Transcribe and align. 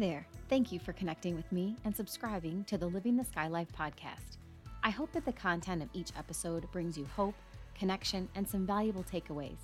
there. 0.00 0.26
Thank 0.48 0.72
you 0.72 0.80
for 0.80 0.94
connecting 0.94 1.36
with 1.36 1.52
me 1.52 1.76
and 1.84 1.94
subscribing 1.94 2.64
to 2.64 2.78
the 2.78 2.86
Living 2.86 3.16
the 3.18 3.24
Sky 3.24 3.48
Life 3.48 3.68
podcast. 3.78 4.38
I 4.82 4.88
hope 4.88 5.12
that 5.12 5.26
the 5.26 5.32
content 5.32 5.82
of 5.82 5.90
each 5.92 6.10
episode 6.16 6.66
brings 6.72 6.96
you 6.96 7.06
hope, 7.14 7.34
connection, 7.78 8.26
and 8.34 8.48
some 8.48 8.66
valuable 8.66 9.04
takeaways. 9.04 9.58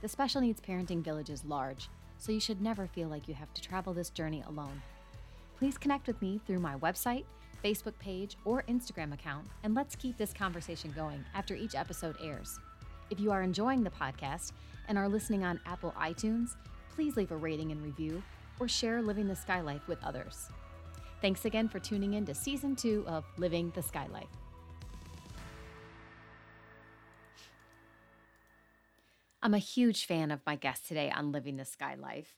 The 0.00 0.08
Special 0.08 0.40
Needs 0.40 0.62
Parenting 0.62 1.04
Village 1.04 1.28
is 1.28 1.44
large, 1.44 1.90
so 2.16 2.32
you 2.32 2.40
should 2.40 2.62
never 2.62 2.86
feel 2.86 3.08
like 3.08 3.28
you 3.28 3.34
have 3.34 3.52
to 3.52 3.60
travel 3.60 3.92
this 3.92 4.08
journey 4.08 4.42
alone. 4.48 4.80
Please 5.58 5.76
connect 5.76 6.06
with 6.06 6.20
me 6.22 6.40
through 6.46 6.60
my 6.60 6.76
website, 6.76 7.26
Facebook 7.62 7.98
page, 7.98 8.38
or 8.46 8.64
Instagram 8.68 9.12
account, 9.12 9.46
and 9.62 9.74
let's 9.74 9.94
keep 9.94 10.16
this 10.16 10.32
conversation 10.32 10.90
going 10.96 11.22
after 11.34 11.54
each 11.54 11.74
episode 11.74 12.16
airs. 12.22 12.58
If 13.10 13.20
you 13.20 13.30
are 13.30 13.42
enjoying 13.42 13.84
the 13.84 13.90
podcast 13.90 14.52
and 14.88 14.96
are 14.96 15.08
listening 15.08 15.44
on 15.44 15.60
Apple 15.66 15.94
iTunes, 16.00 16.56
please 16.94 17.14
leave 17.16 17.30
a 17.30 17.36
rating 17.36 17.72
and 17.72 17.82
review 17.84 18.22
or 18.58 18.68
share 18.68 19.02
Living 19.02 19.28
the 19.28 19.36
Sky 19.36 19.60
Life 19.60 19.88
with 19.88 20.02
others. 20.04 20.48
Thanks 21.20 21.44
again 21.44 21.68
for 21.68 21.78
tuning 21.78 22.14
in 22.14 22.26
to 22.26 22.34
season 22.34 22.74
two 22.74 23.04
of 23.06 23.24
Living 23.36 23.70
the 23.74 23.82
Sky 23.82 24.06
Life. 24.12 24.26
I'm 29.42 29.54
a 29.54 29.58
huge 29.58 30.06
fan 30.06 30.30
of 30.30 30.40
my 30.46 30.54
guest 30.54 30.86
today 30.86 31.10
on 31.10 31.32
Living 31.32 31.56
the 31.56 31.64
Sky 31.64 31.96
Life, 31.96 32.36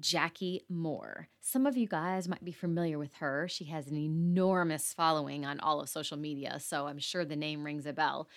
Jackie 0.00 0.64
Moore. 0.68 1.28
Some 1.40 1.66
of 1.66 1.76
you 1.76 1.86
guys 1.86 2.28
might 2.28 2.44
be 2.44 2.52
familiar 2.52 2.98
with 2.98 3.14
her. 3.14 3.46
She 3.48 3.66
has 3.66 3.86
an 3.86 3.96
enormous 3.96 4.92
following 4.92 5.46
on 5.46 5.60
all 5.60 5.80
of 5.80 5.88
social 5.88 6.16
media, 6.16 6.58
so 6.58 6.88
I'm 6.88 6.98
sure 6.98 7.24
the 7.24 7.36
name 7.36 7.62
rings 7.62 7.86
a 7.86 7.92
bell. 7.92 8.28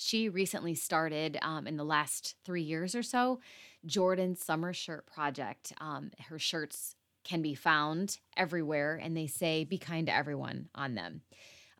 She 0.00 0.28
recently 0.28 0.76
started 0.76 1.38
um, 1.42 1.66
in 1.66 1.76
the 1.76 1.84
last 1.84 2.36
three 2.44 2.62
years 2.62 2.94
or 2.94 3.02
so 3.02 3.40
Jordan's 3.84 4.40
Summer 4.40 4.72
Shirt 4.72 5.06
Project. 5.06 5.72
Um, 5.80 6.12
her 6.28 6.38
shirts 6.38 6.94
can 7.24 7.42
be 7.42 7.54
found 7.54 8.18
everywhere, 8.36 8.94
and 9.02 9.16
they 9.16 9.26
say, 9.26 9.64
Be 9.64 9.76
kind 9.76 10.06
to 10.06 10.14
everyone 10.14 10.68
on 10.72 10.94
them. 10.94 11.22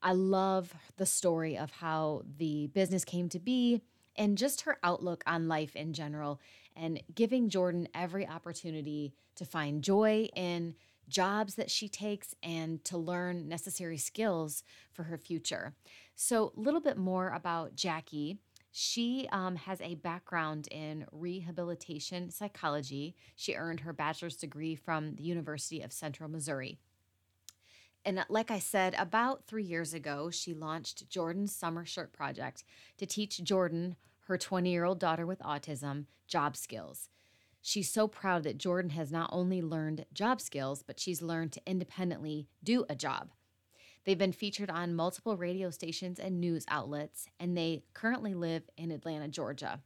I 0.03 0.13
love 0.13 0.75
the 0.97 1.07
story 1.07 1.57
of 1.57 1.71
how 1.71 2.23
the 2.39 2.67
business 2.67 3.05
came 3.05 3.29
to 3.31 3.39
be 3.39 3.83
and 4.17 4.37
just 4.37 4.63
her 4.63 4.79
outlook 4.83 5.23
on 5.25 5.47
life 5.47 5.77
in 5.77 5.93
general, 5.93 6.41
and 6.75 7.01
giving 7.15 7.49
Jordan 7.49 7.89
every 7.95 8.27
opportunity 8.27 9.15
to 9.37 9.45
find 9.45 9.83
joy 9.83 10.29
in 10.35 10.75
jobs 11.09 11.55
that 11.55 11.71
she 11.71 11.89
takes 11.89 12.35
and 12.43 12.85
to 12.85 12.99
learn 12.99 13.49
necessary 13.49 13.99
skills 13.99 14.63
for 14.93 15.05
her 15.05 15.19
future. 15.19 15.75
So, 16.15 16.53
a 16.57 16.61
little 16.61 16.81
bit 16.81 16.97
more 16.97 17.31
about 17.31 17.75
Jackie. 17.75 18.39
She 18.71 19.29
um, 19.33 19.57
has 19.57 19.81
a 19.81 19.95
background 19.95 20.69
in 20.71 21.07
rehabilitation 21.11 22.31
psychology. 22.31 23.17
She 23.35 23.55
earned 23.55 23.81
her 23.81 23.93
bachelor's 23.93 24.37
degree 24.37 24.75
from 24.75 25.15
the 25.15 25.23
University 25.23 25.81
of 25.81 25.93
Central 25.93 26.29
Missouri. 26.29 26.79
And 28.05 28.19
uh, 28.19 28.25
like 28.29 28.51
I 28.51 28.59
said, 28.59 28.95
about 28.99 29.47
three 29.47 29.65
years 29.65 29.95
ago, 29.95 30.31
she 30.31 30.55
launched 30.55 31.09
Jordan's 31.09 31.55
Summer 31.55 31.85
Shirt 31.85 32.13
Project 32.13 32.65
to 32.99 33.07
teach 33.07 33.43
Jordan, 33.43 33.97
her 34.27 34.39
20 34.39 34.71
year 34.71 34.85
old 34.85 34.99
daughter 34.99 35.27
with 35.27 35.41
autism, 35.41 36.07
job 36.27 36.57
skills. 36.57 37.09
She's 37.61 37.91
so 37.91 38.09
proud 38.09 38.45
that 38.45 38.59
Jordan 38.59 38.91
has 38.91 39.11
not 39.11 39.31
only 39.33 39.61
learned 39.61 40.07
job 40.13 40.41
skills, 40.41 40.83
but 40.83 41.01
she's 41.01 41.23
learned 41.23 41.53
to 41.53 41.63
independently 41.67 42.49
do 42.63 42.85
a 42.89 42.95
job. 42.95 43.31
They've 44.05 44.17
been 44.17 44.33
featured 44.33 44.71
on 44.71 44.95
multiple 44.95 45.37
radio 45.37 45.71
stations 45.71 46.19
and 46.19 46.41
news 46.41 46.65
outlets, 46.69 47.27
and 47.39 47.57
they 47.57 47.83
currently 47.93 48.33
live 48.33 48.63
in 48.77 48.91
Atlanta, 48.91 49.29
Georgia. 49.29 49.81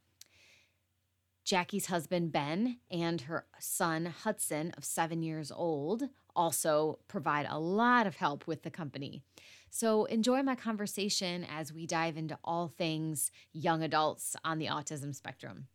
Jackie's 1.44 1.86
husband, 1.86 2.30
Ben, 2.30 2.78
and 2.88 3.22
her 3.22 3.46
son, 3.58 4.06
Hudson, 4.06 4.72
of 4.76 4.84
seven 4.84 5.24
years 5.24 5.50
old, 5.50 6.04
also 6.36 7.00
provide 7.08 7.46
a 7.48 7.58
lot 7.58 8.06
of 8.06 8.16
help 8.16 8.46
with 8.46 8.62
the 8.62 8.70
company. 8.70 9.22
So 9.68 10.04
enjoy 10.04 10.42
my 10.42 10.54
conversation 10.54 11.44
as 11.44 11.72
we 11.72 11.86
dive 11.86 12.16
into 12.16 12.38
all 12.44 12.68
things 12.68 13.32
young 13.52 13.82
adults 13.82 14.36
on 14.44 14.58
the 14.58 14.66
autism 14.66 15.14
spectrum. 15.14 15.66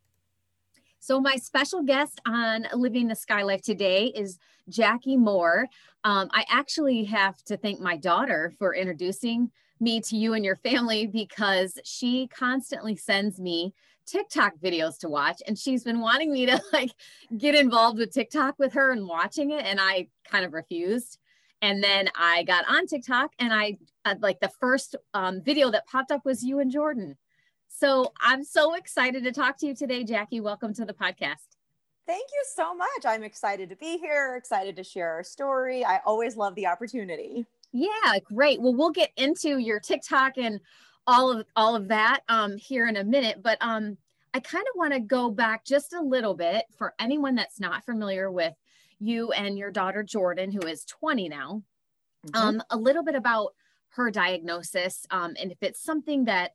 So, 0.99 1.19
my 1.21 1.35
special 1.35 1.83
guest 1.83 2.19
on 2.25 2.67
Living 2.73 3.07
the 3.07 3.15
Sky 3.15 3.43
Life 3.43 3.61
today 3.61 4.07
is 4.15 4.39
Jackie 4.67 5.17
Moore. 5.17 5.67
Um, 6.03 6.29
I 6.33 6.43
actually 6.49 7.03
have 7.05 7.41
to 7.43 7.57
thank 7.57 7.79
my 7.79 7.97
daughter 7.97 8.51
for 8.57 8.73
introducing 8.73 9.51
me 9.79 10.01
to 10.01 10.17
you 10.17 10.33
and 10.33 10.43
your 10.43 10.55
family 10.55 11.05
because 11.05 11.79
she 11.83 12.27
constantly 12.27 12.95
sends 12.95 13.39
me 13.39 13.73
TikTok 14.07 14.53
videos 14.57 14.97
to 14.99 15.09
watch 15.09 15.41
and 15.45 15.57
she's 15.57 15.83
been 15.83 15.99
wanting 15.99 16.31
me 16.31 16.45
to 16.47 16.61
like 16.73 16.91
get 17.37 17.55
involved 17.55 17.99
with 17.99 18.13
TikTok 18.13 18.55
with 18.57 18.73
her 18.73 18.91
and 18.91 19.07
watching 19.07 19.51
it 19.51 19.65
and 19.65 19.79
I 19.79 20.07
kind 20.23 20.45
of 20.45 20.53
refused. 20.53 21.19
And 21.61 21.83
then 21.83 22.09
I 22.15 22.43
got 22.43 22.65
on 22.69 22.87
TikTok 22.87 23.31
and 23.39 23.53
I 23.53 23.77
uh, 24.05 24.15
like 24.21 24.39
the 24.39 24.51
first 24.59 24.95
um, 25.13 25.41
video 25.41 25.69
that 25.71 25.87
popped 25.87 26.11
up 26.11 26.25
was 26.25 26.43
you 26.43 26.59
and 26.59 26.71
Jordan. 26.71 27.17
So 27.79 28.11
I'm 28.19 28.43
so 28.43 28.73
excited 28.73 29.23
to 29.25 29.31
talk 29.31 29.55
to 29.59 29.67
you 29.67 29.75
today, 29.75 30.03
Jackie. 30.03 30.39
Welcome 30.39 30.73
to 30.73 30.83
the 30.83 30.93
podcast. 30.93 31.45
Thank 32.07 32.25
you 32.33 32.43
so 32.55 32.73
much. 32.73 33.05
I'm 33.05 33.21
excited 33.23 33.69
to 33.69 33.75
be 33.75 33.99
here, 33.99 34.35
excited 34.35 34.75
to 34.77 34.83
share 34.83 35.11
our 35.11 35.23
story. 35.23 35.85
I 35.85 35.99
always 36.03 36.35
love 36.35 36.55
the 36.55 36.65
opportunity. 36.65 37.45
Yeah, 37.71 38.17
great. 38.23 38.59
Well, 38.59 38.73
we'll 38.73 38.89
get 38.89 39.11
into 39.15 39.59
your 39.59 39.79
TikTok 39.79 40.39
and 40.39 40.59
all 41.05 41.31
of 41.31 41.45
all 41.55 41.75
of 41.75 41.89
that 41.89 42.21
um, 42.29 42.57
here 42.57 42.87
in 42.87 42.97
a 42.97 43.03
minute, 43.03 43.43
but 43.43 43.59
um, 43.61 43.95
I 44.33 44.39
kind 44.39 44.65
of 44.73 44.75
want 44.75 44.93
to 44.93 44.99
go 44.99 45.29
back 45.29 45.63
just 45.63 45.93
a 45.93 46.01
little 46.01 46.33
bit 46.33 46.65
for 46.79 46.95
anyone 46.97 47.35
that's 47.35 47.59
not 47.59 47.85
familiar 47.85 48.31
with 48.31 48.55
you 48.99 49.31
and 49.33 49.55
your 49.55 49.69
daughter 49.69 50.01
Jordan, 50.01 50.51
who 50.51 50.65
is 50.65 50.83
20 50.85 51.29
now. 51.29 51.61
Mm-hmm. 52.25 52.41
Um, 52.41 52.63
a 52.71 52.77
little 52.77 53.03
bit 53.03 53.13
about 53.13 53.53
her 53.89 54.09
diagnosis, 54.09 55.05
um, 55.11 55.35
and 55.39 55.51
if 55.51 55.59
it's 55.61 55.79
something 55.79 56.25
that 56.25 56.53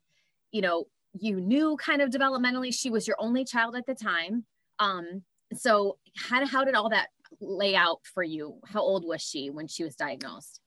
you 0.50 0.62
know 0.62 0.87
you 1.15 1.41
knew 1.41 1.77
kind 1.77 2.00
of 2.00 2.11
developmentally 2.11 2.75
she 2.75 2.91
was 2.91 3.06
your 3.06 3.17
only 3.19 3.45
child 3.45 3.77
at 3.77 3.87
the 3.87 3.95
time. 3.95 4.45
Um 4.78 5.23
so 5.55 5.99
how, 6.17 6.47
how 6.47 6.65
did 6.65 6.75
all 6.75 6.89
that 6.91 7.09
lay 7.41 7.75
out 7.75 8.00
for 8.05 8.23
you? 8.23 8.56
How 8.67 8.81
old 8.81 9.05
was 9.05 9.21
she 9.22 9.51
when 9.51 9.69
she 9.69 9.84
was 9.84 9.95
diagnosed? 9.95 10.61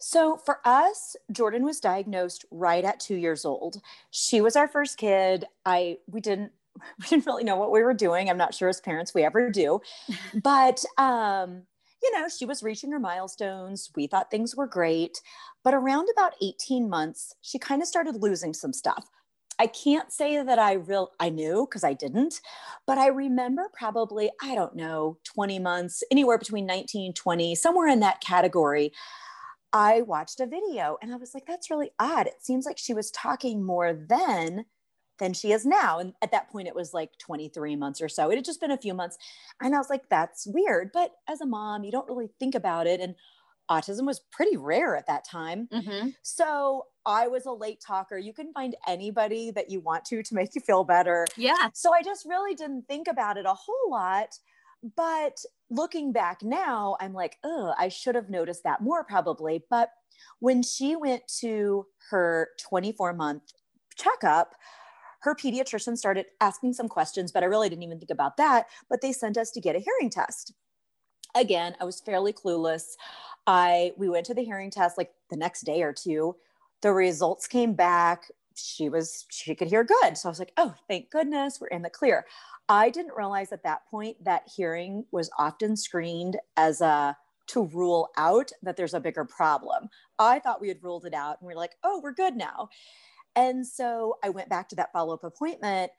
So 0.00 0.36
for 0.36 0.60
us 0.64 1.16
jordan 1.32 1.64
was 1.64 1.80
diagnosed 1.80 2.44
right 2.50 2.84
at 2.84 3.00
two 3.00 3.16
years 3.16 3.44
old. 3.44 3.80
She 4.10 4.40
was 4.40 4.56
our 4.56 4.68
first 4.68 4.96
kid. 4.98 5.44
I 5.64 5.98
we 6.06 6.20
didn't 6.20 6.52
we 7.00 7.08
didn't 7.08 7.26
really 7.26 7.44
know 7.44 7.56
what 7.56 7.72
we 7.72 7.82
were 7.82 7.94
doing. 7.94 8.30
I'm 8.30 8.38
not 8.38 8.54
sure 8.54 8.68
as 8.68 8.80
parents 8.80 9.14
we 9.14 9.24
ever 9.24 9.50
do. 9.50 9.80
But 10.42 10.84
um 10.96 11.62
you 12.00 12.16
know 12.16 12.28
she 12.28 12.44
was 12.44 12.62
reaching 12.62 12.92
her 12.92 13.00
milestones. 13.00 13.90
We 13.96 14.06
thought 14.06 14.30
things 14.30 14.54
were 14.54 14.68
great. 14.68 15.20
But 15.64 15.74
around 15.74 16.08
about 16.12 16.34
18 16.40 16.88
months 16.88 17.34
she 17.40 17.58
kind 17.58 17.82
of 17.82 17.88
started 17.88 18.22
losing 18.22 18.54
some 18.54 18.72
stuff 18.72 19.08
I 19.58 19.66
can't 19.66 20.12
say 20.12 20.42
that 20.42 20.58
I 20.58 20.74
real 20.74 21.12
I 21.18 21.30
knew 21.30 21.66
because 21.68 21.84
I 21.84 21.92
didn't, 21.94 22.40
but 22.86 22.98
I 22.98 23.08
remember 23.08 23.70
probably, 23.72 24.30
I 24.42 24.54
don't 24.54 24.76
know, 24.76 25.18
20 25.24 25.58
months, 25.58 26.02
anywhere 26.10 26.38
between 26.38 26.66
19, 26.66 27.12
20, 27.14 27.54
somewhere 27.54 27.88
in 27.88 28.00
that 28.00 28.20
category. 28.20 28.92
I 29.72 30.02
watched 30.02 30.40
a 30.40 30.46
video 30.46 30.96
and 31.02 31.12
I 31.12 31.16
was 31.16 31.34
like, 31.34 31.44
that's 31.46 31.70
really 31.70 31.90
odd. 31.98 32.26
It 32.26 32.42
seems 32.42 32.64
like 32.64 32.78
she 32.78 32.94
was 32.94 33.10
talking 33.10 33.62
more 33.62 33.92
then 33.92 34.64
than 35.18 35.34
she 35.34 35.52
is 35.52 35.66
now. 35.66 35.98
And 35.98 36.14
at 36.22 36.30
that 36.32 36.48
point, 36.50 36.68
it 36.68 36.74
was 36.74 36.94
like 36.94 37.18
23 37.18 37.76
months 37.76 38.00
or 38.00 38.08
so. 38.08 38.30
It 38.30 38.36
had 38.36 38.44
just 38.44 38.60
been 38.60 38.70
a 38.70 38.78
few 38.78 38.94
months. 38.94 39.18
And 39.60 39.74
I 39.74 39.78
was 39.78 39.90
like, 39.90 40.08
that's 40.08 40.46
weird. 40.46 40.90
But 40.92 41.12
as 41.28 41.40
a 41.40 41.46
mom, 41.46 41.84
you 41.84 41.92
don't 41.92 42.08
really 42.08 42.30
think 42.38 42.54
about 42.54 42.86
it. 42.86 43.00
And 43.00 43.14
autism 43.70 44.06
was 44.06 44.20
pretty 44.30 44.56
rare 44.56 44.96
at 44.96 45.06
that 45.06 45.24
time. 45.24 45.68
Mm-hmm. 45.72 46.10
So 46.22 46.86
I 47.08 47.26
was 47.26 47.46
a 47.46 47.52
late 47.52 47.80
talker. 47.80 48.18
You 48.18 48.32
can 48.32 48.52
find 48.52 48.76
anybody 48.86 49.50
that 49.52 49.70
you 49.70 49.80
want 49.80 50.04
to 50.06 50.22
to 50.22 50.34
make 50.34 50.54
you 50.54 50.60
feel 50.60 50.84
better. 50.84 51.26
Yeah. 51.36 51.70
So 51.72 51.94
I 51.94 52.02
just 52.02 52.26
really 52.26 52.54
didn't 52.54 52.86
think 52.86 53.08
about 53.08 53.36
it 53.38 53.46
a 53.46 53.54
whole 53.54 53.90
lot. 53.90 54.38
But 54.96 55.42
looking 55.70 56.12
back 56.12 56.42
now, 56.42 56.96
I'm 57.00 57.12
like, 57.12 57.38
oh, 57.42 57.74
I 57.78 57.88
should 57.88 58.14
have 58.14 58.30
noticed 58.30 58.62
that 58.64 58.80
more 58.80 59.04
probably. 59.04 59.64
But 59.68 59.90
when 60.40 60.62
she 60.62 60.94
went 60.94 61.22
to 61.40 61.86
her 62.10 62.50
24 62.60 63.12
month 63.14 63.42
checkup, 63.96 64.54
her 65.20 65.34
pediatrician 65.34 65.96
started 65.96 66.26
asking 66.40 66.74
some 66.74 66.88
questions, 66.88 67.32
but 67.32 67.42
I 67.42 67.46
really 67.46 67.68
didn't 67.68 67.82
even 67.82 67.98
think 67.98 68.10
about 68.10 68.36
that. 68.36 68.66
But 68.88 69.00
they 69.00 69.12
sent 69.12 69.36
us 69.36 69.50
to 69.52 69.60
get 69.60 69.74
a 69.74 69.80
hearing 69.80 70.10
test. 70.10 70.52
Again, 71.34 71.74
I 71.80 71.84
was 71.84 72.00
fairly 72.00 72.32
clueless. 72.32 72.92
I 73.46 73.92
we 73.96 74.08
went 74.08 74.26
to 74.26 74.34
the 74.34 74.44
hearing 74.44 74.70
test 74.70 74.96
like 74.96 75.10
the 75.30 75.36
next 75.36 75.62
day 75.62 75.82
or 75.82 75.92
two. 75.92 76.36
The 76.82 76.92
results 76.92 77.46
came 77.46 77.74
back. 77.74 78.30
She 78.54 78.88
was 78.88 79.26
she 79.30 79.54
could 79.54 79.68
hear 79.68 79.84
good. 79.84 80.16
So 80.16 80.28
I 80.28 80.30
was 80.30 80.38
like, 80.38 80.52
"Oh, 80.56 80.74
thank 80.88 81.10
goodness, 81.10 81.60
we're 81.60 81.68
in 81.68 81.82
the 81.82 81.90
clear." 81.90 82.26
I 82.68 82.90
didn't 82.90 83.16
realize 83.16 83.52
at 83.52 83.62
that 83.62 83.86
point 83.90 84.22
that 84.24 84.42
hearing 84.54 85.06
was 85.10 85.30
often 85.38 85.76
screened 85.76 86.36
as 86.56 86.80
a 86.80 87.16
to 87.48 87.64
rule 87.66 88.10
out 88.18 88.52
that 88.62 88.76
there's 88.76 88.94
a 88.94 89.00
bigger 89.00 89.24
problem. 89.24 89.88
I 90.18 90.38
thought 90.38 90.60
we 90.60 90.68
had 90.68 90.82
ruled 90.82 91.06
it 91.06 91.14
out 91.14 91.40
and 91.40 91.46
we 91.46 91.54
are 91.54 91.56
like, 91.56 91.76
"Oh, 91.82 92.00
we're 92.02 92.12
good 92.12 92.36
now." 92.36 92.68
And 93.36 93.66
so 93.66 94.18
I 94.24 94.30
went 94.30 94.48
back 94.48 94.68
to 94.70 94.76
that 94.76 94.92
follow-up 94.92 95.24
appointment 95.24 95.92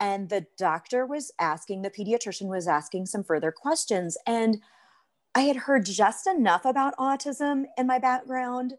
and 0.00 0.28
the 0.28 0.46
doctor 0.58 1.06
was 1.06 1.32
asking 1.38 1.82
the 1.82 1.90
pediatrician 1.90 2.48
was 2.48 2.68
asking 2.68 3.06
some 3.06 3.24
further 3.24 3.52
questions 3.52 4.16
and 4.26 4.62
I 5.34 5.42
had 5.42 5.56
heard 5.56 5.84
just 5.84 6.26
enough 6.26 6.64
about 6.64 6.96
autism 6.96 7.66
in 7.76 7.86
my 7.86 7.98
background 7.98 8.74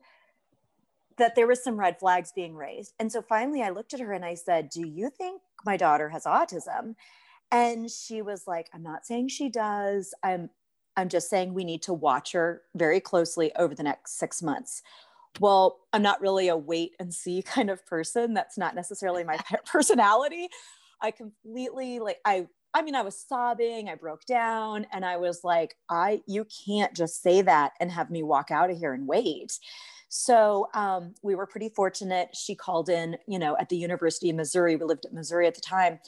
that 1.18 1.36
there 1.36 1.48
was 1.48 1.64
some 1.64 1.80
red 1.80 2.00
flags 2.00 2.32
being 2.32 2.56
raised. 2.56 2.94
And 3.00 3.12
so 3.12 3.22
finally 3.22 3.62
I 3.62 3.70
looked 3.70 3.94
at 3.94 4.00
her 4.00 4.14
and 4.14 4.26
I 4.26 4.36
said, 4.36 4.70
"Do 4.70 4.86
you 4.88 5.10
think 5.10 5.42
my 5.66 5.78
daughter 5.78 6.10
has 6.10 6.26
autism?" 6.26 6.96
And 7.52 7.90
she 7.92 8.22
was 8.22 8.48
like, 8.48 8.70
"I'm 8.74 8.84
not 8.84 9.06
saying 9.06 9.30
she 9.30 9.50
does. 9.50 10.14
I'm 10.24 10.50
I'm 10.96 11.10
just 11.10 11.30
saying 11.30 11.54
we 11.54 11.64
need 11.64 11.84
to 11.84 11.94
watch 11.94 12.32
her 12.34 12.64
very 12.76 13.00
closely 13.00 13.56
over 13.56 13.76
the 13.76 13.84
next 13.84 14.18
6 14.20 14.42
months." 14.44 14.84
Well, 15.40 15.80
I'm 15.94 16.02
not 16.02 16.22
really 16.22 16.48
a 16.48 16.58
wait 16.58 16.96
and 17.00 17.14
see 17.14 17.42
kind 17.44 17.70
of 17.70 17.86
person. 17.86 18.34
That's 18.34 18.58
not 18.58 18.76
necessarily 18.76 19.24
my 19.24 19.40
personality. 19.66 20.50
I 21.02 21.12
completely 21.12 22.00
like 22.00 22.20
I 22.26 22.48
I 22.74 22.84
mean, 22.84 22.96
I 22.96 23.02
was 23.02 23.20
sobbing, 23.20 23.90
I 23.90 23.96
broke 23.96 24.26
down, 24.26 24.86
and 24.92 25.04
I 25.04 25.18
was 25.18 25.44
like, 25.44 25.76
I, 25.90 26.22
you 26.28 26.46
can't 26.46 26.94
just 26.94 27.24
say 27.24 27.42
that 27.42 27.72
and 27.80 27.92
have 27.92 28.12
me 28.12 28.22
walk 28.22 28.52
out 28.52 28.70
of 28.70 28.78
here 28.78 28.94
and 28.94 29.08
wait. 29.08 29.58
So 30.10 30.70
um, 30.74 31.14
we 31.22 31.36
were 31.36 31.46
pretty 31.46 31.70
fortunate. 31.70 32.30
She 32.34 32.56
called 32.56 32.90
in, 32.90 33.18
you 33.28 33.38
know, 33.38 33.58
at 33.58 33.70
the 33.70 33.78
University 33.78 34.30
of 34.30 34.38
Missouri. 34.38 34.76
We 34.76 34.86
lived 34.86 35.06
at 35.06 35.14
Missouri 35.14 35.48
at 35.48 35.56
the 35.56 35.62
time, 35.62 36.00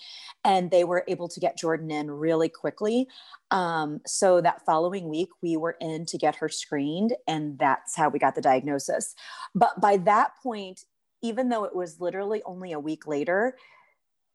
and 0.45 0.71
they 0.71 0.83
were 0.83 1.03
able 1.07 1.27
to 1.27 1.39
get 1.39 1.57
Jordan 1.57 1.91
in 1.91 2.09
really 2.09 2.49
quickly. 2.49 3.07
Um, 3.51 3.99
so 4.05 4.41
that 4.41 4.65
following 4.65 5.09
week, 5.09 5.29
we 5.41 5.57
were 5.57 5.75
in 5.81 6.05
to 6.07 6.17
get 6.17 6.35
her 6.35 6.49
screened, 6.49 7.13
and 7.27 7.59
that's 7.59 7.95
how 7.95 8.09
we 8.09 8.19
got 8.19 8.35
the 8.35 8.41
diagnosis. 8.41 9.15
But 9.53 9.81
by 9.81 9.97
that 9.97 10.31
point, 10.41 10.85
even 11.21 11.49
though 11.49 11.65
it 11.65 11.75
was 11.75 11.99
literally 11.99 12.41
only 12.45 12.71
a 12.71 12.79
week 12.79 13.05
later, 13.05 13.57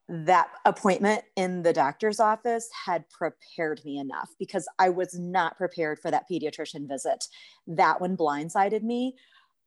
that 0.08 0.48
appointment 0.66 1.24
in 1.36 1.62
the 1.62 1.72
doctor's 1.72 2.20
office 2.20 2.68
had 2.84 3.08
prepared 3.08 3.80
me 3.86 3.98
enough 3.98 4.28
because 4.38 4.68
I 4.78 4.90
was 4.90 5.18
not 5.18 5.56
prepared 5.56 5.98
for 5.98 6.10
that 6.10 6.26
pediatrician 6.30 6.86
visit. 6.86 7.24
That 7.66 8.02
one 8.02 8.16
blindsided 8.16 8.82
me. 8.82 9.14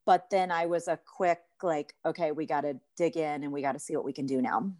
But 0.07 0.29
then 0.31 0.51
I 0.51 0.65
was 0.67 0.87
a 0.87 0.97
quick, 1.05 1.41
like, 1.61 1.93
okay, 2.05 2.31
we 2.31 2.45
got 2.45 2.61
to 2.61 2.79
dig 2.95 3.17
in 3.17 3.43
and 3.43 3.51
we 3.51 3.61
got 3.61 3.73
to 3.73 3.79
see 3.79 3.93
what 3.93 4.05
we 4.05 4.13
can 4.13 4.25
do 4.25 4.41
now. 4.41 4.71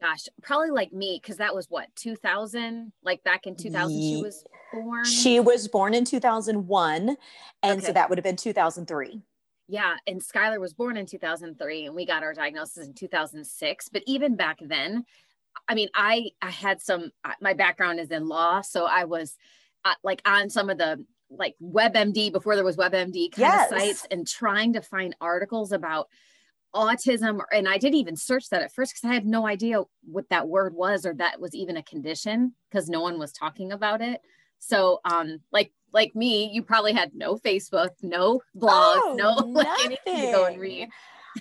Gosh, 0.00 0.28
probably 0.42 0.70
like 0.70 0.92
me, 0.92 1.18
because 1.20 1.38
that 1.38 1.54
was 1.54 1.66
what, 1.68 1.88
2000? 1.96 2.92
Like 3.02 3.24
back 3.24 3.48
in 3.48 3.56
2000, 3.56 3.90
she 3.90 4.22
was 4.22 4.44
born? 4.72 5.04
She 5.04 5.40
was 5.40 5.66
born 5.66 5.92
in 5.92 6.04
2001. 6.04 7.16
And 7.64 7.78
okay. 7.78 7.86
so 7.86 7.92
that 7.92 8.08
would 8.08 8.16
have 8.16 8.24
been 8.24 8.36
2003 8.36 9.20
yeah 9.68 9.96
and 10.06 10.22
skylar 10.22 10.60
was 10.60 10.72
born 10.72 10.96
in 10.96 11.06
2003 11.06 11.86
and 11.86 11.94
we 11.96 12.06
got 12.06 12.22
our 12.22 12.32
diagnosis 12.32 12.86
in 12.86 12.94
2006 12.94 13.88
but 13.88 14.00
even 14.06 14.36
back 14.36 14.58
then 14.60 15.04
i 15.68 15.74
mean 15.74 15.88
i 15.92 16.30
i 16.40 16.50
had 16.50 16.80
some 16.80 17.10
my 17.40 17.52
background 17.52 17.98
is 17.98 18.12
in 18.12 18.28
law 18.28 18.60
so 18.60 18.86
i 18.86 19.02
was 19.02 19.36
uh, 19.84 19.94
like 20.04 20.22
on 20.24 20.48
some 20.48 20.70
of 20.70 20.78
the 20.78 21.04
like 21.30 21.54
webmd 21.62 22.32
before 22.32 22.54
there 22.54 22.64
was 22.64 22.76
webmd 22.76 23.30
kind 23.32 23.38
yes. 23.38 23.72
of 23.72 23.78
sites 23.78 24.06
and 24.10 24.26
trying 24.26 24.72
to 24.72 24.80
find 24.80 25.16
articles 25.20 25.72
about 25.72 26.08
autism 26.74 27.40
and 27.52 27.68
i 27.68 27.78
didn't 27.78 27.96
even 27.96 28.16
search 28.16 28.48
that 28.50 28.62
at 28.62 28.72
first 28.72 28.92
because 28.94 29.08
i 29.10 29.14
had 29.14 29.26
no 29.26 29.46
idea 29.46 29.82
what 30.04 30.28
that 30.28 30.46
word 30.46 30.74
was 30.74 31.06
or 31.06 31.14
that 31.14 31.40
was 31.40 31.54
even 31.54 31.76
a 31.76 31.82
condition 31.82 32.52
because 32.70 32.88
no 32.88 33.00
one 33.00 33.18
was 33.18 33.32
talking 33.32 33.72
about 33.72 34.00
it 34.00 34.20
so 34.58 35.00
um 35.04 35.40
like 35.52 35.72
like 35.96 36.14
me, 36.14 36.50
you 36.52 36.62
probably 36.62 36.92
had 36.92 37.14
no 37.14 37.36
Facebook, 37.36 37.90
no 38.02 38.42
blog, 38.54 38.98
oh, 39.02 39.14
no 39.18 39.34
like 39.46 39.66
anything 39.84 40.26
to 40.26 40.32
go 40.32 40.44
and 40.44 40.60
read. 40.60 40.88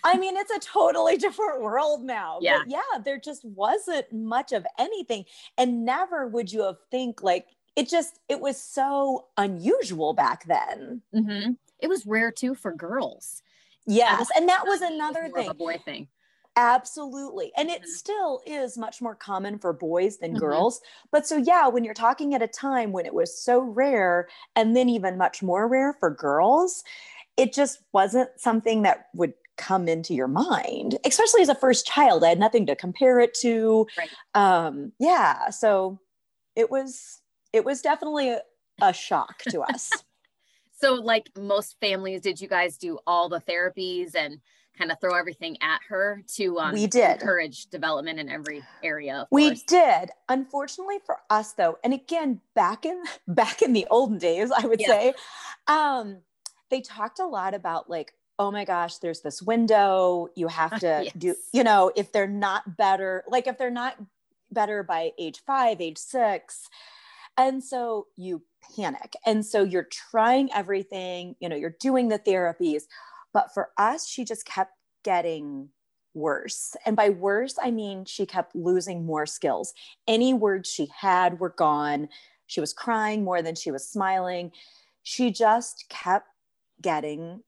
I 0.04 0.18
mean, 0.18 0.36
it's 0.38 0.52
a 0.52 0.60
totally 0.60 1.18
different 1.18 1.62
world 1.62 2.04
now. 2.04 2.40
Yeah. 2.42 2.60
But 2.60 2.72
yeah, 2.72 3.00
there 3.04 3.20
just 3.20 3.46
wasn't 3.46 4.12
much 4.12 4.52
of 4.52 4.66
anything. 4.78 5.26
And 5.58 5.86
never 5.86 6.28
would 6.28 6.52
you 6.52 6.64
have 6.64 6.78
think 6.92 7.22
like 7.22 7.48
it 7.76 7.90
just 7.90 8.20
it 8.30 8.40
was 8.40 8.62
so 8.62 9.26
unusual 9.38 10.14
back 10.14 10.46
then. 10.46 11.02
Mm-hmm. 11.14 11.52
It 11.80 11.88
was 11.88 12.06
rare 12.06 12.32
too 12.32 12.56
for 12.56 12.72
girls. 12.72 13.42
Yes. 13.86 14.30
And 14.36 14.50
that 14.50 14.64
was 14.66 14.82
another 14.82 15.30
thing. 15.30 15.52
boy 15.54 15.78
thing. 15.84 16.08
Absolutely. 16.58 17.52
And 17.58 17.70
it 17.70 17.82
mm-hmm. 17.82 17.90
still 17.90 18.42
is 18.46 18.78
much 18.78 19.02
more 19.02 19.16
common 19.16 19.60
for 19.60 19.74
boys 19.74 20.18
than 20.18 20.32
mm-hmm. 20.32 20.40
girls. 20.40 20.82
But 21.12 21.28
so, 21.28 21.38
yeah, 21.38 21.68
when 21.68 21.84
you're 21.84 21.94
talking 21.94 22.34
at 22.34 22.42
a 22.42 22.48
time 22.48 22.94
when 22.94 23.06
it 23.06 23.14
was 23.14 23.38
so 23.38 23.60
rare 23.60 24.28
and 24.56 24.76
then 24.76 24.88
even 24.88 25.18
much 25.18 25.44
more 25.44 25.68
rare 25.68 25.94
for 26.00 26.10
girls, 26.10 26.84
it 27.36 27.54
just 27.54 27.80
wasn't 27.92 28.30
something 28.38 28.84
that 28.84 29.08
would 29.14 29.34
come 29.58 29.88
into 29.88 30.14
your 30.14 30.28
mind, 30.28 30.98
especially 31.06 31.42
as 31.42 31.50
a 31.50 31.56
first 31.56 31.86
child. 31.86 32.24
I 32.24 32.30
had 32.30 32.40
nothing 32.40 32.66
to 32.68 32.76
compare 32.76 33.20
it 33.20 33.34
to. 33.42 33.88
Right. 33.98 34.10
Um, 34.34 34.94
yeah. 35.00 35.50
So 35.50 36.00
it 36.56 36.72
was, 36.72 37.22
it 37.56 37.64
was 37.64 37.82
definitely 37.82 38.30
a, 38.30 38.42
a 38.82 38.94
shock 38.94 39.42
to 39.50 39.62
us. 39.62 39.90
so, 40.80 40.96
like 40.96 41.30
most 41.38 41.78
families, 41.80 42.22
did 42.22 42.42
you 42.42 42.48
guys 42.48 42.78
do 42.78 43.00
all 43.08 43.30
the 43.30 43.40
therapies 43.40 44.14
and 44.16 44.40
kind 44.78 44.92
of 44.92 45.00
throw 45.00 45.18
everything 45.18 45.56
at 45.62 45.80
her 45.88 46.22
to 46.28 46.60
um, 46.60 46.74
we 46.74 46.86
did 46.86 47.22
encourage 47.22 47.68
development 47.68 48.20
in 48.20 48.28
every 48.28 48.62
area 48.84 49.26
we 49.32 49.48
course. 49.48 49.64
did 49.64 50.10
unfortunately 50.28 50.98
for 51.06 51.18
us 51.30 51.54
though 51.54 51.78
and 51.82 51.94
again 51.94 52.42
back 52.56 52.86
in 52.86 53.02
back 53.30 53.62
in 53.62 53.72
the 53.72 53.88
olden 53.90 54.18
days 54.18 54.52
i 54.52 54.66
would 54.66 54.82
yeah. 54.82 54.88
say 54.88 55.14
um 55.68 56.18
they 56.70 56.82
talked 56.82 57.20
a 57.20 57.26
lot 57.26 57.54
about 57.54 57.90
like 57.90 58.14
oh 58.38 58.52
my 58.52 58.66
gosh 58.66 58.98
there's 58.98 59.22
this 59.22 59.42
window 59.42 60.28
you 60.36 60.50
have 60.50 60.78
to 60.82 61.04
yes. 61.06 61.14
do 61.18 61.36
you 61.54 61.64
know 61.64 61.90
if 61.96 62.12
they're 62.12 62.28
not 62.28 62.76
better 62.76 63.24
like 63.30 63.48
if 63.48 63.58
they're 63.58 63.70
not 63.72 63.96
better 64.52 64.84
by 64.84 65.12
age 65.18 65.42
five 65.48 65.80
age 65.80 65.98
six 65.98 66.68
and 67.38 67.64
so 67.64 68.08
you 68.16 68.42
panic 68.76 69.14
and 69.26 69.46
so 69.46 69.64
you're 69.64 69.88
trying 69.92 70.50
everything 70.54 71.36
you 71.40 71.48
know 71.48 71.56
you're 71.56 71.76
doing 71.80 72.08
the 72.08 72.20
therapies 72.20 72.84
but 73.36 73.54
for 73.54 73.72
us, 73.78 74.08
she 74.08 74.24
just 74.24 74.46
kept 74.46 74.72
getting 75.04 75.68
worse. 76.14 76.78
And 76.86 76.96
by 76.96 77.10
worse, 77.10 77.56
I 77.62 77.70
mean 77.70 78.06
she 78.06 78.26
kept 78.26 78.56
losing 78.56 79.06
more 79.06 79.26
skills. 79.26 79.74
Any 80.08 80.34
words 80.34 80.72
she 80.72 80.88
had 81.02 81.42
were 81.42 81.50
gone. 81.50 82.08
She 82.48 82.62
was 82.62 82.72
crying 82.72 83.26
more 83.26 83.42
than 83.42 83.56
she 83.56 83.72
was 83.72 83.86
smiling. 83.86 84.54
She 85.04 85.32
just 85.32 85.84
kept 85.90 86.30
getting 86.82 87.44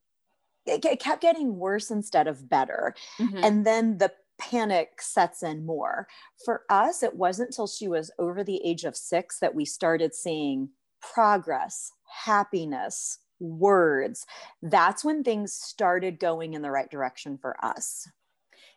it 0.66 1.00
kept 1.00 1.22
getting 1.22 1.58
worse 1.58 1.90
instead 1.90 2.26
of 2.26 2.50
better. 2.50 2.94
Mm-hmm. 3.18 3.40
And 3.42 3.64
then 3.64 3.96
the 3.96 4.12
panic 4.38 5.00
sets 5.00 5.42
in 5.42 5.66
more. 5.66 6.06
For 6.44 6.62
us, 6.70 7.02
it 7.02 7.14
wasn't 7.14 7.48
until 7.48 7.66
she 7.66 7.88
was 7.88 8.10
over 8.18 8.44
the 8.44 8.60
age 8.64 8.84
of 8.84 8.96
six 8.96 9.38
that 9.40 9.54
we 9.54 9.64
started 9.64 10.14
seeing 10.14 10.70
progress, 11.00 11.92
happiness, 12.24 13.18
words, 13.40 14.26
that's 14.62 15.04
when 15.04 15.22
things 15.22 15.52
started 15.52 16.18
going 16.18 16.54
in 16.54 16.62
the 16.62 16.70
right 16.70 16.90
direction 16.90 17.38
for 17.38 17.62
us. 17.64 18.08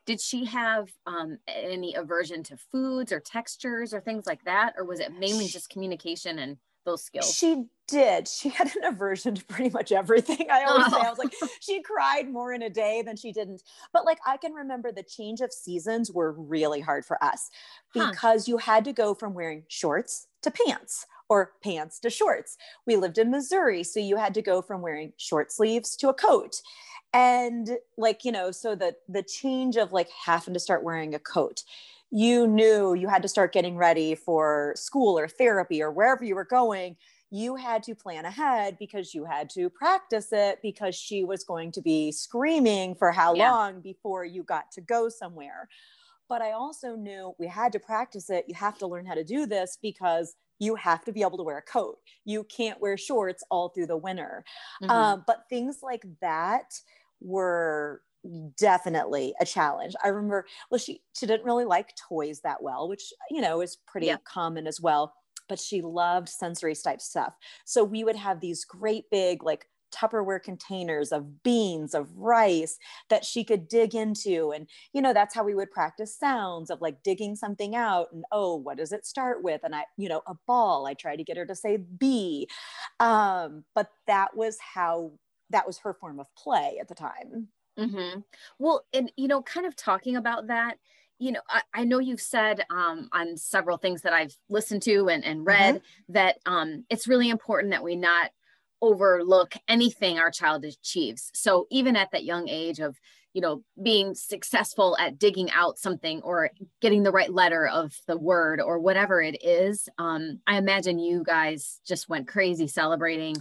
Did 0.05 0.19
she 0.19 0.45
have 0.45 0.89
um, 1.05 1.37
any 1.47 1.93
aversion 1.93 2.43
to 2.43 2.57
foods 2.57 3.11
or 3.11 3.19
textures 3.19 3.93
or 3.93 4.01
things 4.01 4.25
like 4.25 4.43
that? 4.45 4.73
Or 4.77 4.83
was 4.83 4.99
it 4.99 5.17
mainly 5.17 5.47
just 5.47 5.69
communication 5.69 6.39
and 6.39 6.57
those 6.85 7.03
skills? 7.03 7.33
She 7.33 7.65
did. 7.91 8.27
She 8.27 8.49
had 8.57 8.75
an 8.75 8.85
aversion 8.85 9.35
to 9.35 9.45
pretty 9.45 9.69
much 9.69 9.91
everything. 9.91 10.47
I 10.49 10.63
always 10.63 10.85
oh. 10.87 10.91
say, 10.91 11.05
I 11.05 11.09
was 11.09 11.19
like, 11.19 11.33
oh. 11.43 11.47
she 11.59 11.81
cried 11.81 12.29
more 12.29 12.53
in 12.53 12.63
a 12.63 12.69
day 12.69 13.03
than 13.05 13.15
she 13.15 13.31
didn't. 13.31 13.61
But 13.93 14.05
like, 14.05 14.19
I 14.25 14.37
can 14.37 14.53
remember 14.53 14.91
the 14.91 15.03
change 15.03 15.41
of 15.41 15.53
seasons 15.53 16.11
were 16.11 16.31
really 16.31 16.79
hard 16.79 17.05
for 17.05 17.23
us 17.23 17.49
because 17.93 18.45
huh. 18.45 18.51
you 18.51 18.57
had 18.57 18.85
to 18.85 18.93
go 18.93 19.13
from 19.13 19.33
wearing 19.33 19.63
shorts 19.67 20.27
to 20.41 20.51
pants 20.51 21.05
or 21.29 21.51
pants 21.63 21.99
to 21.99 22.09
shorts. 22.09 22.57
We 22.87 22.95
lived 22.95 23.17
in 23.17 23.29
Missouri, 23.29 23.83
so 23.83 23.99
you 23.99 24.17
had 24.17 24.33
to 24.33 24.41
go 24.41 24.61
from 24.61 24.81
wearing 24.81 25.13
short 25.17 25.51
sleeves 25.51 25.95
to 25.97 26.09
a 26.09 26.13
coat. 26.13 26.61
And 27.13 27.77
like, 27.97 28.23
you 28.23 28.31
know, 28.31 28.51
so 28.51 28.73
the 28.73 28.95
the 29.09 29.23
change 29.23 29.75
of 29.75 29.91
like 29.91 30.09
having 30.25 30.53
to 30.53 30.59
start 30.59 30.83
wearing 30.83 31.13
a 31.13 31.19
coat, 31.19 31.63
you 32.09 32.47
knew 32.47 32.93
you 32.93 33.07
had 33.07 33.21
to 33.21 33.27
start 33.27 33.53
getting 33.53 33.77
ready 33.77 34.15
for 34.15 34.73
school 34.75 35.17
or 35.17 35.27
therapy 35.27 35.81
or 35.81 35.91
wherever 35.91 36.23
you 36.23 36.35
were 36.35 36.45
going 36.45 36.95
you 37.31 37.55
had 37.55 37.81
to 37.83 37.95
plan 37.95 38.25
ahead 38.25 38.77
because 38.77 39.13
you 39.13 39.23
had 39.23 39.49
to 39.49 39.69
practice 39.69 40.27
it 40.33 40.59
because 40.61 40.93
she 40.93 41.23
was 41.23 41.45
going 41.45 41.71
to 41.71 41.81
be 41.81 42.11
screaming 42.11 42.93
for 42.93 43.11
how 43.11 43.33
yeah. 43.33 43.49
long 43.49 43.79
before 43.79 44.25
you 44.25 44.43
got 44.43 44.69
to 44.73 44.81
go 44.81 45.07
somewhere. 45.07 45.69
But 46.27 46.41
I 46.41 46.51
also 46.51 46.95
knew 46.95 47.33
we 47.39 47.47
had 47.47 47.71
to 47.71 47.79
practice 47.79 48.29
it. 48.29 48.45
You 48.47 48.55
have 48.55 48.77
to 48.79 48.87
learn 48.87 49.05
how 49.05 49.13
to 49.13 49.23
do 49.23 49.45
this 49.45 49.77
because 49.81 50.35
you 50.59 50.75
have 50.75 51.03
to 51.05 51.13
be 51.13 51.21
able 51.21 51.37
to 51.37 51.43
wear 51.43 51.57
a 51.57 51.61
coat. 51.61 51.97
You 52.25 52.43
can't 52.43 52.79
wear 52.81 52.97
shorts 52.97 53.43
all 53.49 53.69
through 53.69 53.87
the 53.87 53.97
winter. 53.97 54.43
Mm-hmm. 54.83 54.91
Um, 54.91 55.23
but 55.25 55.45
things 55.49 55.79
like 55.81 56.05
that 56.19 56.73
were 57.21 58.01
definitely 58.57 59.33
a 59.39 59.45
challenge. 59.45 59.95
I 60.03 60.09
remember, 60.09 60.45
well, 60.69 60.77
she 60.77 61.01
she 61.13 61.25
didn't 61.25 61.45
really 61.45 61.65
like 61.65 61.95
toys 61.95 62.41
that 62.41 62.61
well, 62.61 62.87
which 62.87 63.13
you 63.29 63.41
know 63.41 63.61
is 63.61 63.77
pretty 63.87 64.07
yeah. 64.07 64.17
common 64.23 64.67
as 64.67 64.79
well. 64.79 65.13
But 65.51 65.59
she 65.59 65.81
loved 65.81 66.29
sensory 66.29 66.75
type 66.75 67.01
stuff. 67.01 67.33
So 67.65 67.83
we 67.83 68.05
would 68.05 68.15
have 68.15 68.39
these 68.39 68.63
great 68.63 69.09
big 69.11 69.43
like 69.43 69.65
Tupperware 69.93 70.41
containers 70.41 71.11
of 71.11 71.43
beans, 71.43 71.93
of 71.93 72.07
rice 72.15 72.77
that 73.09 73.25
she 73.25 73.43
could 73.43 73.67
dig 73.67 73.93
into. 73.93 74.53
And, 74.53 74.69
you 74.93 75.01
know, 75.01 75.11
that's 75.11 75.35
how 75.35 75.43
we 75.43 75.53
would 75.53 75.69
practice 75.69 76.17
sounds 76.17 76.69
of 76.69 76.79
like 76.79 77.03
digging 77.03 77.35
something 77.35 77.75
out. 77.75 78.07
And, 78.13 78.23
oh, 78.31 78.55
what 78.55 78.77
does 78.77 78.93
it 78.93 79.05
start 79.05 79.43
with? 79.43 79.59
And 79.65 79.75
I, 79.75 79.83
you 79.97 80.07
know, 80.07 80.21
a 80.25 80.35
ball, 80.47 80.87
I 80.87 80.93
try 80.93 81.17
to 81.17 81.23
get 81.25 81.35
her 81.35 81.45
to 81.45 81.55
say 81.55 81.75
B. 81.75 82.47
Um, 83.01 83.65
but 83.75 83.89
that 84.07 84.29
was 84.33 84.57
how, 84.61 85.11
that 85.49 85.67
was 85.67 85.79
her 85.79 85.93
form 85.93 86.21
of 86.21 86.33
play 86.37 86.77
at 86.79 86.87
the 86.87 86.95
time. 86.95 87.49
Mm-hmm. 87.77 88.21
Well, 88.59 88.85
and, 88.93 89.11
you 89.17 89.27
know, 89.27 89.41
kind 89.41 89.65
of 89.65 89.75
talking 89.75 90.15
about 90.15 90.47
that, 90.47 90.77
you 91.21 91.31
know, 91.31 91.41
I, 91.47 91.61
I 91.73 91.83
know 91.83 91.99
you've 91.99 92.19
said 92.19 92.65
um, 92.71 93.07
on 93.13 93.37
several 93.37 93.77
things 93.77 94.01
that 94.01 94.11
I've 94.11 94.35
listened 94.49 94.81
to 94.83 95.07
and, 95.07 95.23
and 95.23 95.45
read 95.45 95.75
mm-hmm. 95.75 96.13
that 96.13 96.39
um, 96.47 96.83
it's 96.89 97.07
really 97.07 97.29
important 97.29 97.71
that 97.71 97.83
we 97.83 97.95
not 97.95 98.31
overlook 98.81 99.53
anything 99.67 100.17
our 100.17 100.31
child 100.31 100.65
achieves. 100.65 101.29
So 101.35 101.67
even 101.69 101.95
at 101.95 102.09
that 102.11 102.23
young 102.23 102.49
age 102.49 102.79
of, 102.79 102.99
you 103.33 103.41
know, 103.41 103.63
being 103.81 104.15
successful 104.15 104.97
at 104.99 105.19
digging 105.19 105.51
out 105.51 105.77
something 105.77 106.23
or 106.23 106.49
getting 106.81 107.03
the 107.03 107.11
right 107.11 107.31
letter 107.31 107.67
of 107.67 107.95
the 108.07 108.17
word 108.17 108.59
or 108.59 108.79
whatever 108.79 109.21
it 109.21 109.37
is, 109.43 109.87
um, 109.99 110.39
I 110.47 110.57
imagine 110.57 110.97
you 110.97 111.23
guys 111.23 111.81
just 111.85 112.09
went 112.09 112.27
crazy 112.27 112.65
celebrating 112.65 113.35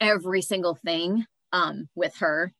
every 0.00 0.40
single 0.40 0.76
thing 0.76 1.26
um, 1.52 1.88
with 1.96 2.16
her 2.18 2.52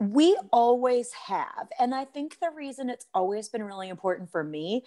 we 0.00 0.38
always 0.52 1.12
have. 1.12 1.68
And 1.78 1.94
I 1.94 2.04
think 2.04 2.38
the 2.40 2.50
reason 2.54 2.88
it's 2.88 3.06
always 3.14 3.48
been 3.48 3.64
really 3.64 3.88
important 3.88 4.30
for 4.30 4.44
me, 4.44 4.84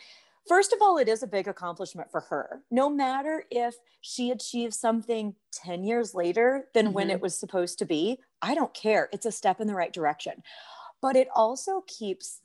first 0.47 0.73
of 0.73 0.79
all, 0.81 0.97
it 0.97 1.09
is 1.09 1.21
a 1.21 1.27
big 1.27 1.47
accomplishment 1.47 2.09
for 2.11 2.21
her. 2.21 2.61
No 2.71 2.89
matter 2.89 3.45
if 3.51 3.75
she 3.99 4.31
achieves 4.31 4.79
something 4.79 5.35
10 5.51 5.83
years 5.83 6.15
later 6.15 6.67
than 6.73 6.87
mm-hmm. 6.87 6.93
when 6.93 7.09
it 7.09 7.21
was 7.21 7.37
supposed 7.37 7.77
to 7.79 7.85
be, 7.85 8.19
I 8.41 8.55
don't 8.55 8.73
care. 8.73 9.09
It's 9.11 9.25
a 9.25 9.31
step 9.31 9.59
in 9.59 9.67
the 9.67 9.75
right 9.75 9.93
direction. 9.93 10.43
But 11.01 11.15
it 11.15 11.27
also 11.35 11.83
keeps 11.87 12.41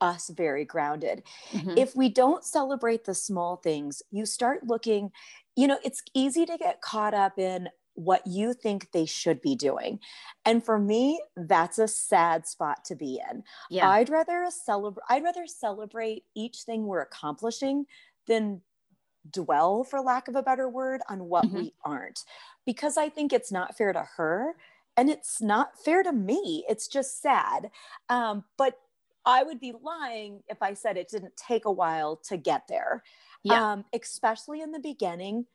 us 0.00 0.30
very 0.30 0.64
grounded. 0.64 1.22
Mm-hmm. 1.52 1.78
If 1.78 1.94
we 1.94 2.08
don't 2.08 2.44
celebrate 2.44 3.04
the 3.04 3.14
small 3.14 3.56
things, 3.56 4.02
you 4.10 4.26
start 4.26 4.66
looking, 4.66 5.12
you 5.54 5.68
know, 5.68 5.78
it's 5.84 6.02
easy 6.12 6.44
to 6.46 6.58
get 6.58 6.82
caught 6.82 7.14
up 7.14 7.38
in, 7.38 7.68
what 7.94 8.26
you 8.26 8.52
think 8.52 8.90
they 8.92 9.06
should 9.06 9.40
be 9.40 9.54
doing. 9.54 10.00
And 10.44 10.64
for 10.64 10.78
me, 10.78 11.20
that's 11.36 11.78
a 11.78 11.88
sad 11.88 12.46
spot 12.46 12.84
to 12.86 12.96
be 12.96 13.20
in. 13.30 13.44
Yeah. 13.70 13.88
I'd 13.88 14.10
rather 14.10 14.46
celebrate 14.50 15.04
I'd 15.08 15.24
rather 15.24 15.46
celebrate 15.46 16.24
each 16.34 16.62
thing 16.62 16.86
we're 16.86 17.02
accomplishing 17.02 17.86
than 18.26 18.60
dwell 19.30 19.84
for 19.84 20.00
lack 20.00 20.28
of 20.28 20.36
a 20.36 20.42
better 20.42 20.68
word 20.68 21.00
on 21.08 21.24
what 21.24 21.46
mm-hmm. 21.46 21.56
we 21.56 21.74
aren't 21.84 22.20
because 22.66 22.98
I 22.98 23.08
think 23.08 23.32
it's 23.32 23.50
not 23.50 23.76
fair 23.76 23.92
to 23.92 24.06
her 24.16 24.54
and 24.96 25.08
it's 25.08 25.40
not 25.40 25.78
fair 25.82 26.02
to 26.02 26.12
me. 26.12 26.64
It's 26.68 26.88
just 26.88 27.20
sad. 27.20 27.70
Um, 28.08 28.44
but 28.58 28.78
I 29.26 29.42
would 29.42 29.58
be 29.58 29.72
lying 29.82 30.42
if 30.48 30.62
I 30.62 30.74
said 30.74 30.96
it 30.96 31.08
didn't 31.08 31.36
take 31.36 31.64
a 31.64 31.72
while 31.72 32.16
to 32.28 32.36
get 32.36 32.68
there. 32.68 33.02
Yeah. 33.42 33.72
Um, 33.72 33.84
especially 33.94 34.60
in 34.60 34.72
the 34.72 34.78
beginning 34.78 35.46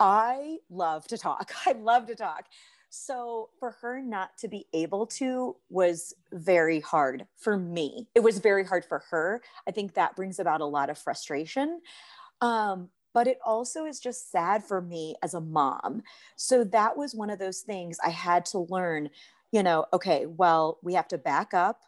I 0.00 0.58
love 0.70 1.06
to 1.08 1.18
talk. 1.18 1.52
I 1.66 1.72
love 1.72 2.06
to 2.06 2.16
talk. 2.16 2.46
So 2.88 3.50
for 3.60 3.72
her 3.82 4.00
not 4.02 4.36
to 4.38 4.48
be 4.48 4.66
able 4.72 5.06
to 5.06 5.54
was 5.68 6.14
very 6.32 6.80
hard 6.80 7.26
for 7.36 7.56
me. 7.56 8.08
It 8.16 8.20
was 8.20 8.38
very 8.38 8.64
hard 8.64 8.84
for 8.84 9.04
her. 9.10 9.42
I 9.68 9.70
think 9.70 9.94
that 9.94 10.16
brings 10.16 10.40
about 10.40 10.60
a 10.60 10.66
lot 10.66 10.90
of 10.90 10.98
frustration. 10.98 11.82
Um, 12.40 12.88
but 13.14 13.26
it 13.26 13.38
also 13.44 13.84
is 13.86 14.00
just 14.00 14.30
sad 14.32 14.64
for 14.64 14.80
me 14.80 15.16
as 15.22 15.34
a 15.34 15.40
mom. 15.40 16.02
So 16.36 16.64
that 16.64 16.96
was 16.96 17.14
one 17.14 17.30
of 17.30 17.38
those 17.38 17.60
things 17.60 17.98
I 18.04 18.10
had 18.10 18.44
to 18.46 18.58
learn, 18.60 19.10
you 19.52 19.62
know, 19.62 19.86
okay, 19.92 20.26
well, 20.26 20.78
we 20.82 20.94
have 20.94 21.08
to 21.08 21.18
back 21.18 21.54
up. 21.54 21.82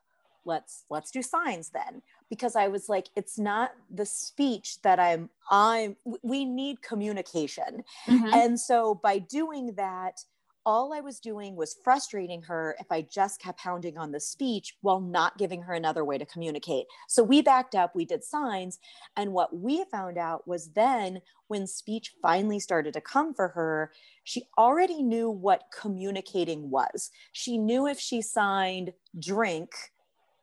Let's 0.45 0.85
let's 0.91 1.13
do 1.13 1.23
signs 1.23 1.71
then 1.71 2.03
because 2.33 2.57
I 2.57 2.69
was 2.69 2.89
like, 2.89 3.09
it's 3.15 3.39
not 3.39 3.73
the 3.91 4.07
speech 4.07 4.81
that 4.81 4.99
I'm, 4.99 5.29
I'm, 5.51 5.97
we 6.23 6.47
need 6.47 6.81
communication. 6.81 7.85
Mm-hmm. 8.09 8.33
And 8.33 8.59
so 8.59 8.99
by 9.03 9.19
doing 9.19 9.75
that, 9.77 10.25
all 10.65 10.95
I 10.95 11.01
was 11.01 11.21
doing 11.21 11.57
was 11.57 11.77
frustrating 11.85 12.41
her 12.45 12.75
if 12.81 12.87
I 12.91 13.03
just 13.03 13.39
kept 13.39 13.59
pounding 13.59 13.99
on 13.99 14.13
the 14.13 14.21
speech 14.21 14.77
while 14.81 14.99
not 14.99 15.37
giving 15.37 15.61
her 15.61 15.75
another 15.75 16.07
way 16.07 16.17
to 16.17 16.25
communicate. 16.25 16.87
So 17.07 17.23
we 17.23 17.43
backed 17.43 17.75
up, 17.75 17.95
we 17.95 18.07
did 18.07 18.25
signs. 18.25 18.79
And 19.15 19.35
what 19.35 19.55
we 19.55 19.85
found 19.91 20.17
out 20.17 20.49
was 20.49 20.71
then 20.73 21.21
when 21.49 21.67
speech 21.67 22.15
finally 22.23 22.61
started 22.61 22.95
to 22.95 23.03
come 23.03 23.35
for 23.35 23.49
her, 23.49 23.93
she 24.25 24.45
already 24.57 25.03
knew 25.03 25.29
what 25.29 25.65
communicating 25.79 26.71
was. 26.71 27.11
She 27.33 27.59
knew 27.59 27.87
if 27.87 28.01
she 28.01 28.23
signed 28.23 28.95
drink, 29.19 29.73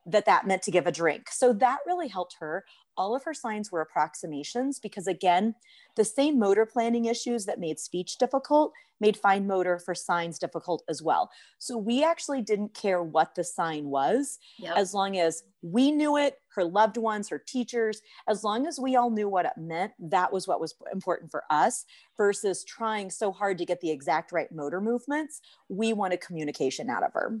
that 0.06 0.26
that 0.26 0.46
meant 0.46 0.62
to 0.62 0.70
give 0.70 0.86
a 0.86 0.92
drink. 0.92 1.28
So 1.30 1.52
that 1.54 1.78
really 1.86 2.08
helped 2.08 2.36
her. 2.40 2.64
All 2.96 3.14
of 3.14 3.24
her 3.24 3.34
signs 3.34 3.70
were 3.70 3.80
approximations 3.80 4.78
because, 4.78 5.06
again, 5.06 5.54
the 5.96 6.04
same 6.04 6.38
motor 6.38 6.66
planning 6.66 7.04
issues 7.04 7.46
that 7.46 7.60
made 7.60 7.78
speech 7.78 8.18
difficult 8.18 8.72
made 9.00 9.16
fine 9.16 9.46
motor 9.46 9.78
for 9.78 9.94
signs 9.94 10.38
difficult 10.38 10.82
as 10.88 11.02
well. 11.02 11.30
So 11.58 11.76
we 11.76 12.04
actually 12.04 12.42
didn't 12.42 12.74
care 12.74 13.02
what 13.02 13.34
the 13.34 13.44
sign 13.44 13.86
was 13.86 14.38
yep. 14.58 14.76
as 14.76 14.92
long 14.92 15.18
as 15.18 15.42
we 15.62 15.90
knew 15.90 16.16
it, 16.16 16.36
her 16.54 16.64
loved 16.64 16.96
ones, 16.96 17.28
her 17.28 17.38
teachers, 17.38 18.02
as 18.28 18.44
long 18.44 18.66
as 18.66 18.78
we 18.78 18.96
all 18.96 19.10
knew 19.10 19.28
what 19.28 19.46
it 19.46 19.52
meant, 19.56 19.92
that 19.98 20.32
was 20.32 20.46
what 20.46 20.60
was 20.60 20.74
important 20.92 21.30
for 21.30 21.44
us 21.50 21.86
versus 22.16 22.64
trying 22.64 23.10
so 23.10 23.32
hard 23.32 23.58
to 23.58 23.64
get 23.64 23.80
the 23.80 23.90
exact 23.90 24.32
right 24.32 24.52
motor 24.52 24.80
movements. 24.80 25.40
We 25.68 25.92
wanted 25.92 26.20
communication 26.20 26.90
out 26.90 27.02
of 27.02 27.12
her. 27.14 27.40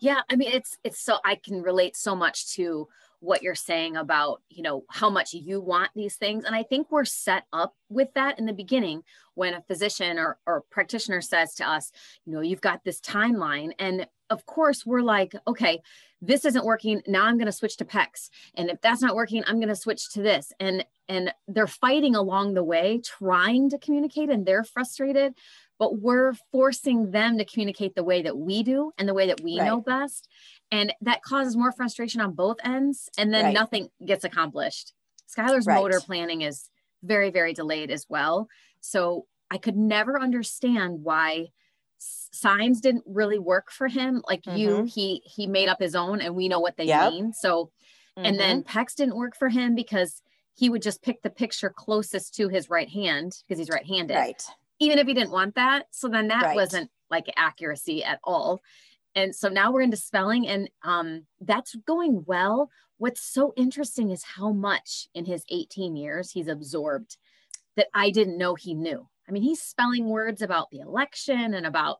Yeah, 0.00 0.20
I 0.30 0.36
mean 0.36 0.50
it's 0.52 0.78
it's 0.84 1.00
so 1.00 1.18
I 1.24 1.36
can 1.36 1.62
relate 1.62 1.96
so 1.96 2.14
much 2.14 2.54
to 2.54 2.88
what 3.22 3.40
you're 3.40 3.54
saying 3.54 3.96
about, 3.96 4.42
you 4.50 4.64
know, 4.64 4.84
how 4.90 5.08
much 5.08 5.32
you 5.32 5.60
want 5.60 5.90
these 5.94 6.16
things. 6.16 6.44
And 6.44 6.56
I 6.56 6.64
think 6.64 6.90
we're 6.90 7.04
set 7.04 7.44
up 7.52 7.76
with 7.88 8.12
that 8.14 8.36
in 8.40 8.46
the 8.46 8.52
beginning 8.52 9.04
when 9.34 9.54
a 9.54 9.62
physician 9.62 10.18
or 10.18 10.38
or 10.46 10.62
practitioner 10.70 11.20
says 11.20 11.54
to 11.54 11.68
us, 11.68 11.92
you 12.26 12.32
know, 12.32 12.40
you've 12.40 12.60
got 12.60 12.82
this 12.84 13.00
timeline. 13.00 13.72
And 13.78 14.08
of 14.28 14.44
course 14.46 14.84
we're 14.84 15.02
like, 15.02 15.34
okay, 15.46 15.80
this 16.20 16.44
isn't 16.44 16.64
working, 16.64 17.02
now 17.06 17.24
I'm 17.24 17.36
going 17.36 17.46
to 17.46 17.52
switch 17.52 17.76
to 17.76 17.84
PECS 17.84 18.30
and 18.54 18.70
if 18.70 18.80
that's 18.80 19.02
not 19.02 19.14
working, 19.14 19.44
I'm 19.46 19.56
going 19.56 19.68
to 19.68 19.76
switch 19.76 20.10
to 20.10 20.22
this. 20.22 20.52
And 20.58 20.84
and 21.08 21.32
they're 21.46 21.66
fighting 21.66 22.16
along 22.16 22.54
the 22.54 22.64
way 22.64 23.00
trying 23.04 23.70
to 23.70 23.78
communicate 23.78 24.30
and 24.30 24.46
they're 24.46 24.64
frustrated 24.64 25.34
but 25.82 25.98
we're 25.98 26.32
forcing 26.52 27.10
them 27.10 27.38
to 27.38 27.44
communicate 27.44 27.96
the 27.96 28.04
way 28.04 28.22
that 28.22 28.38
we 28.38 28.62
do 28.62 28.92
and 28.98 29.08
the 29.08 29.14
way 29.14 29.26
that 29.26 29.40
we 29.40 29.58
right. 29.58 29.66
know 29.66 29.80
best. 29.80 30.28
And 30.70 30.92
that 31.00 31.24
causes 31.24 31.56
more 31.56 31.72
frustration 31.72 32.20
on 32.20 32.34
both 32.34 32.58
ends. 32.62 33.08
And 33.18 33.34
then 33.34 33.46
right. 33.46 33.52
nothing 33.52 33.88
gets 34.06 34.22
accomplished. 34.22 34.92
Skylar's 35.36 35.66
right. 35.66 35.74
motor 35.74 35.98
planning 35.98 36.42
is 36.42 36.70
very, 37.02 37.30
very 37.30 37.52
delayed 37.52 37.90
as 37.90 38.06
well. 38.08 38.46
So 38.80 39.26
I 39.50 39.58
could 39.58 39.76
never 39.76 40.20
understand 40.20 41.02
why 41.02 41.48
signs 41.98 42.80
didn't 42.80 43.02
really 43.04 43.40
work 43.40 43.72
for 43.72 43.88
him. 43.88 44.22
Like 44.28 44.42
mm-hmm. 44.42 44.58
you, 44.58 44.84
he 44.84 45.20
he 45.24 45.48
made 45.48 45.68
up 45.68 45.80
his 45.80 45.96
own 45.96 46.20
and 46.20 46.36
we 46.36 46.48
know 46.48 46.60
what 46.60 46.76
they 46.76 46.84
yep. 46.84 47.10
mean. 47.10 47.32
So 47.32 47.72
mm-hmm. 48.16 48.24
and 48.24 48.38
then 48.38 48.62
mm-hmm. 48.62 48.78
PECS 48.78 48.94
didn't 48.94 49.16
work 49.16 49.34
for 49.36 49.48
him 49.48 49.74
because 49.74 50.22
he 50.54 50.70
would 50.70 50.82
just 50.82 51.02
pick 51.02 51.22
the 51.22 51.30
picture 51.30 51.74
closest 51.76 52.36
to 52.36 52.48
his 52.48 52.70
right 52.70 52.88
hand 52.88 53.32
because 53.48 53.58
he's 53.58 53.68
right-handed. 53.68 54.14
Right 54.14 54.44
even 54.82 54.98
if 54.98 55.06
he 55.06 55.14
didn't 55.14 55.30
want 55.30 55.54
that. 55.54 55.84
So 55.92 56.08
then 56.08 56.28
that 56.28 56.42
right. 56.42 56.56
wasn't 56.56 56.90
like 57.08 57.32
accuracy 57.36 58.02
at 58.02 58.18
all. 58.24 58.60
And 59.14 59.34
so 59.34 59.48
now 59.48 59.70
we're 59.70 59.82
into 59.82 59.96
spelling 59.96 60.48
and 60.48 60.68
um, 60.82 61.26
that's 61.40 61.76
going 61.86 62.24
well. 62.26 62.68
What's 62.98 63.22
so 63.22 63.52
interesting 63.56 64.10
is 64.10 64.24
how 64.24 64.50
much 64.52 65.06
in 65.14 65.24
his 65.24 65.44
18 65.50 65.94
years 65.94 66.32
he's 66.32 66.48
absorbed 66.48 67.16
that 67.76 67.88
I 67.94 68.10
didn't 68.10 68.38
know 68.38 68.56
he 68.56 68.74
knew. 68.74 69.08
I 69.28 69.32
mean, 69.32 69.44
he's 69.44 69.62
spelling 69.62 70.08
words 70.08 70.42
about 70.42 70.70
the 70.70 70.80
election 70.80 71.54
and 71.54 71.64
about 71.64 71.98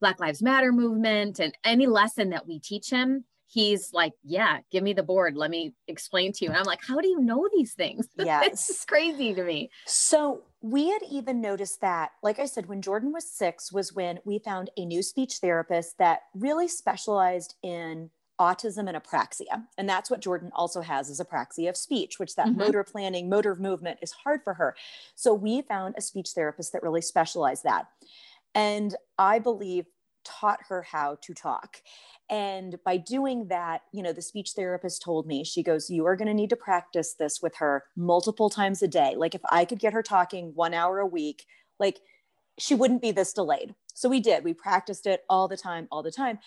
Black 0.00 0.18
Lives 0.18 0.42
Matter 0.42 0.72
movement 0.72 1.38
and 1.38 1.56
any 1.62 1.86
lesson 1.86 2.30
that 2.30 2.48
we 2.48 2.58
teach 2.58 2.90
him 2.90 3.24
he's 3.54 3.92
like, 3.92 4.12
Yeah, 4.22 4.58
give 4.70 4.82
me 4.82 4.92
the 4.92 5.02
board. 5.02 5.36
Let 5.36 5.50
me 5.50 5.74
explain 5.88 6.32
to 6.32 6.44
you. 6.44 6.50
And 6.50 6.58
I'm 6.58 6.64
like, 6.64 6.84
How 6.86 7.00
do 7.00 7.08
you 7.08 7.20
know 7.20 7.48
these 7.54 7.72
things? 7.72 8.08
Yeah. 8.24 8.42
it's 8.44 8.66
just 8.66 8.88
crazy 8.88 9.34
to 9.34 9.44
me. 9.44 9.70
So 9.86 10.42
we 10.64 10.88
had 10.88 11.02
even 11.10 11.42
noticed 11.42 11.82
that, 11.82 12.12
like 12.22 12.38
I 12.38 12.46
said, 12.46 12.70
when 12.70 12.80
Jordan 12.80 13.12
was 13.12 13.30
six, 13.30 13.70
was 13.70 13.92
when 13.92 14.18
we 14.24 14.38
found 14.38 14.70
a 14.78 14.86
new 14.86 15.02
speech 15.02 15.34
therapist 15.34 15.98
that 15.98 16.22
really 16.34 16.68
specialized 16.68 17.54
in 17.62 18.08
autism 18.40 18.88
and 18.88 18.96
apraxia. 18.96 19.64
And 19.76 19.86
that's 19.86 20.10
what 20.10 20.22
Jordan 20.22 20.50
also 20.54 20.80
has 20.80 21.10
is 21.10 21.20
apraxia 21.20 21.68
of 21.68 21.76
speech, 21.76 22.18
which 22.18 22.34
that 22.36 22.46
mm-hmm. 22.46 22.60
motor 22.60 22.82
planning, 22.82 23.28
motor 23.28 23.54
movement 23.54 23.98
is 24.00 24.12
hard 24.12 24.40
for 24.42 24.54
her. 24.54 24.74
So 25.14 25.34
we 25.34 25.60
found 25.60 25.96
a 25.98 26.00
speech 26.00 26.30
therapist 26.30 26.72
that 26.72 26.82
really 26.82 27.02
specialized 27.02 27.64
that. 27.64 27.88
And 28.54 28.96
I 29.18 29.40
believe 29.40 29.84
taught 30.24 30.60
her 30.68 30.82
how 30.82 31.18
to 31.22 31.34
talk. 31.34 31.82
And 32.30 32.78
by 32.84 32.96
doing 32.96 33.48
that, 33.48 33.82
you 33.92 34.02
know, 34.02 34.12
the 34.12 34.22
speech 34.22 34.52
therapist 34.56 35.02
told 35.02 35.26
me, 35.26 35.44
she 35.44 35.62
goes, 35.62 35.90
You 35.90 36.06
are 36.06 36.16
going 36.16 36.28
to 36.28 36.34
need 36.34 36.50
to 36.50 36.56
practice 36.56 37.14
this 37.14 37.40
with 37.42 37.56
her 37.56 37.84
multiple 37.96 38.50
times 38.50 38.82
a 38.82 38.88
day. 38.88 39.14
Like, 39.16 39.34
if 39.34 39.42
I 39.50 39.64
could 39.64 39.78
get 39.78 39.92
her 39.92 40.02
talking 40.02 40.52
one 40.54 40.74
hour 40.74 40.98
a 40.98 41.06
week, 41.06 41.44
like, 41.78 42.00
she 42.58 42.74
wouldn't 42.74 43.02
be 43.02 43.10
this 43.10 43.32
delayed. 43.32 43.74
So 43.94 44.08
we 44.08 44.20
did. 44.20 44.44
We 44.44 44.54
practiced 44.54 45.06
it 45.06 45.24
all 45.28 45.48
the 45.48 45.56
time, 45.56 45.88
all 45.90 46.02
the 46.02 46.10
time. 46.10 46.38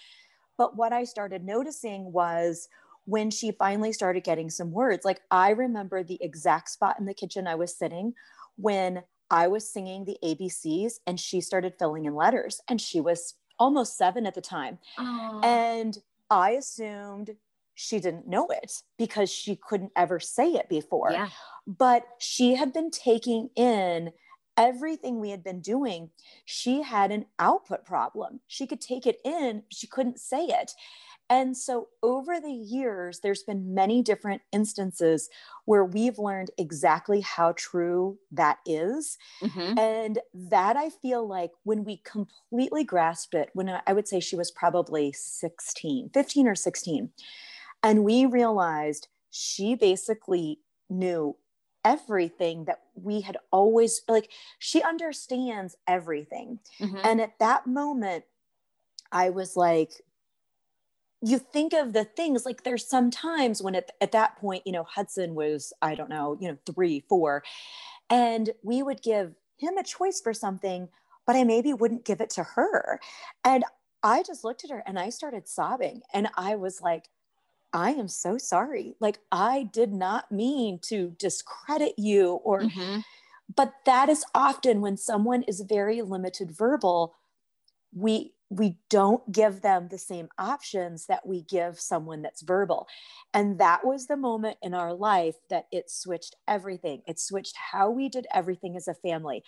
But 0.58 0.76
what 0.76 0.94
I 0.94 1.04
started 1.04 1.46
noticing 1.46 2.12
was 2.12 2.68
when 3.06 3.32
she 3.32 3.52
finally 3.52 3.94
started 3.94 4.24
getting 4.24 4.50
some 4.50 4.72
words, 4.72 5.06
like 5.06 5.22
I 5.32 5.52
remember 5.52 6.04
the 6.04 6.18
exact 6.22 6.70
spot 6.70 6.98
in 7.00 7.06
the 7.06 7.14
kitchen 7.14 7.48
I 7.48 7.56
was 7.56 7.78
sitting 7.78 8.14
when 8.58 9.04
I 9.30 9.48
was 9.48 9.72
singing 9.72 10.04
the 10.04 10.18
ABCs 10.24 10.96
and 11.06 11.20
she 11.20 11.40
started 11.40 11.76
filling 11.78 12.06
in 12.06 12.16
letters 12.16 12.62
and 12.68 12.82
she 12.82 13.00
was 13.00 13.36
almost 13.60 13.98
seven 13.98 14.26
at 14.26 14.36
the 14.36 14.42
time. 14.42 14.80
Aww. 14.98 15.44
And 15.44 15.98
I 16.30 16.52
assumed 16.52 17.36
she 17.76 18.00
didn't 18.00 18.28
know 18.28 18.48
it 18.48 18.82
because 18.98 19.30
she 19.30 19.56
couldn't 19.56 19.92
ever 19.96 20.20
say 20.20 20.52
it 20.54 20.68
before. 20.68 21.12
Yeah. 21.12 21.30
But 21.66 22.04
she 22.18 22.56
had 22.56 22.74
been 22.74 22.90
taking 22.90 23.50
in 23.56 24.12
everything 24.58 25.20
we 25.20 25.30
had 25.30 25.44
been 25.44 25.62
doing. 25.62 26.10
She 26.46 26.82
had 26.82 27.12
an 27.12 27.26
output 27.38 27.86
problem. 27.86 28.40
She 28.48 28.66
could 28.66 28.82
take 28.82 29.06
it 29.06 29.20
in, 29.24 29.64
she 29.70 29.86
couldn't 29.86 30.20
say 30.20 30.46
it. 30.46 30.74
And 31.30 31.58
so 31.58 31.90
over 32.02 32.40
the 32.40 32.52
years, 32.52 33.20
there's 33.20 33.44
been 33.44 33.74
many 33.74 34.02
different 34.02 34.42
instances 34.52 35.30
where 35.66 35.84
we've 35.84 36.18
learned 36.18 36.52
exactly 36.58 37.22
how 37.22 37.54
true 37.58 38.18
that 38.32 38.60
is. 38.66 39.18
Mm-hmm. 39.42 39.78
And 39.78 40.20
that 40.34 40.78
I 40.78 40.90
feel 40.90 41.28
like 41.28 41.52
when 41.64 41.84
we 41.84 41.98
completely 41.98 42.84
grasped 42.84 43.34
it, 43.34 43.50
when 43.54 43.70
I 43.86 43.94
would 43.94 44.08
say 44.08 44.20
she 44.20 44.36
was 44.36 44.52
probably 44.52 45.12
16, 45.12 46.12
15 46.14 46.48
or 46.48 46.56
16, 46.56 47.10
and 47.84 48.04
we 48.04 48.26
realized 48.26 49.08
she 49.30 49.76
basically 49.76 50.60
knew 50.90 51.36
everything 51.86 52.66
that 52.66 52.82
we 52.96 53.22
had 53.22 53.38
always 53.52 54.02
like 54.10 54.30
she 54.60 54.82
understands 54.84 55.78
everything 55.88 56.60
mm-hmm. 56.82 56.98
and 57.04 57.22
at 57.22 57.40
that 57.40 57.66
moment 57.66 58.26
i 59.12 59.30
was 59.30 59.56
like 59.56 60.02
you 61.22 61.40
think 61.40 61.74
of 61.74 61.94
the 61.94 62.04
things 62.04 62.46
like 62.46 62.64
there's 62.64 62.88
some 62.88 63.10
times 63.10 63.62
when 63.62 63.76
at, 63.76 63.92
at 64.02 64.12
that 64.12 64.38
point 64.38 64.64
you 64.66 64.72
know 64.72 64.84
hudson 64.84 65.36
was 65.36 65.74
i 65.82 65.96
don't 65.96 66.10
know 66.10 66.38
you 66.40 66.48
know 66.48 66.58
three 66.66 67.04
four 67.10 67.44
and 68.10 68.52
we 68.64 68.84
would 68.84 69.02
give 69.02 69.34
him 69.58 69.78
a 69.78 69.84
choice 69.84 70.22
for 70.22 70.34
something 70.34 70.90
but 71.26 71.36
i 71.36 71.44
maybe 71.44 71.74
wouldn't 71.74 72.06
give 72.06 72.22
it 72.22 72.30
to 72.30 72.44
her 72.44 73.00
and 73.44 73.64
i 74.04 74.22
just 74.24 74.44
looked 74.44 74.64
at 74.64 74.70
her 74.70 74.84
and 74.86 75.00
i 75.00 75.10
started 75.10 75.48
sobbing 75.48 76.02
and 76.14 76.28
i 76.38 76.56
was 76.56 76.82
like 76.82 77.10
i 77.74 77.92
am 77.92 78.08
so 78.08 78.38
sorry 78.38 78.96
like 79.00 79.20
i 79.32 79.68
did 79.74 79.92
not 79.92 80.32
mean 80.32 80.78
to 80.80 81.16
discredit 81.18 81.94
you 81.98 82.34
or 82.44 82.62
mm-hmm. 82.62 83.00
but 83.56 83.74
that 83.86 84.08
is 84.08 84.24
often 84.36 84.82
when 84.82 84.96
someone 84.96 85.42
is 85.44 85.62
very 85.62 86.02
limited 86.02 86.52
verbal 86.52 87.16
we 87.94 88.34
we 88.50 88.78
don't 88.90 89.30
give 89.32 89.62
them 89.62 89.90
the 89.90 89.98
same 89.98 90.30
options 90.38 91.08
that 91.08 91.26
we 91.26 91.42
give 91.42 91.80
someone 91.80 92.22
that's 92.22 92.42
verbal. 92.42 92.88
And 93.34 93.60
that 93.60 93.86
was 93.86 94.08
the 94.08 94.16
moment 94.16 94.58
in 94.62 94.74
our 94.74 94.94
life 94.94 95.36
that 95.50 95.68
it 95.72 95.92
switched 95.92 96.36
everything. 96.48 97.02
It 97.08 97.20
switched 97.20 97.56
how 97.58 97.90
we 97.90 98.08
did 98.08 98.26
everything 98.34 98.78
as 98.78 98.88
a 98.88 98.94
family. 98.94 99.44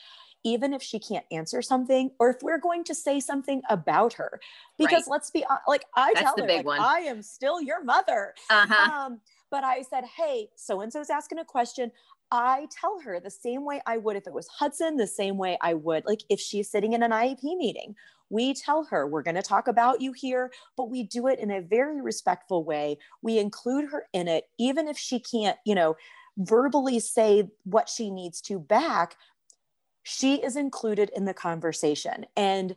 Even 0.45 0.73
if 0.73 0.81
she 0.81 0.99
can't 0.99 1.25
answer 1.31 1.61
something, 1.61 2.11
or 2.17 2.29
if 2.29 2.37
we're 2.41 2.59
going 2.59 2.85
to 2.85 2.95
say 2.95 3.19
something 3.19 3.61
about 3.69 4.13
her, 4.13 4.39
because 4.77 5.03
right. 5.03 5.11
let's 5.11 5.31
be 5.31 5.43
like 5.67 5.83
I 5.95 6.13
that's 6.13 6.23
tell 6.23 6.35
her, 6.37 6.47
like, 6.47 6.65
one. 6.65 6.79
I 6.79 6.99
am 6.99 7.21
still 7.21 7.61
your 7.61 7.83
mother. 7.83 8.33
Uh-huh. 8.49 8.91
Um, 8.91 9.19
but 9.51 9.65
I 9.65 9.81
said, 9.81 10.05
hey, 10.05 10.49
so 10.55 10.79
and 10.79 10.93
so's 10.93 11.09
asking 11.09 11.39
a 11.39 11.45
question. 11.45 11.91
I 12.31 12.67
tell 12.71 12.99
her 12.99 13.19
the 13.19 13.31
same 13.31 13.65
way 13.65 13.81
I 13.85 13.97
would 13.97 14.15
if 14.15 14.27
it 14.27 14.33
was 14.33 14.47
Hudson, 14.47 14.97
the 14.97 15.07
same 15.07 15.37
way 15.37 15.57
I 15.61 15.73
would 15.73 16.05
like 16.05 16.21
if 16.29 16.39
she's 16.39 16.69
sitting 16.69 16.93
in 16.93 17.03
an 17.03 17.11
IEP 17.11 17.43
meeting 17.57 17.95
we 18.29 18.53
tell 18.53 18.83
her, 18.85 19.07
we're 19.07 19.23
going 19.23 19.35
to 19.35 19.41
talk 19.41 19.67
about 19.67 20.01
you 20.01 20.13
here, 20.13 20.51
but 20.77 20.89
we 20.89 21.03
do 21.03 21.27
it 21.27 21.39
in 21.39 21.51
a 21.51 21.61
very 21.61 22.01
respectful 22.01 22.63
way. 22.63 22.97
We 23.21 23.39
include 23.39 23.89
her 23.91 24.05
in 24.13 24.27
it, 24.27 24.45
even 24.57 24.87
if 24.87 24.97
she 24.97 25.19
can't, 25.19 25.57
you 25.65 25.75
know, 25.75 25.97
verbally 26.37 26.99
say 26.99 27.49
what 27.63 27.89
she 27.89 28.11
needs 28.11 28.39
to 28.41 28.59
back, 28.59 29.15
she 30.03 30.35
is 30.35 30.55
included 30.55 31.11
in 31.15 31.25
the 31.25 31.33
conversation. 31.33 32.25
And 32.37 32.75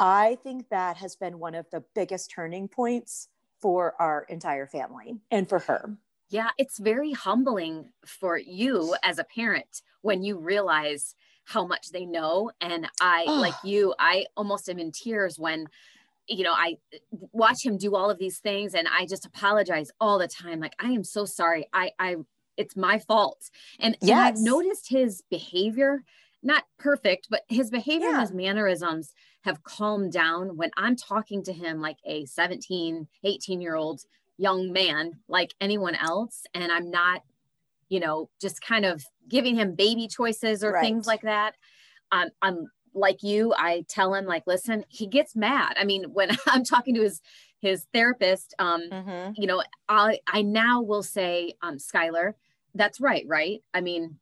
I 0.00 0.38
think 0.42 0.68
that 0.70 0.96
has 0.96 1.16
been 1.16 1.38
one 1.38 1.54
of 1.54 1.66
the 1.70 1.84
biggest 1.94 2.30
turning 2.30 2.68
points 2.68 3.28
for 3.60 3.94
our 4.00 4.24
entire 4.28 4.66
family 4.66 5.18
and 5.30 5.48
for 5.48 5.60
her. 5.60 5.96
Yeah, 6.32 6.48
it's 6.56 6.78
very 6.78 7.12
humbling 7.12 7.90
for 8.06 8.38
you 8.38 8.96
as 9.02 9.18
a 9.18 9.24
parent 9.24 9.82
when 10.00 10.22
you 10.22 10.38
realize 10.38 11.14
how 11.44 11.66
much 11.66 11.90
they 11.90 12.06
know. 12.06 12.50
And 12.60 12.88
I, 13.00 13.24
oh. 13.28 13.34
like 13.34 13.54
you, 13.62 13.94
I 13.98 14.24
almost 14.34 14.70
am 14.70 14.78
in 14.78 14.92
tears 14.92 15.38
when, 15.38 15.66
you 16.26 16.42
know, 16.42 16.54
I 16.54 16.78
watch 17.10 17.64
him 17.64 17.76
do 17.76 17.94
all 17.94 18.08
of 18.08 18.18
these 18.18 18.38
things 18.38 18.74
and 18.74 18.88
I 18.88 19.04
just 19.04 19.26
apologize 19.26 19.90
all 20.00 20.18
the 20.18 20.26
time. 20.26 20.58
Like, 20.58 20.74
I 20.78 20.92
am 20.92 21.04
so 21.04 21.26
sorry. 21.26 21.66
I, 21.72 21.90
I, 21.98 22.16
it's 22.56 22.76
my 22.76 22.98
fault. 22.98 23.50
And, 23.78 23.98
yes. 24.00 24.10
and 24.10 24.20
I've 24.20 24.38
noticed 24.38 24.88
his 24.88 25.22
behavior, 25.30 26.02
not 26.42 26.64
perfect, 26.78 27.26
but 27.28 27.42
his 27.48 27.68
behavior 27.70 28.08
yeah. 28.08 28.12
and 28.14 28.20
his 28.22 28.32
mannerisms 28.32 29.12
have 29.44 29.64
calmed 29.64 30.12
down 30.12 30.56
when 30.56 30.70
I'm 30.78 30.96
talking 30.96 31.42
to 31.44 31.52
him 31.52 31.82
like 31.82 31.98
a 32.06 32.24
17, 32.24 33.06
18 33.22 33.60
year 33.60 33.74
old 33.74 34.02
young 34.42 34.72
man, 34.72 35.12
like 35.28 35.54
anyone 35.60 35.94
else. 35.94 36.44
And 36.54 36.72
I'm 36.72 36.90
not 36.90 37.22
you 37.92 38.00
know, 38.00 38.30
just 38.40 38.62
kind 38.62 38.86
of 38.86 39.04
giving 39.28 39.54
him 39.54 39.74
baby 39.74 40.08
choices 40.08 40.64
or 40.64 40.72
right. 40.72 40.80
things 40.80 41.06
like 41.06 41.20
that. 41.20 41.56
Um, 42.10 42.30
I'm 42.40 42.66
like 42.94 43.22
you, 43.22 43.52
I 43.54 43.84
tell 43.86 44.14
him 44.14 44.24
like, 44.24 44.44
listen, 44.46 44.86
he 44.88 45.06
gets 45.06 45.36
mad. 45.36 45.74
I 45.78 45.84
mean, 45.84 46.04
when 46.04 46.30
I'm 46.46 46.64
talking 46.64 46.94
to 46.94 47.02
his 47.02 47.20
his 47.60 47.86
therapist, 47.92 48.54
um, 48.58 48.88
mm-hmm. 48.90 49.32
you 49.36 49.46
know, 49.46 49.62
I 49.90 50.20
I 50.26 50.40
now 50.40 50.80
will 50.80 51.02
say, 51.02 51.52
um, 51.60 51.76
Skylar, 51.76 52.32
that's 52.74 52.98
right, 52.98 53.26
right? 53.28 53.62
I 53.74 53.82
mean, 53.82 54.16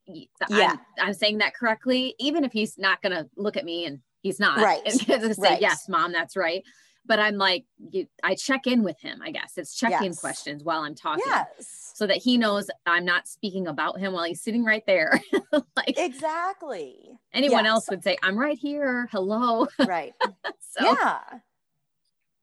yeah, 0.48 0.72
I'm, 0.98 1.08
I'm, 1.08 1.14
saying 1.14 1.38
that 1.38 1.54
correctly, 1.54 2.16
even 2.18 2.42
if 2.42 2.52
he's 2.52 2.76
not 2.76 3.00
gonna 3.02 3.28
look 3.36 3.56
at 3.56 3.64
me 3.64 3.86
and 3.86 4.00
he's 4.20 4.40
not 4.40 4.58
right. 4.58 4.82
And 4.84 5.00
say, 5.00 5.32
right. 5.38 5.60
yes, 5.60 5.88
mom, 5.88 6.10
that's 6.10 6.36
right 6.36 6.64
but 7.06 7.18
I'm 7.18 7.36
like, 7.36 7.64
you, 7.90 8.06
I 8.22 8.34
check 8.34 8.66
in 8.66 8.82
with 8.82 9.00
him, 9.00 9.20
I 9.22 9.30
guess. 9.30 9.54
It's 9.56 9.74
check 9.74 10.00
in 10.00 10.06
yes. 10.06 10.20
questions 10.20 10.62
while 10.62 10.82
I'm 10.82 10.94
talking. 10.94 11.24
Yes. 11.26 11.92
So 11.94 12.06
that 12.06 12.18
he 12.18 12.38
knows 12.38 12.70
I'm 12.86 13.04
not 13.04 13.26
speaking 13.26 13.66
about 13.66 13.98
him 13.98 14.12
while 14.12 14.24
he's 14.24 14.42
sitting 14.42 14.64
right 14.64 14.84
there. 14.86 15.20
like 15.52 15.98
exactly. 15.98 17.18
Anyone 17.32 17.64
yes. 17.64 17.70
else 17.70 17.90
would 17.90 18.04
say, 18.04 18.16
I'm 18.22 18.38
right 18.38 18.58
here. 18.58 19.08
Hello. 19.10 19.66
Right. 19.86 20.12
so 20.60 20.84
yeah. 20.84 21.20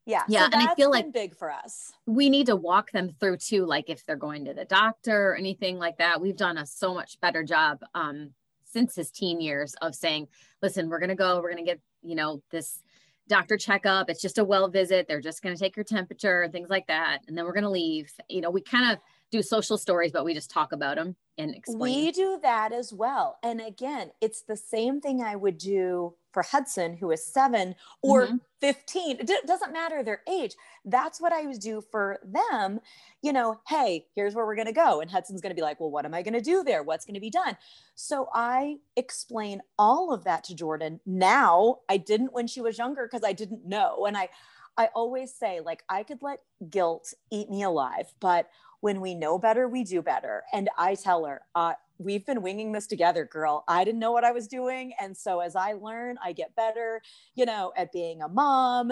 Yeah. 0.06 0.24
Yeah. 0.28 0.39
So 0.39 0.46
and 0.54 0.70
I 0.70 0.76
feel 0.76 0.91
like 0.91 1.13
big 1.13 1.36
for 1.36 1.52
us. 1.52 1.93
We 2.06 2.30
need 2.30 2.48
to 2.48 2.56
walk 2.56 2.91
them 2.91 3.10
through 3.20 3.38
too, 3.38 3.65
like 3.65 3.89
if 3.89 4.06
they're 4.06 4.15
going 4.15 4.46
to 4.46 4.54
the 4.54 4.65
doctor 4.65 5.32
or 5.32 5.36
anything 5.36 5.78
like 5.78 5.98
that. 6.00 6.20
We've 6.20 6.36
done 6.36 6.58
a 6.58 6.65
so 6.65 6.93
much 6.93 7.20
better 7.22 7.43
job 7.43 7.82
um 7.93 8.32
since 8.65 8.96
his 8.96 9.12
teen 9.12 9.39
years 9.39 9.76
of 9.82 9.96
saying, 9.96 10.28
listen, 10.62 10.89
we're 10.89 11.00
gonna 11.00 11.15
go, 11.15 11.41
we're 11.41 11.50
gonna 11.50 11.63
get, 11.63 11.80
you 12.02 12.15
know, 12.15 12.41
this 12.52 12.82
doctor 13.27 13.57
checkup. 13.57 14.09
It's 14.09 14.21
just 14.21 14.37
a 14.37 14.43
well 14.43 14.67
visit. 14.67 15.07
They're 15.07 15.21
just 15.21 15.41
going 15.41 15.55
to 15.55 15.59
take 15.59 15.75
your 15.75 15.83
temperature, 15.83 16.41
and 16.41 16.51
things 16.51 16.69
like 16.69 16.87
that. 16.87 17.19
And 17.27 17.37
then 17.37 17.45
we're 17.45 17.53
going 17.53 17.63
to 17.63 17.69
leave. 17.69 18.11
You 18.29 18.41
know, 18.41 18.49
we 18.49 18.61
kind 18.61 18.91
of 18.91 18.99
do 19.31 19.41
social 19.41 19.77
stories, 19.77 20.11
but 20.11 20.23
we 20.25 20.33
just 20.33 20.49
talk 20.49 20.71
about 20.71 20.95
them 20.95 21.15
and 21.37 21.53
explain. 21.53 22.05
We 22.05 22.11
do 22.11 22.39
that 22.41 22.71
as 22.71 22.93
well. 22.93 23.37
And 23.43 23.61
again, 23.61 24.11
it's 24.21 24.41
the 24.43 24.55
same 24.55 25.01
thing 25.01 25.21
I 25.21 25.35
would 25.35 25.57
do 25.57 26.15
for 26.38 26.43
Hudson, 26.43 26.95
who 26.95 27.10
is 27.10 27.26
seven 27.26 27.73
or 28.04 28.28
mm-hmm. 28.28 28.36
15. 28.62 29.21
It 29.21 29.47
doesn't 29.47 29.73
matter 29.73 30.04
their 30.04 30.21
age. 30.30 30.54
That's 30.86 31.19
what 31.19 31.34
I 31.34 31.47
would 31.47 31.60
do 31.60 31.84
for 31.89 32.19
them. 32.23 32.80
You 33.23 33.34
know, 33.34 33.60
hey, 33.67 34.06
here's 34.13 34.36
where 34.36 34.45
we're 34.45 34.54
going 34.54 34.67
to 34.67 34.71
go. 34.71 35.02
And 35.02 35.10
Hudson's 35.10 35.41
going 35.41 35.50
to 35.50 35.56
be 35.56 35.63
like, 35.63 35.80
well, 35.80 35.89
what 35.89 36.06
am 36.06 36.13
I 36.13 36.21
going 36.21 36.36
to 36.36 36.41
do 36.41 36.63
there? 36.63 36.84
What's 36.84 37.06
going 37.06 37.15
to 37.15 37.19
be 37.19 37.32
done? 37.32 37.58
So 37.95 38.30
I 38.36 38.76
explain 38.95 39.63
all 39.80 40.13
of 40.13 40.26
that 40.26 40.43
to 40.43 40.56
Jordan. 40.56 41.00
Now, 41.08 41.78
I 41.89 41.97
didn't 41.97 42.34
when 42.34 42.45
she 42.45 42.62
was 42.62 42.78
younger 42.78 43.10
because 43.12 43.28
I 43.28 43.34
didn't 43.34 43.65
know. 43.65 44.06
And 44.06 44.15
I, 44.15 44.30
I 44.78 44.89
always 44.93 45.34
say, 45.34 45.60
like, 45.60 45.82
I 45.89 46.04
could 46.04 46.21
let 46.21 46.41
guilt 46.69 47.15
eat 47.32 47.50
me 47.50 47.63
alive, 47.63 48.13
but 48.19 48.47
when 48.82 49.02
we 49.02 49.15
know 49.15 49.39
better, 49.39 49.67
we 49.67 49.84
do 49.84 50.04
better. 50.04 50.43
And 50.54 50.69
I 50.78 50.93
tell 50.93 51.26
her, 51.26 51.41
uh, 51.56 51.73
we've 51.99 52.25
been 52.25 52.41
winging 52.41 52.71
this 52.71 52.88
together, 52.88 53.25
girl. 53.25 53.63
I 53.67 53.83
didn't 53.83 53.99
know 53.99 54.12
what 54.12 54.23
I 54.23 54.31
was 54.31 54.47
doing. 54.47 54.93
And 54.99 55.15
so 55.15 55.39
as 55.39 55.55
I 55.55 55.73
learn, 55.73 56.17
I 56.23 56.33
get 56.33 56.55
better, 56.55 57.01
you 57.36 57.45
know, 57.45 57.73
at 57.75 57.91
being 57.91 58.21
a 58.21 58.27
mom. 58.27 58.91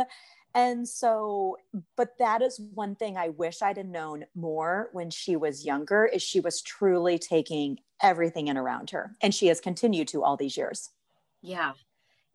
And 0.53 0.87
so, 0.87 1.57
but 1.97 2.17
that 2.19 2.41
is 2.41 2.61
one 2.73 2.95
thing 2.95 3.17
I 3.17 3.29
wish 3.29 3.61
I'd 3.61 3.77
have 3.77 3.85
known 3.85 4.25
more 4.35 4.89
when 4.93 5.09
she 5.09 5.35
was 5.35 5.65
younger 5.65 6.05
is 6.05 6.21
she 6.21 6.39
was 6.39 6.61
truly 6.61 7.19
taking 7.19 7.79
everything 8.01 8.47
in 8.47 8.57
around 8.57 8.89
her. 8.91 9.11
And 9.21 9.35
she 9.35 9.47
has 9.47 9.59
continued 9.59 10.07
to 10.09 10.23
all 10.23 10.37
these 10.37 10.55
years. 10.55 10.91
Yeah. 11.41 11.73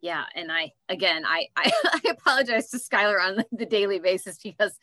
Yeah. 0.01 0.25
And 0.35 0.51
I, 0.51 0.71
again, 0.87 1.23
I, 1.25 1.47
I, 1.57 1.71
I 1.83 2.01
apologize 2.11 2.69
to 2.69 2.77
Skylar 2.77 3.19
on 3.19 3.43
the 3.51 3.65
daily 3.65 3.99
basis 3.99 4.37
because 4.41 4.77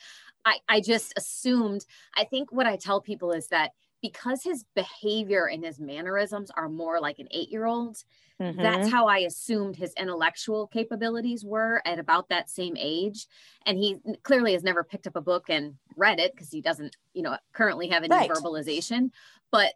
I, 0.44 0.59
I 0.68 0.81
just 0.81 1.12
assumed, 1.16 1.85
I 2.16 2.24
think 2.24 2.51
what 2.53 2.66
I 2.66 2.77
tell 2.77 3.01
people 3.01 3.33
is 3.33 3.48
that 3.48 3.72
because 4.03 4.43
his 4.43 4.65
behavior 4.75 5.47
and 5.47 5.65
his 5.65 5.81
mannerisms 5.81 6.51
are 6.57 6.69
more 6.69 7.01
like 7.01 7.19
an 7.19 7.29
eight 7.31 7.51
year 7.51 7.67
old, 7.67 8.03
Mm-hmm. 8.41 8.63
that's 8.63 8.89
how 8.89 9.09
I 9.09 9.19
assumed 9.19 9.75
his 9.75 9.93
intellectual 9.95 10.69
capabilities 10.69 11.45
were 11.45 11.83
at 11.85 11.99
about 11.99 12.29
that 12.29 12.49
same 12.49 12.77
age. 12.79 13.27
And 13.67 13.77
he 13.77 13.97
clearly 14.23 14.53
has 14.53 14.63
never 14.63 14.85
picked 14.85 15.09
up 15.09 15.17
a 15.17 15.21
book 15.21 15.47
and 15.51 15.75
read 15.97 16.21
it 16.21 16.37
because 16.37 16.49
he 16.49 16.61
doesn't, 16.61 16.97
you 17.15 17.23
know, 17.23 17.37
currently 17.53 17.89
have 17.89 18.05
any 18.05 18.15
Right. 18.15 18.31
verbalization. 18.31 19.11
But, 19.51 19.73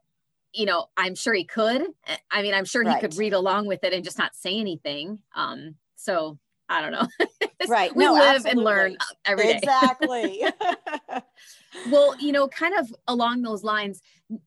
you 0.52 0.64
know, 0.66 0.86
I'm 0.96 1.16
sure 1.16 1.34
he 1.34 1.42
could. 1.44 1.88
I 2.30 2.42
mean, 2.42 2.54
I'm 2.54 2.64
sure 2.64 2.84
he 2.88 3.00
could 3.00 3.16
read 3.18 3.32
along 3.32 3.66
with 3.66 3.82
it 3.82 3.92
and 3.92 4.04
just 4.04 4.16
not 4.16 4.36
say 4.36 4.56
anything. 4.56 5.18
Um, 5.34 5.74
so 5.96 6.38
I 6.68 6.80
don't 6.82 6.92
know. 6.92 7.08
Right. 7.68 7.94
we 7.94 8.04
No, 8.04 8.14
live 8.14 8.44
and 8.46 8.60
learn 8.60 8.96
every 9.24 9.44
day. 9.46 9.52
exactly. 9.56 10.44
well 11.90 12.14
you 12.18 12.32
know 12.32 12.48
kind 12.48 12.74
of 12.78 12.92
along 13.08 13.42
those 13.42 13.64
lines 13.64 14.00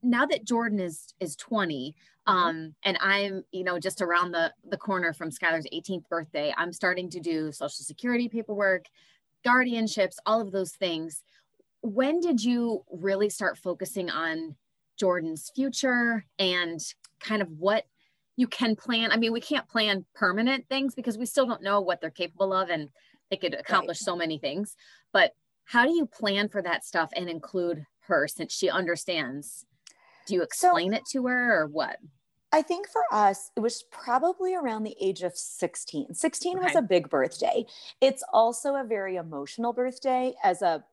now 0.04 0.26
that 0.26 0.46
jordan 0.46 0.80
is 0.80 1.14
is 1.20 1.36
20 1.36 1.96
Mhm. 2.28 2.32
um 2.34 2.76
and 2.84 2.98
i'm 3.02 3.44
you 3.52 3.64
know 3.64 3.78
just 3.80 4.02
around 4.02 4.32
the 4.32 4.52
the 4.70 4.78
corner 4.78 5.14
from 5.14 5.30
skylar's 5.30 5.68
18th 5.72 6.08
birthday 6.10 6.54
i'm 6.58 6.74
starting 6.74 7.10
to 7.12 7.20
do 7.20 7.52
social 7.52 7.84
security 7.84 8.28
paperwork 8.30 8.86
guardianships 9.46 10.16
all 10.26 10.42
of 10.42 10.52
those 10.52 10.72
things. 10.72 11.22
When 11.82 12.20
did 12.20 12.44
you 12.44 12.84
really 12.92 13.30
start 13.30 13.58
focusing 13.58 14.10
on 14.10 14.56
jordan's 14.98 15.52
future 15.56 16.26
and 16.40 16.80
kind 17.20 17.42
of 17.42 17.50
what 17.60 17.86
you 18.38 18.48
can 18.48 18.76
plan? 18.76 19.12
I 19.12 19.18
mean 19.18 19.32
we 19.32 19.42
can't 19.42 19.68
plan 19.70 20.06
permanent 20.16 20.68
things 20.68 20.96
because 20.96 21.18
we 21.18 21.26
still 21.28 21.46
don't 21.46 21.62
know 21.62 21.80
what 21.82 22.02
they're 22.02 22.10
capable 22.10 22.54
of 22.54 22.70
and 22.70 22.90
they 23.30 23.38
could 23.38 23.54
accomplish 23.54 24.00
so 24.00 24.16
many 24.16 24.38
things 24.40 24.76
but 25.14 25.34
how 25.66 25.86
do 25.86 25.92
you 25.94 26.06
plan 26.06 26.48
for 26.50 26.62
that 26.62 26.86
stuff 26.86 27.10
and 27.16 27.30
include 27.30 27.86
her 28.02 28.28
since 28.28 28.54
she 28.54 28.70
understands 28.70 29.66
do 30.28 30.34
you 30.36 30.40
So- 30.40 30.44
explain 30.70 30.94
it 30.94 31.06
to 31.12 31.28
her 31.28 31.62
or 31.62 31.68
what 31.68 32.00
I 32.52 32.62
think 32.62 32.88
for 32.88 33.04
us, 33.12 33.52
it 33.58 33.60
was 33.60 33.84
probably 33.92 34.56
around 34.56 34.84
the 34.84 34.96
age 35.02 35.24
of 35.24 35.36
16. 35.36 36.14
16 36.14 36.58
was 36.64 36.74
a 36.74 36.82
big 36.82 37.10
birthday. 37.10 37.66
It's 38.00 38.24
also 38.32 38.76
a 38.76 38.84
very 38.86 39.18
emotional 39.18 39.74
birthday 39.74 40.36
as 40.42 40.62
a 40.62 40.86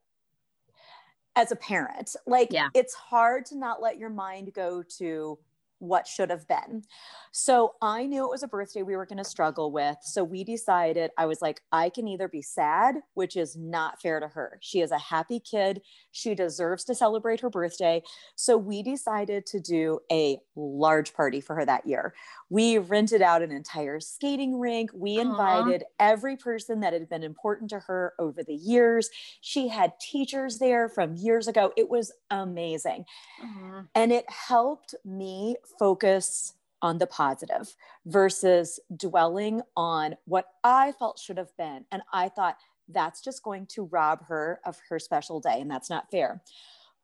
as 1.37 1.53
a 1.53 1.57
parent. 1.57 2.17
Like 2.27 2.49
Yeah. 2.51 2.69
it's 2.75 2.95
hard 2.95 3.47
to 3.47 3.57
not 3.57 3.81
let 3.81 3.97
your 3.97 4.11
mind 4.11 4.53
go 4.53 4.83
to 4.99 5.39
what 5.83 6.07
should 6.07 6.31
have 6.31 6.47
been. 6.47 6.85
So 7.33 7.75
I 7.83 8.07
knew 8.07 8.25
it 8.25 8.31
was 8.31 8.45
a 8.45 8.49
birthday 8.49 8.83
we 8.83 8.95
were 8.95 9.07
going 9.07 9.19
to 9.19 9.25
struggle 9.25 9.73
with. 9.73 9.97
So 10.03 10.23
we 10.23 10.45
decided 10.45 11.11
I 11.19 11.27
was 11.27 11.43
like 11.43 11.61
I 11.73 11.89
can 11.89 12.07
either 12.07 12.29
be 12.29 12.41
sad, 12.41 12.97
which 13.15 13.37
is 13.37 13.57
not 13.57 14.01
fair 14.01 14.21
to 14.21 14.29
her. 14.29 14.59
She 14.61 14.81
is 14.81 14.93
a 14.93 14.99
happy 14.99 15.41
kid. 15.41 15.83
She 16.13 16.37
deserves 16.37 16.85
to 16.85 16.95
celebrate 16.95 17.41
her 17.41 17.51
birthday. 17.51 18.03
So 18.37 18.57
we 18.57 18.83
decided 18.83 19.45
to 19.47 19.61
do 19.61 19.99
a 20.11 20.39
large 20.55 21.15
party 21.15 21.41
for 21.41 21.57
her 21.57 21.67
that 21.67 21.87
year. 21.87 22.15
We 22.49 22.79
rented 22.79 23.23
out 23.23 23.43
an 23.43 23.51
entire 23.51 23.99
skating 23.99 24.61
rink. 24.61 24.91
We 24.95 25.19
invited 25.19 25.85
every 25.99 26.37
person 26.37 26.81
that 26.81 26.93
had 26.93 27.09
been 27.09 27.25
important 27.25 27.71
to 27.71 27.81
her 27.81 28.13
over 28.21 28.45
the 28.45 28.55
years. 28.55 29.11
She 29.41 29.69
had 29.69 29.99
teachers 29.99 30.59
there 30.59 30.89
from 30.89 31.17
years 31.17 31.49
ago. 31.49 31.73
It 31.77 31.89
was 31.91 32.13
amazing. 32.31 33.07
Aw. 33.43 33.85
And 33.95 34.13
it 34.13 34.27
helped 34.31 34.95
me 35.05 35.57
focus 35.79 36.55
on 36.81 36.99
the 36.99 37.07
positive 37.07 37.77
versus 38.07 38.81
dwelling 38.97 39.63
on 39.77 40.17
what 40.25 40.47
I 40.65 40.93
felt 40.93 41.19
should 41.19 41.39
have 41.39 41.57
been. 41.57 41.85
And 41.93 42.03
I 42.13 42.29
thought 42.29 42.57
that's 42.89 43.23
just 43.23 43.43
going 43.43 43.67
to 43.67 43.85
rob 43.85 44.27
her 44.27 44.61
of 44.67 44.79
her 44.89 44.99
special 44.99 45.41
day, 45.41 45.61
and 45.61 45.71
that's 45.71 45.89
not 45.89 46.11
fair. 46.11 46.43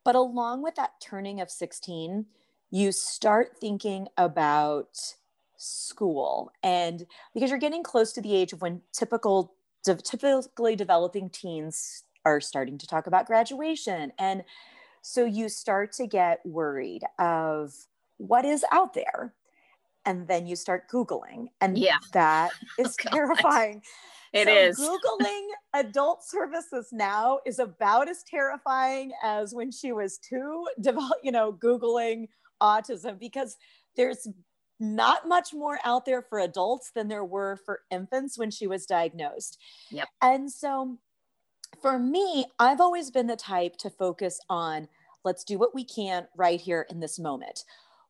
But 0.04 0.16
along 0.16 0.62
with 0.62 0.74
that 0.74 1.00
turning 1.00 1.40
of 1.40 1.50
16, 1.50 2.26
you 2.70 2.92
start 2.92 3.56
thinking 3.60 4.08
about 4.16 5.14
school. 5.56 6.52
And 6.62 7.06
because 7.34 7.50
you're 7.50 7.58
getting 7.58 7.82
close 7.82 8.12
to 8.12 8.20
the 8.20 8.34
age 8.34 8.52
of 8.52 8.60
when 8.60 8.82
typical, 8.92 9.54
de- 9.84 9.96
typically 9.96 10.76
developing 10.76 11.30
teens 11.30 12.04
are 12.24 12.40
starting 12.40 12.78
to 12.78 12.86
talk 12.86 13.06
about 13.06 13.26
graduation. 13.26 14.12
And 14.18 14.44
so 15.02 15.24
you 15.24 15.48
start 15.48 15.92
to 15.92 16.06
get 16.06 16.44
worried 16.44 17.02
of 17.18 17.74
what 18.18 18.44
is 18.44 18.64
out 18.70 18.94
there. 18.94 19.34
And 20.04 20.26
then 20.28 20.46
you 20.46 20.56
start 20.56 20.90
Googling. 20.90 21.48
And 21.60 21.76
Yeah. 21.76 21.98
that 22.12 22.52
oh, 22.78 22.82
is 22.82 22.96
God. 22.96 23.10
terrifying. 23.12 23.82
It 24.32 24.46
so 24.46 24.54
is. 24.54 24.78
Googling 24.78 25.46
adult 25.74 26.24
services 26.24 26.88
now 26.92 27.40
is 27.46 27.58
about 27.58 28.08
as 28.08 28.22
terrifying 28.22 29.12
as 29.22 29.54
when 29.54 29.70
she 29.70 29.92
was 29.92 30.18
two, 30.18 30.66
develop, 30.80 31.18
you 31.22 31.32
know, 31.32 31.52
Googling 31.52 32.28
autism 32.62 33.18
because 33.18 33.56
there's 33.96 34.28
not 34.80 35.26
much 35.26 35.52
more 35.52 35.78
out 35.84 36.04
there 36.04 36.22
for 36.22 36.38
adults 36.40 36.90
than 36.94 37.08
there 37.08 37.24
were 37.24 37.56
for 37.64 37.80
infants 37.90 38.38
when 38.38 38.50
she 38.50 38.66
was 38.66 38.86
diagnosed. 38.86 39.58
Yep. 39.90 40.08
And 40.22 40.50
so 40.50 40.98
for 41.82 41.98
me, 41.98 42.46
I've 42.58 42.80
always 42.80 43.10
been 43.10 43.26
the 43.26 43.36
type 43.36 43.76
to 43.78 43.90
focus 43.90 44.40
on 44.48 44.88
let's 45.24 45.44
do 45.44 45.58
what 45.58 45.74
we 45.74 45.84
can 45.84 46.26
right 46.36 46.60
here 46.60 46.86
in 46.90 47.00
this 47.00 47.18
moment. 47.18 47.64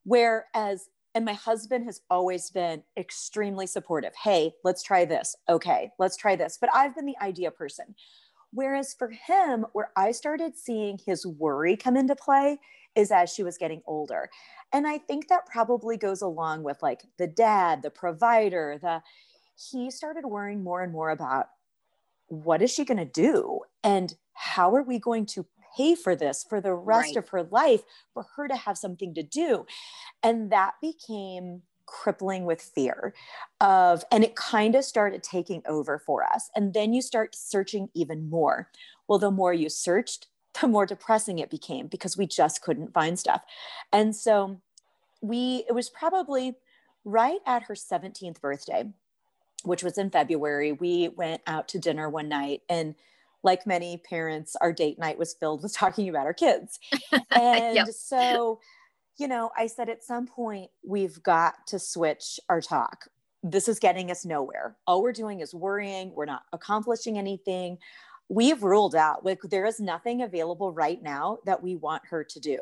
Whereas, 0.09 0.89
and 1.15 1.27
my 1.27 1.35
husband 1.35 1.85
has 1.85 2.01
always 2.09 2.49
been 2.51 2.83
extremely 2.97 3.67
supportive. 3.67 4.15
Hey, 4.25 4.55
let's 4.65 4.83
try 4.83 5.05
this. 5.05 5.37
Okay, 5.51 5.91
let's 5.99 6.17
try 6.17 6.35
this. 6.35 6.57
But 6.59 6.71
I've 6.75 6.95
been 6.95 7.05
the 7.05 7.23
idea 7.23 7.51
person. 7.51 7.95
Whereas 8.51 8.95
for 8.95 9.11
him, 9.11 9.67
where 9.75 9.91
I 9.97 10.13
started 10.13 10.57
seeing 10.57 10.99
his 11.05 11.27
worry 11.27 11.77
come 11.77 11.95
into 11.95 12.17
play 12.17 12.59
is 12.95 13.11
as 13.11 13.31
she 13.31 13.43
was 13.43 13.59
getting 13.59 13.83
older. 13.87 14.31
And 14.73 14.87
I 14.87 14.97
think 14.97 15.29
that 15.29 15.45
probably 15.45 15.99
goes 15.99 16.23
along 16.23 16.63
with 16.63 16.79
like 16.83 17.03
the 17.19 17.27
dad, 17.27 17.83
the 17.83 17.91
provider, 17.91 18.79
the 18.81 19.03
he 19.71 19.91
started 19.91 20.25
worrying 20.25 20.65
more 20.65 20.83
and 20.83 20.93
more 20.93 21.11
about 21.11 21.49
what 22.29 22.63
is 22.63 22.73
she 22.73 22.87
going 22.87 22.97
to 22.97 23.05
do 23.05 23.61
and 23.85 24.15
how 24.33 24.75
are 24.75 24.83
we 24.83 24.99
going 24.99 25.27
to 25.27 25.45
pay 25.79 25.95
for 25.97 26.17
this 26.17 26.45
for 26.49 26.61
the 26.61 26.75
rest 26.75 27.17
Right. 27.17 27.17
of 27.17 27.31
her 27.31 27.45
life 27.45 27.83
for 28.15 28.27
her 28.37 28.49
to 28.49 28.57
have 28.57 28.79
something 28.79 29.15
to 29.15 29.25
do. 29.25 29.67
And 30.23 30.53
that 30.53 30.75
became 30.83 31.63
crippling 31.87 32.47
with 32.47 32.63
fear 32.63 33.15
of 33.61 34.05
and 34.13 34.25
it 34.25 34.37
kind 34.37 34.75
of 34.77 34.85
started 34.85 35.23
taking 35.23 35.63
over 35.67 35.99
for 35.99 36.25
us. 36.25 36.51
And 36.57 36.75
then 36.75 36.95
you 36.95 37.03
start 37.03 37.35
searching 37.37 37.91
even 37.95 38.31
more. 38.31 38.71
Well 39.09 39.21
the 39.21 39.31
more 39.33 39.55
you 39.55 39.71
searched 39.71 40.29
the 40.61 40.69
more 40.69 40.87
depressing 40.87 41.41
it 41.41 41.51
became 41.51 41.89
because 41.89 42.17
we 42.19 42.27
just 42.27 42.63
couldn't 42.63 42.95
find 42.95 43.19
stuff. 43.19 43.43
And 43.93 44.17
so 44.17 44.61
we 45.23 45.65
it 45.69 45.75
was 45.75 45.91
probably 45.91 46.57
right 47.05 47.41
at 47.47 47.65
her 47.65 47.77
17th 47.77 48.41
birthday 48.41 48.93
which 49.65 49.83
was 49.85 49.99
in 49.99 50.11
February, 50.11 50.73
we 50.73 51.09
went 51.09 51.43
out 51.47 51.69
to 51.69 51.81
dinner 51.81 52.09
one 52.09 52.29
night 52.29 52.63
and 52.69 52.95
like 53.43 53.67
many 53.67 53.99
parents, 53.99 54.57
our 54.57 54.73
date 54.73 54.99
night 54.99 55.19
was 55.19 55.35
filled 55.35 55.63
with 55.63 55.73
talking 55.77 56.09
about 56.09 56.27
our 56.27 56.35
kids. 56.35 56.79
And 57.35 57.75
Yep. 57.77 57.89
so, 57.91 58.61
you 59.19 59.29
know, 59.29 59.51
I 59.57 59.67
said 59.67 59.89
at 59.89 60.05
some 60.05 60.27
point, 60.27 60.71
we've 60.85 61.23
got 61.23 61.67
to 61.69 61.79
switch 61.79 62.39
our 62.49 62.61
talk. 62.61 63.09
This 63.43 63.69
is 63.69 63.79
getting 63.79 64.11
us 64.11 64.25
nowhere. 64.25 64.77
All 64.87 65.03
we're 65.03 65.13
doing 65.13 65.41
is 65.41 65.55
worrying. 65.55 66.13
We're 66.15 66.25
not 66.27 66.43
accomplishing 66.53 67.19
anything. 67.19 67.79
We've 68.29 68.63
ruled 68.63 68.95
out, 68.95 69.25
like, 69.25 69.41
there 69.43 69.65
is 69.65 69.81
nothing 69.81 70.23
available 70.23 70.73
right 70.73 71.03
now 71.03 71.39
that 71.47 71.63
we 71.63 71.77
want 71.77 72.03
her 72.11 72.23
to 72.25 72.41
do. 72.41 72.59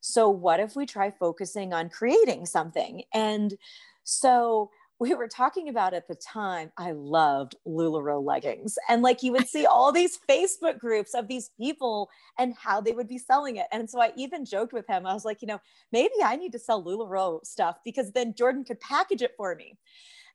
So, 0.00 0.28
what 0.28 0.60
if 0.60 0.76
we 0.76 0.86
try 0.86 1.10
focusing 1.10 1.72
on 1.72 1.88
creating 1.90 2.46
something? 2.46 3.02
And 3.12 3.56
so, 4.04 4.70
we 5.00 5.14
were 5.14 5.28
talking 5.28 5.68
about 5.68 5.94
at 5.94 6.08
the 6.08 6.16
time, 6.16 6.72
I 6.76 6.90
loved 6.90 7.54
LuLaRoe 7.66 8.24
leggings. 8.24 8.76
And 8.88 9.00
like 9.00 9.22
you 9.22 9.30
would 9.32 9.48
see 9.48 9.64
all 9.64 9.92
these 9.92 10.18
Facebook 10.28 10.78
groups 10.78 11.14
of 11.14 11.28
these 11.28 11.50
people 11.56 12.10
and 12.36 12.54
how 12.56 12.80
they 12.80 12.92
would 12.92 13.06
be 13.06 13.18
selling 13.18 13.56
it. 13.56 13.66
And 13.70 13.88
so 13.88 14.00
I 14.00 14.12
even 14.16 14.44
joked 14.44 14.72
with 14.72 14.88
him. 14.88 15.06
I 15.06 15.14
was 15.14 15.24
like, 15.24 15.40
you 15.40 15.46
know, 15.46 15.60
maybe 15.92 16.14
I 16.24 16.34
need 16.34 16.52
to 16.52 16.58
sell 16.58 16.82
LuLaRoe 16.82 17.46
stuff 17.46 17.78
because 17.84 18.10
then 18.10 18.34
Jordan 18.34 18.64
could 18.64 18.80
package 18.80 19.22
it 19.22 19.34
for 19.36 19.54
me. 19.54 19.76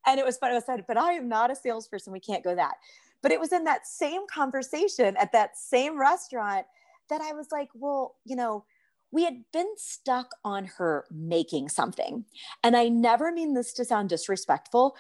And 0.06 0.20
it 0.20 0.26
was 0.26 0.38
fun. 0.38 0.52
I 0.52 0.60
said, 0.60 0.86
but 0.88 0.98
I 0.98 1.14
am 1.14 1.28
not 1.28 1.52
a 1.52 1.56
salesperson. 1.56 2.14
We 2.14 2.20
can't 2.22 2.44
go 2.44 2.56
that. 2.56 2.76
But 3.22 3.32
it 3.32 3.40
was 3.40 3.52
in 3.54 3.66
that 3.66 3.88
same 3.88 4.22
conversation 4.28 5.18
at 5.18 5.32
that 5.34 5.58
same 5.58 6.00
restaurant 6.00 6.66
that 7.10 7.22
I 7.22 7.34
was 7.34 7.48
like, 7.52 7.70
well, 7.74 8.16
you 8.26 8.36
know, 8.36 8.66
we 9.14 9.24
had 9.24 9.46
been 9.54 9.72
stuck 9.78 10.32
on 10.44 10.66
her 10.66 11.06
making 11.12 11.70
something. 11.70 12.26
And 12.64 12.76
I 12.76 12.90
never 12.90 13.32
mean 13.32 13.54
this 13.54 13.72
to 13.74 13.86
sound 13.86 14.10
disrespectful, 14.10 14.98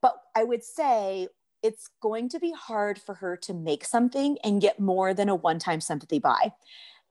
but 0.00 0.16
I 0.34 0.44
would 0.44 0.64
say 0.64 1.28
it's 1.62 1.90
going 2.00 2.30
to 2.30 2.40
be 2.40 2.52
hard 2.52 2.98
for 2.98 3.16
her 3.16 3.36
to 3.36 3.52
make 3.52 3.84
something 3.84 4.38
and 4.42 4.62
get 4.62 4.80
more 4.80 5.12
than 5.12 5.28
a 5.28 5.34
one 5.34 5.58
time 5.58 5.82
sympathy 5.82 6.18
buy. 6.18 6.52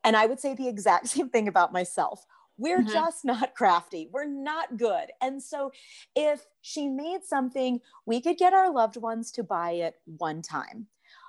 And 0.03 0.17
I 0.17 0.25
would 0.25 0.39
say 0.39 0.55
the 0.55 0.67
exact 0.67 1.07
same 1.09 1.29
thing 1.29 1.47
about 1.47 1.71
myself. 1.71 2.25
We're 2.57 2.81
Mhm. 2.81 2.91
just 2.91 3.23
not 3.23 3.53
crafty. 3.55 4.09
We're 4.11 4.25
not 4.25 4.77
good. 4.77 5.11
And 5.21 5.41
so, 5.41 5.71
if 6.15 6.47
she 6.61 6.87
made 6.87 7.23
something, 7.23 7.79
we 8.07 8.21
could 8.21 8.37
get 8.37 8.53
our 8.53 8.71
loved 8.71 8.97
ones 8.97 9.31
to 9.33 9.43
buy 9.43 9.71
it 9.71 10.01
one 10.05 10.41
time 10.41 10.87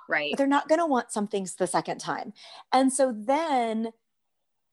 right 0.09 0.31
but 0.31 0.37
they're 0.37 0.47
not 0.47 0.67
going 0.67 0.79
to 0.79 0.85
want 0.85 1.11
something 1.11 1.47
the 1.57 1.67
second 1.67 1.99
time. 1.99 2.33
And 2.71 2.91
so 2.91 3.13
then 3.15 3.91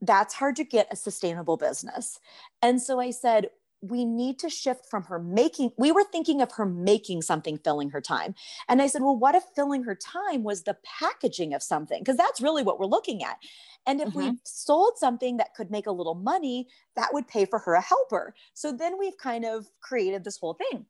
that's 0.03 0.35
hard 0.35 0.57
to 0.57 0.65
get 0.65 0.89
a 0.91 0.97
sustainable 0.97 1.57
business. 1.57 2.19
And 2.61 2.83
so 2.83 3.01
I 3.01 3.11
said, 3.11 3.49
we 3.83 4.05
need 4.05 4.39
to 4.39 4.49
shift 4.49 4.87
from 4.89 5.03
her 5.03 5.19
making 5.19 5.73
we 5.77 5.91
were 5.91 6.05
thinking 6.05 6.41
of 6.41 6.53
her 6.53 6.65
making 6.65 7.21
something 7.21 7.59
filling 7.59 7.91
her 7.91 8.01
time. 8.01 8.33
And 8.69 8.81
i 8.81 8.87
said 8.87 9.03
well 9.03 9.17
what 9.17 9.35
if 9.35 9.43
filling 9.57 9.83
her 9.83 9.97
time 9.97 10.45
was 10.45 10.63
the 10.63 10.77
packaging 10.85 11.53
of 11.53 11.63
something? 11.63 11.99
Because 11.99 12.17
that's 12.17 12.41
really 12.41 12.63
what 12.63 12.79
we're 12.79 12.87
looking 12.87 13.25
at. 13.25 13.39
And 13.85 14.01
if 14.01 14.11
mm-hmm. 14.11 14.19
we 14.19 14.39
sold 14.45 14.93
something 14.97 15.37
that 15.39 15.55
could 15.55 15.71
make 15.71 15.89
a 15.89 15.93
little 15.93 16.15
money 16.15 16.69
that 16.95 17.13
would 17.13 17.27
pay 17.27 17.45
for 17.45 17.59
her 17.59 17.75
a 17.75 17.81
helper. 17.81 18.35
So 18.55 18.73
then 18.73 18.99
we've 18.99 19.19
kind 19.19 19.45
of 19.45 19.67
created 19.81 20.23
this 20.23 20.39
whole 20.39 20.55
thing. 20.55 20.87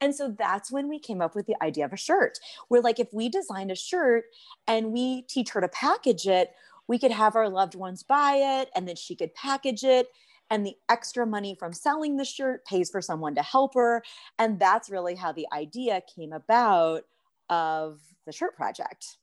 And 0.00 0.14
so 0.14 0.34
that's 0.38 0.70
when 0.70 0.88
we 0.88 1.00
came 1.00 1.20
up 1.20 1.34
with 1.34 1.46
the 1.46 1.60
idea 1.62 1.84
of 1.84 1.92
a 1.92 1.96
shirt. 1.96 2.38
We're 2.70 2.82
like 2.82 3.00
if 3.00 3.08
we 3.12 3.28
designed 3.28 3.72
a 3.72 3.76
shirt 3.76 4.24
and 4.68 4.92
we 4.92 5.22
teach 5.22 5.50
her 5.50 5.60
to 5.60 5.68
package 5.68 6.28
it 6.28 6.50
we 6.88 6.98
could 6.98 7.10
have 7.10 7.36
our 7.36 7.48
loved 7.48 7.74
ones 7.74 8.02
buy 8.02 8.60
it 8.60 8.70
and 8.74 8.88
then 8.88 8.96
she 8.96 9.16
could 9.16 9.34
package 9.34 9.84
it 9.84 10.08
and 10.50 10.64
the 10.64 10.76
extra 10.88 11.26
money 11.26 11.54
from 11.54 11.72
selling 11.72 12.16
the 12.16 12.24
shirt 12.24 12.64
pays 12.64 12.90
for 12.90 13.00
someone 13.00 13.34
to 13.34 13.42
help 13.42 13.74
her. 13.74 14.02
And 14.38 14.58
that's 14.58 14.90
really 14.90 15.14
how 15.14 15.32
the 15.32 15.46
idea 15.52 16.02
came 16.14 16.32
about 16.32 17.02
of 17.50 18.00
the 18.26 18.32
shirt 18.32 18.56
project. 18.56 19.18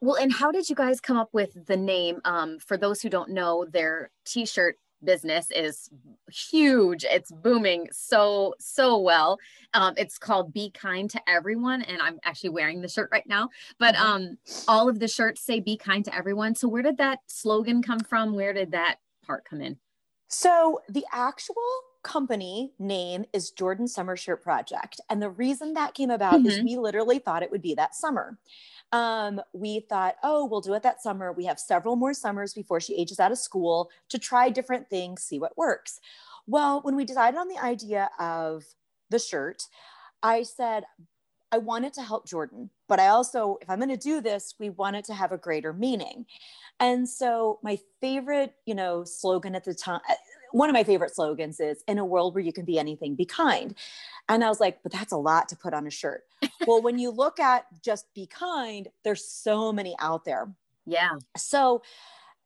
Well 0.00 0.16
and 0.16 0.32
how 0.32 0.50
did 0.50 0.68
you 0.68 0.76
guys 0.76 1.00
come 1.00 1.16
up 1.16 1.30
with 1.32 1.66
the 1.66 1.76
name? 1.76 2.20
Um, 2.24 2.58
for 2.58 2.76
those 2.76 3.00
who 3.00 3.08
don't 3.08 3.30
know 3.30 3.64
their 3.64 4.10
t-shirt 4.24 4.76
business 5.04 5.50
is 5.50 5.90
huge. 6.30 7.04
It's 7.04 7.30
booming 7.30 7.88
so 7.92 8.54
so 8.58 8.98
well. 8.98 9.38
Um, 9.74 9.94
it's 9.96 10.18
called 10.18 10.52
be 10.52 10.70
kind 10.70 11.10
to 11.10 11.20
everyone 11.28 11.82
and 11.82 12.00
i'm 12.00 12.18
actually 12.24 12.50
wearing 12.50 12.80
the 12.80 12.88
shirt 12.88 13.08
right 13.12 13.26
now. 13.26 13.50
But 13.78 13.94
mm-hmm. 13.94 14.06
um, 14.06 14.38
all 14.68 14.88
of 14.88 14.98
the 14.98 15.08
shirts 15.08 15.42
say 15.42 15.60
be 15.60 15.76
kind 15.76 16.04
to 16.04 16.14
everyone. 16.14 16.54
So 16.54 16.68
where 16.68 16.82
did 16.82 16.98
that 16.98 17.20
slogan 17.26 17.82
come 17.82 18.00
from? 18.00 18.34
Where 18.34 18.52
did 18.52 18.72
that 18.72 18.96
part 19.24 19.44
come 19.44 19.60
in? 19.60 19.78
So 20.28 20.80
the 20.88 21.04
actual 21.12 21.56
company 22.06 22.72
name 22.78 23.24
is 23.32 23.50
Jordan 23.50 23.88
Summer 23.88 24.16
Shirt 24.16 24.40
Project. 24.40 25.00
And 25.10 25.20
the 25.20 25.28
reason 25.28 25.74
that 25.74 25.94
came 25.94 26.10
about 26.10 26.34
mm-hmm. 26.34 26.46
is 26.46 26.62
we 26.62 26.76
literally 26.76 27.18
thought 27.18 27.42
it 27.42 27.50
would 27.50 27.62
be 27.62 27.74
that 27.74 27.96
summer. 27.96 28.38
Um, 28.92 29.40
we 29.52 29.80
thought, 29.80 30.14
oh, 30.22 30.46
we'll 30.46 30.60
do 30.60 30.74
it 30.74 30.84
that 30.84 31.02
summer. 31.02 31.32
We 31.32 31.46
have 31.46 31.58
several 31.58 31.96
more 31.96 32.14
summers 32.14 32.54
before 32.54 32.78
she 32.78 32.96
ages 32.96 33.18
out 33.18 33.32
of 33.32 33.38
school 33.38 33.90
to 34.10 34.20
try 34.20 34.50
different 34.50 34.88
things, 34.88 35.24
see 35.24 35.40
what 35.40 35.58
works. 35.58 35.98
Well, 36.46 36.80
when 36.82 36.94
we 36.94 37.04
decided 37.04 37.38
on 37.38 37.48
the 37.48 37.58
idea 37.58 38.08
of 38.20 38.62
the 39.10 39.18
shirt, 39.18 39.64
I 40.22 40.44
said, 40.44 40.84
I 41.50 41.58
wanted 41.58 41.92
to 41.94 42.02
help 42.02 42.26
Jordan, 42.26 42.70
but 42.88 43.00
I 43.00 43.08
also, 43.08 43.58
if 43.60 43.68
I'm 43.68 43.78
going 43.78 43.88
to 43.88 43.96
do 43.96 44.20
this, 44.20 44.54
we 44.60 44.70
want 44.70 44.94
it 44.94 45.04
to 45.06 45.14
have 45.14 45.32
a 45.32 45.38
greater 45.38 45.72
meaning. 45.72 46.26
And 46.78 47.08
so 47.08 47.58
my 47.62 47.78
favorite, 48.00 48.54
you 48.64 48.74
know, 48.76 49.02
slogan 49.02 49.56
at 49.56 49.64
the 49.64 49.74
time, 49.74 50.00
one 50.52 50.68
of 50.68 50.74
my 50.74 50.84
favorite 50.84 51.14
slogans 51.14 51.60
is 51.60 51.82
in 51.86 51.98
a 51.98 52.04
world 52.04 52.34
where 52.34 52.44
you 52.44 52.52
can 52.52 52.64
be 52.64 52.78
anything, 52.78 53.14
be 53.14 53.24
kind. 53.24 53.74
And 54.28 54.42
I 54.44 54.48
was 54.48 54.60
like, 54.60 54.82
but 54.82 54.92
that's 54.92 55.12
a 55.12 55.16
lot 55.16 55.48
to 55.50 55.56
put 55.56 55.74
on 55.74 55.86
a 55.86 55.90
shirt. 55.90 56.24
well, 56.66 56.82
when 56.82 56.98
you 56.98 57.10
look 57.10 57.38
at 57.38 57.66
just 57.82 58.12
be 58.14 58.26
kind, 58.26 58.88
there's 59.04 59.26
so 59.26 59.72
many 59.72 59.94
out 60.00 60.24
there. 60.24 60.48
Yeah. 60.86 61.16
So 61.36 61.82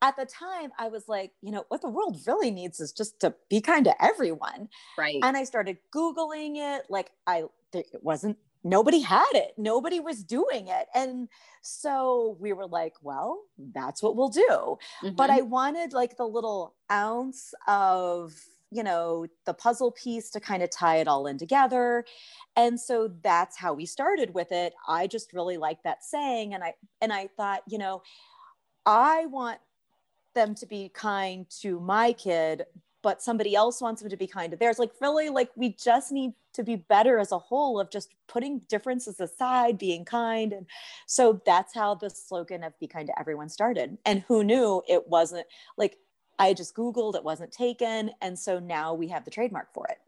at 0.03 0.17
the 0.17 0.27
time 0.27 0.73
I 0.79 0.89
was 0.89 1.09
like, 1.09 1.33
you 1.43 1.51
know, 1.51 1.65
what 1.69 1.83
the 1.83 1.89
world 1.89 2.21
really 2.27 2.51
needs 2.51 2.81
is 2.81 2.93
just 2.93 3.21
to 3.21 3.35
be 3.49 3.61
kind 3.61 3.85
to 3.85 4.05
everyone. 4.05 4.69
Right. 4.97 5.19
And 5.23 5.37
I 5.37 5.45
started 5.45 5.79
Googling 5.95 6.57
it. 6.57 6.87
Like 6.89 7.11
I, 7.27 7.45
it 7.73 7.87
wasn't 8.01 8.39
nobody 8.63 9.01
had 9.01 9.33
it 9.33 9.53
nobody 9.57 10.01
was 10.01 10.23
doing 10.23 10.69
it. 10.69 10.87
And 10.95 11.29
so 11.63 12.37
we 12.41 12.53
were 12.53 12.67
like 12.67 12.95
well 13.03 13.43
that's 13.73 14.03
what 14.03 14.17
we'll 14.17 14.29
do. 14.29 14.79
Mm-hmm. 15.03 15.15
but 15.15 15.31
i 15.31 15.41
wanted 15.41 15.93
like 15.93 16.17
the 16.17 16.27
little 16.27 16.75
ounce 16.91 17.55
of 17.67 18.35
you 18.71 18.83
know 18.83 19.27
the 19.47 19.55
puzzle 19.55 19.91
piece 19.91 20.31
to 20.31 20.41
kind 20.41 20.63
of 20.63 20.71
tie 20.71 20.97
it 20.97 21.09
all 21.09 21.27
in 21.27 21.39
together. 21.39 22.05
And 22.57 22.79
so 22.79 23.11
that's 23.23 23.57
how 23.57 23.73
we 23.75 23.87
started 23.87 24.35
with 24.35 24.53
it. 24.53 24.75
I 24.87 25.07
just 25.07 25.33
really 25.33 25.57
liked 25.57 25.85
that 25.85 26.05
saying 26.05 26.55
and 26.55 26.63
i 26.63 26.75
and 27.01 27.13
i 27.13 27.29
thought 27.37 27.63
you 27.69 27.79
know 27.79 28.03
i 28.87 29.27
want 29.27 29.59
them 30.35 30.55
to 30.55 30.67
be 30.67 30.89
kind 30.95 31.47
to 31.61 31.81
my 31.81 32.13
kid 32.13 32.65
but 33.03 33.23
somebody 33.23 33.55
else 33.55 33.81
wants 33.81 34.03
them 34.03 34.11
to 34.11 34.17
be 34.17 34.27
kind 34.27 34.51
to 34.51 34.57
theirs. 34.57 34.79
Like 34.79 34.93
really 35.01 35.29
like 35.29 35.51
we 35.57 35.71
just 35.73 36.13
need 36.13 36.33
to 36.55 36.63
be 36.63 36.77
better 36.77 37.19
as 37.19 37.33
a 37.33 37.39
whole 37.39 37.79
of 37.79 37.91
just 37.91 38.15
putting 38.29 38.61
differences 38.69 39.21
aside, 39.21 39.79
being 39.79 40.05
kind. 40.05 40.53
And 40.53 40.67
so 41.07 41.41
that's 41.47 41.75
how 41.75 41.95
the 41.95 42.11
slogan 42.11 42.65
of 42.65 42.79
Be 42.79 42.87
Kind 42.87 43.09
to 43.09 43.19
Everyone 43.19 43.49
started. 43.49 43.99
And 44.05 44.23
who 44.29 44.45
knew 44.45 44.83
it 44.89 45.09
wasn't 45.09 45.47
like 45.77 45.97
I 46.39 46.55
just 46.55 46.75
Googled, 46.75 47.17
it 47.17 47.25
wasn't 47.25 47.53
taken. 47.53 48.11
And 48.23 48.39
so 48.39 48.59
now 48.59 48.95
we 48.95 49.09
have 49.09 49.25
the 49.25 49.31
trademark 49.31 49.73
for 49.75 49.87
it. 49.89 49.99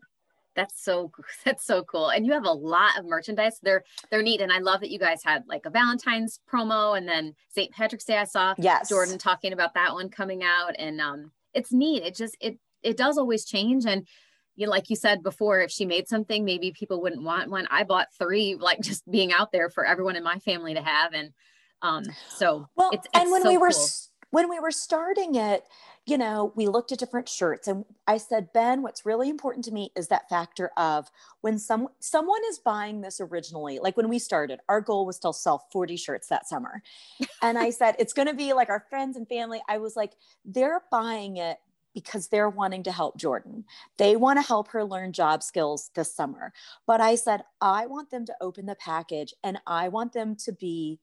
That's 0.54 0.82
so 0.82 1.10
that's 1.44 1.64
so 1.64 1.82
cool. 1.84 2.08
And 2.08 2.26
you 2.26 2.32
have 2.32 2.44
a 2.44 2.52
lot 2.52 2.98
of 2.98 3.06
merchandise. 3.06 3.58
They're 3.62 3.84
they're 4.10 4.22
neat. 4.22 4.40
And 4.40 4.52
I 4.52 4.58
love 4.58 4.80
that 4.80 4.90
you 4.90 4.98
guys 4.98 5.22
had 5.24 5.44
like 5.46 5.66
a 5.66 5.70
Valentine's 5.70 6.40
promo 6.50 6.96
and 6.96 7.06
then 7.06 7.34
St. 7.50 7.72
Patrick's 7.72 8.04
Day. 8.04 8.18
I 8.18 8.24
saw 8.24 8.54
yes. 8.58 8.88
Jordan 8.88 9.18
talking 9.18 9.52
about 9.52 9.74
that 9.74 9.92
one 9.92 10.08
coming 10.08 10.42
out. 10.42 10.74
And 10.78 11.00
um 11.00 11.30
it's 11.54 11.72
neat. 11.72 12.02
It 12.02 12.14
just 12.14 12.36
it 12.40 12.58
it 12.82 12.96
does 12.96 13.18
always 13.18 13.44
change. 13.44 13.84
And 13.86 14.06
you 14.56 14.66
know, 14.66 14.70
like 14.70 14.90
you 14.90 14.96
said 14.96 15.22
before, 15.22 15.60
if 15.60 15.70
she 15.70 15.84
made 15.84 16.08
something, 16.08 16.44
maybe 16.44 16.72
people 16.72 17.00
wouldn't 17.00 17.22
want 17.22 17.50
one. 17.50 17.66
I 17.70 17.84
bought 17.84 18.08
three, 18.18 18.54
like 18.54 18.80
just 18.82 19.08
being 19.10 19.32
out 19.32 19.52
there 19.52 19.70
for 19.70 19.84
everyone 19.84 20.16
in 20.16 20.22
my 20.22 20.38
family 20.38 20.74
to 20.74 20.82
have. 20.82 21.12
And 21.12 21.32
um, 21.82 22.04
so 22.28 22.68
well, 22.76 22.90
it's, 22.92 23.06
it's 23.06 23.18
and 23.22 23.30
when 23.30 23.42
so 23.42 23.48
we 23.48 23.56
were 23.56 23.70
cool. 23.70 23.88
when 24.30 24.50
we 24.50 24.60
were 24.60 24.70
starting 24.70 25.34
it, 25.34 25.64
you 26.06 26.18
know, 26.18 26.52
we 26.56 26.66
looked 26.66 26.90
at 26.92 26.98
different 26.98 27.28
shirts 27.28 27.68
and 27.68 27.84
I 28.06 28.16
said, 28.16 28.52
Ben, 28.52 28.82
what's 28.82 29.06
really 29.06 29.30
important 29.30 29.64
to 29.66 29.72
me 29.72 29.90
is 29.96 30.08
that 30.08 30.28
factor 30.28 30.70
of 30.76 31.10
when 31.42 31.58
some 31.58 31.88
someone 32.00 32.40
is 32.48 32.58
buying 32.58 33.00
this 33.00 33.20
originally, 33.20 33.78
like 33.78 33.96
when 33.96 34.08
we 34.08 34.18
started, 34.18 34.60
our 34.68 34.80
goal 34.80 35.06
was 35.06 35.18
to 35.20 35.32
sell 35.32 35.66
40 35.72 35.96
shirts 35.96 36.28
that 36.28 36.48
summer. 36.48 36.82
and 37.40 37.58
I 37.58 37.70
said, 37.78 37.96
it's 37.98 38.12
going 38.12 38.28
to 38.28 38.34
be 38.34 38.52
like 38.52 38.68
our 38.68 38.84
friends 38.90 39.16
and 39.16 39.28
family. 39.28 39.60
I 39.68 39.78
was 39.78 39.96
like, 39.96 40.12
they're 40.44 40.82
buying 40.90 41.36
it 41.36 41.58
because 41.94 42.28
they're 42.28 42.48
wanting 42.48 42.82
to 42.84 42.92
help 42.92 43.16
Jordan. 43.16 43.64
They 43.98 44.16
want 44.16 44.38
to 44.38 44.46
help 44.46 44.68
her 44.68 44.84
learn 44.84 45.12
job 45.12 45.42
skills 45.42 45.90
this 45.94 46.14
summer. 46.14 46.52
But 46.86 47.00
I 47.00 47.14
said, 47.14 47.44
I 47.60 47.86
want 47.86 48.10
them 48.10 48.26
to 48.26 48.34
open 48.40 48.66
the 48.66 48.74
package 48.76 49.34
and 49.42 49.58
I 49.66 49.88
want 49.88 50.12
them 50.12 50.36
to 50.36 50.52
be 50.52 50.98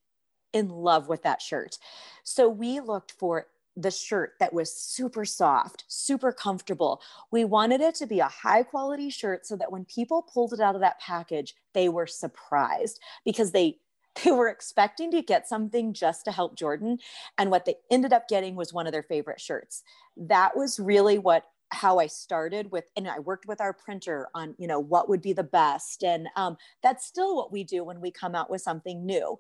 in 0.54 0.70
love 0.70 1.08
with 1.08 1.24
that 1.24 1.42
shirt. 1.42 1.78
So 2.24 2.50
we 2.50 2.80
looked 2.80 3.12
for 3.12 3.48
the 3.76 3.92
shirt 3.92 4.34
that 4.40 4.52
was 4.52 4.74
super 4.74 5.24
soft, 5.24 5.86
super 5.88 6.34
comfortable. 6.34 7.02
We 7.32 7.46
wanted 7.46 7.82
it 7.82 7.96
to 7.96 8.08
be 8.08 8.20
a 8.20 8.26
high 8.26 8.64
quality 8.64 9.10
shirt 9.10 9.46
so 9.46 9.56
that 9.56 9.72
when 9.72 9.86
people 9.86 10.22
pulled 10.22 10.54
it 10.54 10.60
out 10.60 10.76
of 10.76 10.82
that 10.82 11.00
package, 11.00 11.56
they 11.74 11.88
were 11.88 12.08
surprised 12.08 13.00
because 13.24 13.52
they 13.52 13.78
they 14.24 14.32
were 14.32 14.50
expecting 14.50 15.12
to 15.12 15.22
get 15.22 15.48
something 15.48 15.94
just 15.94 16.26
to 16.26 16.32
help 16.32 16.56
Jordan. 16.56 17.00
And 17.38 17.52
what 17.52 17.66
they 17.66 17.76
ended 17.92 18.14
up 18.14 18.28
getting 18.28 18.56
was 18.56 18.74
one 18.74 18.88
of 18.88 18.94
their 18.94 19.04
favorite 19.04 19.42
shirts. 19.42 19.84
That 20.18 20.56
was 20.56 20.80
really 20.80 21.18
what 21.18 21.46
how 21.72 22.00
I 22.00 22.08
started 22.08 22.72
with, 22.72 22.86
and 22.98 23.08
I 23.08 23.20
worked 23.20 23.46
with 23.48 23.62
our 23.62 23.74
printer 23.74 24.28
on, 24.34 24.56
you 24.58 24.68
know, 24.68 24.80
what 24.80 25.08
would 25.08 25.22
be 25.22 25.34
the 25.34 25.44
best. 25.44 26.04
And 26.04 26.28
um, 26.36 26.58
that's 26.82 27.06
still 27.06 27.36
what 27.36 27.52
we 27.52 27.64
do 27.64 27.84
when 27.84 28.02
we 28.02 28.10
come 28.10 28.34
out 28.34 28.50
with 28.50 28.62
something 28.62 29.06
new. 29.06 29.38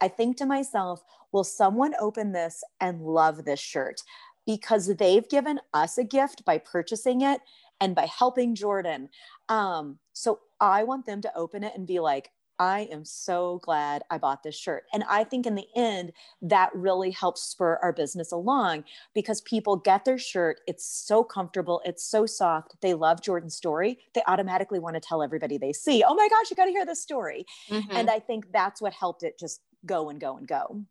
I 0.00 0.08
think 0.08 0.36
to 0.38 0.46
myself, 0.46 1.02
will 1.30 1.44
someone 1.44 1.94
open 2.00 2.32
this 2.32 2.64
and 2.80 3.02
love 3.02 3.44
this 3.44 3.60
shirt? 3.60 4.02
Because 4.44 4.88
they've 4.96 5.28
given 5.28 5.60
us 5.72 5.98
a 5.98 6.04
gift 6.04 6.44
by 6.44 6.58
purchasing 6.58 7.20
it 7.20 7.40
and 7.80 7.94
by 7.94 8.06
helping 8.06 8.56
Jordan. 8.56 9.08
Um, 9.48 9.98
so 10.12 10.40
I 10.60 10.82
want 10.82 11.06
them 11.06 11.20
to 11.22 11.36
open 11.36 11.62
it 11.62 11.74
and 11.76 11.86
be 11.86 12.00
like, 12.00 12.30
I 12.58 12.88
am 12.90 13.04
so 13.04 13.60
glad 13.62 14.02
I 14.10 14.18
bought 14.18 14.42
this 14.42 14.56
shirt. 14.56 14.84
And 14.92 15.04
I 15.08 15.24
think 15.24 15.46
in 15.46 15.54
the 15.54 15.68
end, 15.76 16.12
that 16.42 16.74
really 16.74 17.10
helps 17.10 17.42
spur 17.42 17.78
our 17.82 17.92
business 17.92 18.32
along 18.32 18.84
because 19.14 19.40
people 19.42 19.76
get 19.76 20.04
their 20.04 20.18
shirt. 20.18 20.60
It's 20.66 20.84
so 20.84 21.22
comfortable. 21.22 21.80
It's 21.84 22.04
so 22.04 22.26
soft. 22.26 22.76
They 22.80 22.94
love 22.94 23.22
Jordan's 23.22 23.54
story. 23.54 23.98
They 24.14 24.22
automatically 24.26 24.80
want 24.80 24.94
to 24.94 25.00
tell 25.00 25.22
everybody 25.22 25.58
they 25.58 25.72
see, 25.72 26.02
oh 26.06 26.14
my 26.14 26.28
gosh, 26.28 26.50
you 26.50 26.56
got 26.56 26.64
to 26.64 26.70
hear 26.70 26.86
this 26.86 27.02
story. 27.02 27.44
Mm-hmm. 27.70 27.96
And 27.96 28.10
I 28.10 28.18
think 28.18 28.52
that's 28.52 28.82
what 28.82 28.92
helped 28.92 29.22
it 29.22 29.38
just 29.38 29.60
go 29.86 30.10
and 30.10 30.20
go 30.20 30.36
and 30.36 30.46
go. 30.46 30.82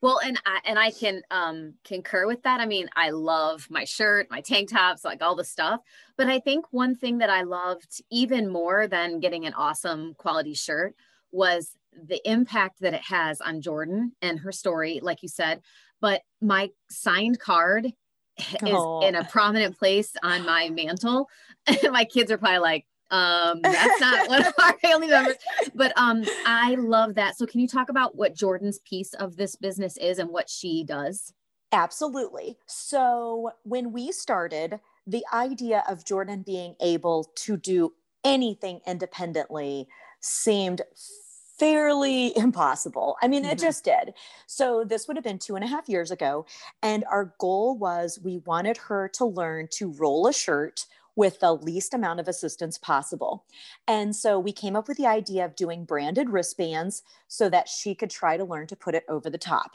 Well, 0.00 0.20
and 0.24 0.40
I 0.46 0.60
and 0.64 0.78
I 0.78 0.92
can 0.92 1.22
um 1.30 1.74
concur 1.84 2.26
with 2.26 2.42
that. 2.44 2.60
I 2.60 2.66
mean, 2.66 2.88
I 2.94 3.10
love 3.10 3.66
my 3.68 3.84
shirt, 3.84 4.30
my 4.30 4.40
tank 4.40 4.70
tops, 4.70 5.04
like 5.04 5.22
all 5.22 5.34
the 5.34 5.44
stuff. 5.44 5.80
But 6.16 6.28
I 6.28 6.38
think 6.38 6.66
one 6.70 6.94
thing 6.94 7.18
that 7.18 7.30
I 7.30 7.42
loved 7.42 8.02
even 8.10 8.48
more 8.48 8.86
than 8.86 9.18
getting 9.18 9.44
an 9.44 9.54
awesome 9.54 10.14
quality 10.16 10.54
shirt 10.54 10.94
was 11.32 11.72
the 11.92 12.20
impact 12.28 12.80
that 12.80 12.94
it 12.94 13.02
has 13.02 13.40
on 13.40 13.60
Jordan 13.60 14.12
and 14.22 14.40
her 14.40 14.52
story, 14.52 15.00
like 15.02 15.22
you 15.22 15.28
said. 15.28 15.60
But 16.00 16.22
my 16.40 16.70
signed 16.90 17.40
card 17.40 17.86
is 18.38 18.86
in 19.02 19.14
a 19.14 19.26
prominent 19.30 19.78
place 19.78 20.12
on 20.22 20.44
my 20.44 20.68
mantle. 20.70 21.28
my 21.90 22.04
kids 22.04 22.30
are 22.30 22.38
probably 22.38 22.58
like, 22.58 22.86
um, 23.10 23.60
that's 23.62 24.00
not 24.00 24.28
one 24.28 24.44
of 24.44 24.52
our 24.62 24.78
family 24.80 25.06
members, 25.08 25.36
but 25.74 25.96
um, 25.96 26.24
I 26.46 26.74
love 26.74 27.14
that. 27.14 27.38
So, 27.38 27.46
can 27.46 27.60
you 27.60 27.66
talk 27.66 27.88
about 27.88 28.16
what 28.16 28.36
Jordan's 28.36 28.80
piece 28.80 29.14
of 29.14 29.36
this 29.36 29.56
business 29.56 29.96
is 29.96 30.18
and 30.18 30.28
what 30.28 30.50
she 30.50 30.84
does? 30.84 31.32
Absolutely. 31.72 32.56
So 32.66 33.50
when 33.62 33.92
we 33.92 34.10
started, 34.10 34.80
the 35.06 35.24
idea 35.32 35.84
of 35.88 36.04
Jordan 36.04 36.42
being 36.44 36.74
able 36.80 37.30
to 37.36 37.56
do 37.56 37.92
anything 38.24 38.80
independently 38.86 39.86
seemed 40.20 40.82
fairly 41.58 42.32
impossible. 42.36 43.16
I 43.22 43.28
mean, 43.28 43.42
mm-hmm. 43.42 43.52
it 43.52 43.58
just 43.58 43.84
did. 43.84 44.14
So, 44.46 44.84
this 44.84 45.06
would 45.08 45.16
have 45.16 45.24
been 45.24 45.38
two 45.38 45.56
and 45.56 45.64
a 45.64 45.68
half 45.68 45.88
years 45.88 46.10
ago. 46.10 46.46
And 46.82 47.04
our 47.10 47.34
goal 47.38 47.76
was 47.76 48.18
we 48.22 48.38
wanted 48.38 48.76
her 48.76 49.08
to 49.14 49.24
learn 49.24 49.68
to 49.72 49.92
roll 49.92 50.26
a 50.26 50.32
shirt 50.32 50.86
with 51.18 51.40
the 51.40 51.52
least 51.52 51.94
amount 51.94 52.20
of 52.20 52.28
assistance 52.28 52.78
possible. 52.78 53.44
And 53.88 54.14
so 54.14 54.38
we 54.38 54.52
came 54.52 54.76
up 54.76 54.86
with 54.86 54.98
the 54.98 55.08
idea 55.08 55.44
of 55.44 55.56
doing 55.56 55.84
branded 55.84 56.30
wristbands 56.30 57.02
so 57.26 57.50
that 57.50 57.68
she 57.68 57.96
could 57.96 58.08
try 58.08 58.36
to 58.36 58.44
learn 58.44 58.68
to 58.68 58.76
put 58.76 58.94
it 58.94 59.02
over 59.08 59.28
the 59.28 59.36
top. 59.36 59.72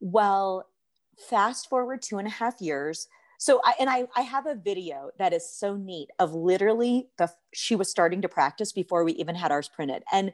Well, 0.00 0.68
fast 1.16 1.70
forward 1.70 2.02
two 2.02 2.18
and 2.18 2.28
a 2.28 2.30
half 2.30 2.60
years. 2.60 3.08
So 3.42 3.60
I 3.64 3.74
and 3.80 3.90
I, 3.90 4.04
I 4.14 4.20
have 4.20 4.46
a 4.46 4.54
video 4.54 5.10
that 5.18 5.32
is 5.32 5.44
so 5.52 5.74
neat 5.74 6.10
of 6.20 6.32
literally 6.32 7.08
the 7.18 7.28
she 7.52 7.74
was 7.74 7.90
starting 7.90 8.22
to 8.22 8.28
practice 8.28 8.70
before 8.70 9.02
we 9.02 9.14
even 9.14 9.34
had 9.34 9.50
ours 9.50 9.68
printed. 9.68 10.04
And 10.12 10.32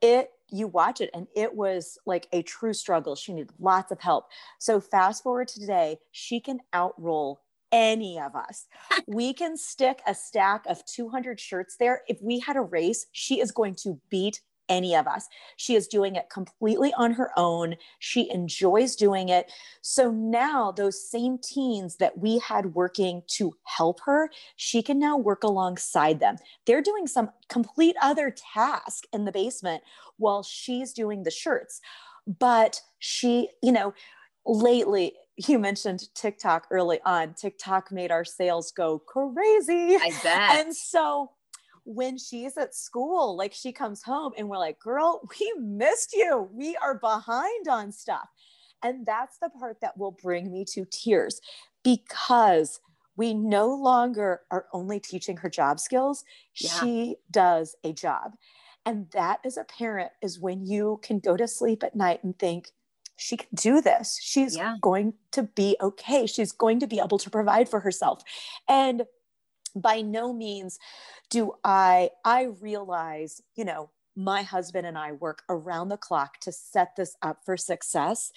it 0.00 0.30
you 0.48 0.66
watch 0.66 1.02
it 1.02 1.10
and 1.12 1.26
it 1.36 1.54
was 1.54 1.98
like 2.06 2.28
a 2.32 2.40
true 2.40 2.72
struggle. 2.72 3.14
She 3.14 3.34
needed 3.34 3.50
lots 3.58 3.92
of 3.92 4.00
help. 4.00 4.28
So 4.58 4.80
fast 4.80 5.22
forward 5.22 5.48
to 5.48 5.60
today, 5.60 5.98
she 6.12 6.40
can 6.40 6.60
outroll 6.72 7.40
any 7.72 8.18
of 8.18 8.34
us. 8.34 8.68
we 9.06 9.34
can 9.34 9.58
stick 9.58 10.00
a 10.06 10.14
stack 10.14 10.64
of 10.66 10.82
200 10.86 11.38
shirts 11.38 11.76
there. 11.78 12.00
If 12.08 12.22
we 12.22 12.38
had 12.38 12.56
a 12.56 12.62
race, 12.62 13.04
she 13.12 13.38
is 13.38 13.52
going 13.52 13.74
to 13.82 14.00
beat 14.08 14.40
any 14.70 14.96
of 14.96 15.06
us. 15.06 15.28
She 15.56 15.74
is 15.74 15.86
doing 15.86 16.16
it 16.16 16.30
completely 16.30 16.94
on 16.96 17.12
her 17.12 17.30
own. 17.36 17.74
She 17.98 18.30
enjoys 18.30 18.96
doing 18.96 19.28
it. 19.28 19.52
So 19.82 20.10
now, 20.10 20.72
those 20.72 21.10
same 21.10 21.36
teens 21.38 21.96
that 21.96 22.16
we 22.16 22.38
had 22.38 22.74
working 22.74 23.22
to 23.32 23.52
help 23.64 24.00
her, 24.06 24.30
she 24.56 24.82
can 24.82 24.98
now 24.98 25.18
work 25.18 25.42
alongside 25.42 26.20
them. 26.20 26.36
They're 26.66 26.80
doing 26.80 27.06
some 27.06 27.30
complete 27.48 27.96
other 28.00 28.30
task 28.54 29.04
in 29.12 29.26
the 29.26 29.32
basement 29.32 29.82
while 30.16 30.42
she's 30.42 30.94
doing 30.94 31.24
the 31.24 31.30
shirts. 31.30 31.80
But 32.26 32.80
she, 32.98 33.48
you 33.62 33.72
know, 33.72 33.92
lately 34.46 35.14
you 35.48 35.58
mentioned 35.58 36.14
TikTok 36.14 36.66
early 36.70 37.00
on. 37.04 37.34
TikTok 37.34 37.90
made 37.90 38.10
our 38.10 38.24
sales 38.24 38.72
go 38.72 38.98
crazy. 38.98 39.96
I 39.96 40.12
bet. 40.22 40.58
And 40.58 40.76
so 40.76 41.30
when 41.94 42.18
she's 42.18 42.56
at 42.56 42.74
school, 42.74 43.36
like 43.36 43.52
she 43.52 43.72
comes 43.72 44.02
home 44.02 44.32
and 44.36 44.48
we're 44.48 44.58
like, 44.58 44.78
girl, 44.78 45.20
we 45.40 45.52
missed 45.58 46.12
you. 46.12 46.48
We 46.52 46.76
are 46.76 46.98
behind 46.98 47.68
on 47.68 47.92
stuff. 47.92 48.28
And 48.82 49.04
that's 49.04 49.38
the 49.38 49.50
part 49.50 49.80
that 49.82 49.98
will 49.98 50.12
bring 50.22 50.50
me 50.50 50.64
to 50.72 50.86
tears 50.90 51.40
because 51.84 52.80
we 53.16 53.34
no 53.34 53.74
longer 53.74 54.40
are 54.50 54.66
only 54.72 55.00
teaching 55.00 55.36
her 55.38 55.50
job 55.50 55.78
skills. 55.78 56.24
Yeah. 56.54 56.70
She 56.80 57.16
does 57.30 57.76
a 57.84 57.92
job. 57.92 58.36
And 58.86 59.10
that 59.10 59.40
as 59.44 59.58
a 59.58 59.64
parent 59.64 60.12
is 60.22 60.40
when 60.40 60.64
you 60.64 61.00
can 61.02 61.18
go 61.18 61.36
to 61.36 61.46
sleep 61.46 61.82
at 61.82 61.94
night 61.94 62.24
and 62.24 62.38
think, 62.38 62.70
she 63.18 63.36
can 63.36 63.48
do 63.54 63.82
this. 63.82 64.18
She's 64.22 64.56
yeah. 64.56 64.76
going 64.80 65.12
to 65.32 65.42
be 65.42 65.76
okay. 65.82 66.26
She's 66.26 66.52
going 66.52 66.80
to 66.80 66.86
be 66.86 66.98
able 66.98 67.18
to 67.18 67.28
provide 67.28 67.68
for 67.68 67.80
herself. 67.80 68.22
And 68.66 69.02
by 69.74 70.00
no 70.00 70.32
means 70.32 70.78
do 71.30 71.52
I 71.64 72.10
I 72.24 72.48
realize, 72.60 73.40
you 73.56 73.64
know, 73.64 73.90
my 74.16 74.42
husband 74.42 74.86
and 74.86 74.98
I 74.98 75.12
work 75.12 75.42
around 75.48 75.88
the 75.88 75.96
clock 75.96 76.40
to 76.40 76.52
set 76.52 76.96
this 76.96 77.16
up 77.22 77.38
for 77.44 77.56
success, 77.56 78.32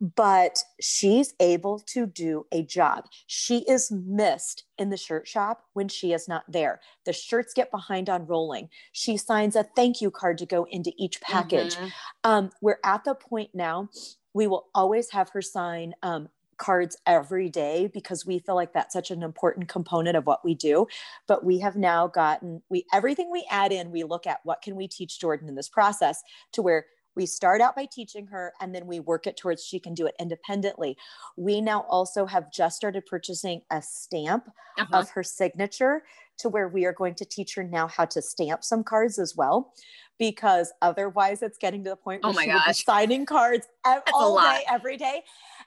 but 0.00 0.62
she's 0.80 1.34
able 1.38 1.78
to 1.80 2.06
do 2.06 2.46
a 2.50 2.62
job. 2.62 3.04
She 3.26 3.58
is 3.60 3.90
missed 3.90 4.64
in 4.78 4.90
the 4.90 4.96
shirt 4.96 5.28
shop 5.28 5.64
when 5.74 5.88
she 5.88 6.12
is 6.12 6.28
not 6.28 6.44
there. 6.48 6.80
The 7.04 7.12
shirts 7.12 7.52
get 7.54 7.70
behind 7.70 8.08
on 8.08 8.26
rolling. 8.26 8.70
She 8.92 9.16
signs 9.16 9.54
a 9.54 9.64
thank 9.76 10.00
you 10.00 10.10
card 10.10 10.38
to 10.38 10.46
go 10.46 10.66
into 10.70 10.92
each 10.96 11.20
package. 11.20 11.76
Mm-hmm. 11.76 11.88
Um, 12.24 12.50
we're 12.60 12.80
at 12.84 13.04
the 13.04 13.14
point 13.14 13.50
now 13.54 13.90
we 14.34 14.46
will 14.46 14.68
always 14.74 15.10
have 15.10 15.30
her 15.30 15.42
sign 15.42 15.94
um, 16.02 16.28
cards 16.58 16.96
every 17.06 17.48
day 17.48 17.88
because 17.92 18.26
we 18.26 18.38
feel 18.38 18.54
like 18.54 18.72
that's 18.72 18.92
such 18.92 19.10
an 19.10 19.22
important 19.22 19.68
component 19.68 20.16
of 20.16 20.26
what 20.26 20.44
we 20.44 20.54
do 20.54 20.86
but 21.26 21.44
we 21.44 21.58
have 21.58 21.76
now 21.76 22.06
gotten 22.06 22.62
we 22.68 22.84
everything 22.92 23.30
we 23.30 23.46
add 23.50 23.72
in 23.72 23.90
we 23.90 24.04
look 24.04 24.26
at 24.26 24.40
what 24.44 24.60
can 24.62 24.76
we 24.76 24.86
teach 24.86 25.20
jordan 25.20 25.48
in 25.48 25.54
this 25.54 25.68
process 25.68 26.22
to 26.52 26.62
where 26.62 26.86
we 27.14 27.26
start 27.26 27.60
out 27.60 27.74
by 27.74 27.84
teaching 27.84 28.26
her 28.26 28.52
and 28.60 28.72
then 28.72 28.86
we 28.86 29.00
work 29.00 29.26
it 29.26 29.36
towards 29.36 29.64
she 29.64 29.80
can 29.80 29.94
do 29.94 30.06
it 30.06 30.14
independently 30.20 30.96
we 31.36 31.60
now 31.60 31.80
also 31.88 32.26
have 32.26 32.52
just 32.52 32.76
started 32.76 33.04
purchasing 33.06 33.62
a 33.70 33.80
stamp 33.82 34.48
uh-huh. 34.78 34.98
of 34.98 35.10
her 35.10 35.22
signature 35.22 36.02
to 36.38 36.48
where 36.48 36.68
we 36.68 36.84
are 36.84 36.92
going 36.92 37.14
to 37.14 37.24
teach 37.24 37.54
her 37.54 37.64
now 37.64 37.88
how 37.88 38.04
to 38.04 38.22
stamp 38.22 38.62
some 38.62 38.84
cards 38.84 39.18
as 39.18 39.34
well 39.36 39.72
because 40.18 40.72
otherwise 40.82 41.42
it's 41.42 41.58
getting 41.58 41.84
to 41.84 41.90
the 41.90 41.96
point 41.96 42.20
oh 42.24 42.28
where 42.28 42.34
oh 42.34 42.36
my 42.36 42.44
she 42.44 42.50
gosh. 42.50 42.66
be 42.66 42.72
signing 42.74 43.26
cards 43.26 43.66
all 44.12 44.40
day, 44.40 44.64
every 44.70 44.96
day. 44.96 45.22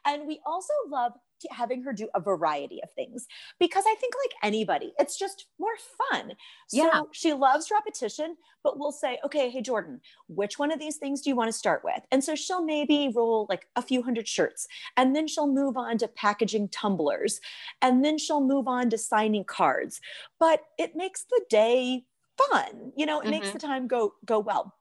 And 0.05 0.27
we 0.27 0.39
also 0.45 0.73
love 0.89 1.13
having 1.49 1.81
her 1.83 1.93
do 1.93 2.07
a 2.13 2.19
variety 2.19 2.79
of 2.83 2.91
things 2.91 3.25
because 3.59 3.83
I 3.87 3.95
think, 3.95 4.13
like 4.23 4.35
anybody, 4.43 4.93
it's 4.99 5.17
just 5.17 5.47
more 5.59 5.73
fun. 6.11 6.33
So 6.67 6.83
yeah. 6.83 7.01
she 7.11 7.33
loves 7.33 7.71
repetition, 7.71 8.35
but 8.63 8.77
we'll 8.77 8.91
say, 8.91 9.19
okay, 9.25 9.49
hey, 9.49 9.61
Jordan, 9.61 10.01
which 10.27 10.59
one 10.59 10.71
of 10.71 10.79
these 10.79 10.97
things 10.97 11.21
do 11.21 11.29
you 11.29 11.35
want 11.35 11.47
to 11.47 11.57
start 11.57 11.81
with? 11.83 12.01
And 12.11 12.23
so 12.23 12.35
she'll 12.35 12.63
maybe 12.63 13.11
roll 13.15 13.47
like 13.49 13.67
a 13.75 13.81
few 13.81 14.03
hundred 14.03 14.27
shirts, 14.27 14.67
and 14.97 15.15
then 15.15 15.27
she'll 15.27 15.51
move 15.51 15.77
on 15.77 15.97
to 15.99 16.07
packaging 16.07 16.69
tumblers, 16.69 17.39
and 17.81 18.05
then 18.05 18.17
she'll 18.17 18.45
move 18.45 18.67
on 18.67 18.89
to 18.91 18.97
signing 18.97 19.43
cards. 19.43 19.99
But 20.39 20.61
it 20.77 20.95
makes 20.95 21.25
the 21.29 21.41
day 21.49 22.05
fun 22.49 22.91
you 22.95 23.05
know 23.05 23.19
it 23.19 23.23
mm-hmm. 23.23 23.31
makes 23.31 23.51
the 23.51 23.59
time 23.59 23.87
go 23.87 24.13
go 24.25 24.39
well 24.39 24.73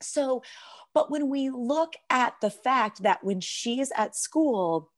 so 0.00 0.42
but 0.94 1.10
when 1.10 1.28
we 1.28 1.50
look 1.50 1.94
at 2.10 2.34
the 2.40 2.50
fact 2.50 3.02
that 3.02 3.22
when 3.22 3.40
she's 3.40 3.90
at 3.96 4.16
school 4.16 4.90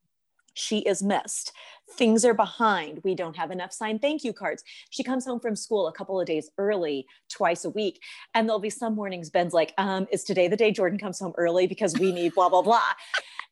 she 0.59 0.79
is 0.79 1.01
missed. 1.01 1.53
Things 1.93 2.25
are 2.25 2.33
behind. 2.33 2.99
We 3.03 3.15
don't 3.15 3.35
have 3.37 3.51
enough 3.51 3.71
signed 3.71 4.01
thank 4.01 4.23
you 4.23 4.33
cards. 4.33 4.63
She 4.89 5.03
comes 5.03 5.25
home 5.25 5.39
from 5.39 5.55
school 5.55 5.87
a 5.87 5.93
couple 5.93 6.19
of 6.19 6.27
days 6.27 6.51
early, 6.57 7.07
twice 7.29 7.65
a 7.65 7.69
week. 7.69 8.01
And 8.33 8.47
there'll 8.47 8.59
be 8.59 8.69
some 8.69 8.95
mornings 8.95 9.29
Ben's 9.29 9.53
like, 9.53 9.73
um, 9.77 10.07
is 10.11 10.23
today 10.23 10.47
the 10.47 10.57
day 10.57 10.71
Jordan 10.71 10.99
comes 10.99 11.19
home 11.19 11.33
early 11.37 11.65
because 11.65 11.97
we 11.97 12.11
need 12.11 12.35
blah, 12.35 12.49
blah, 12.49 12.61
blah. 12.61 12.81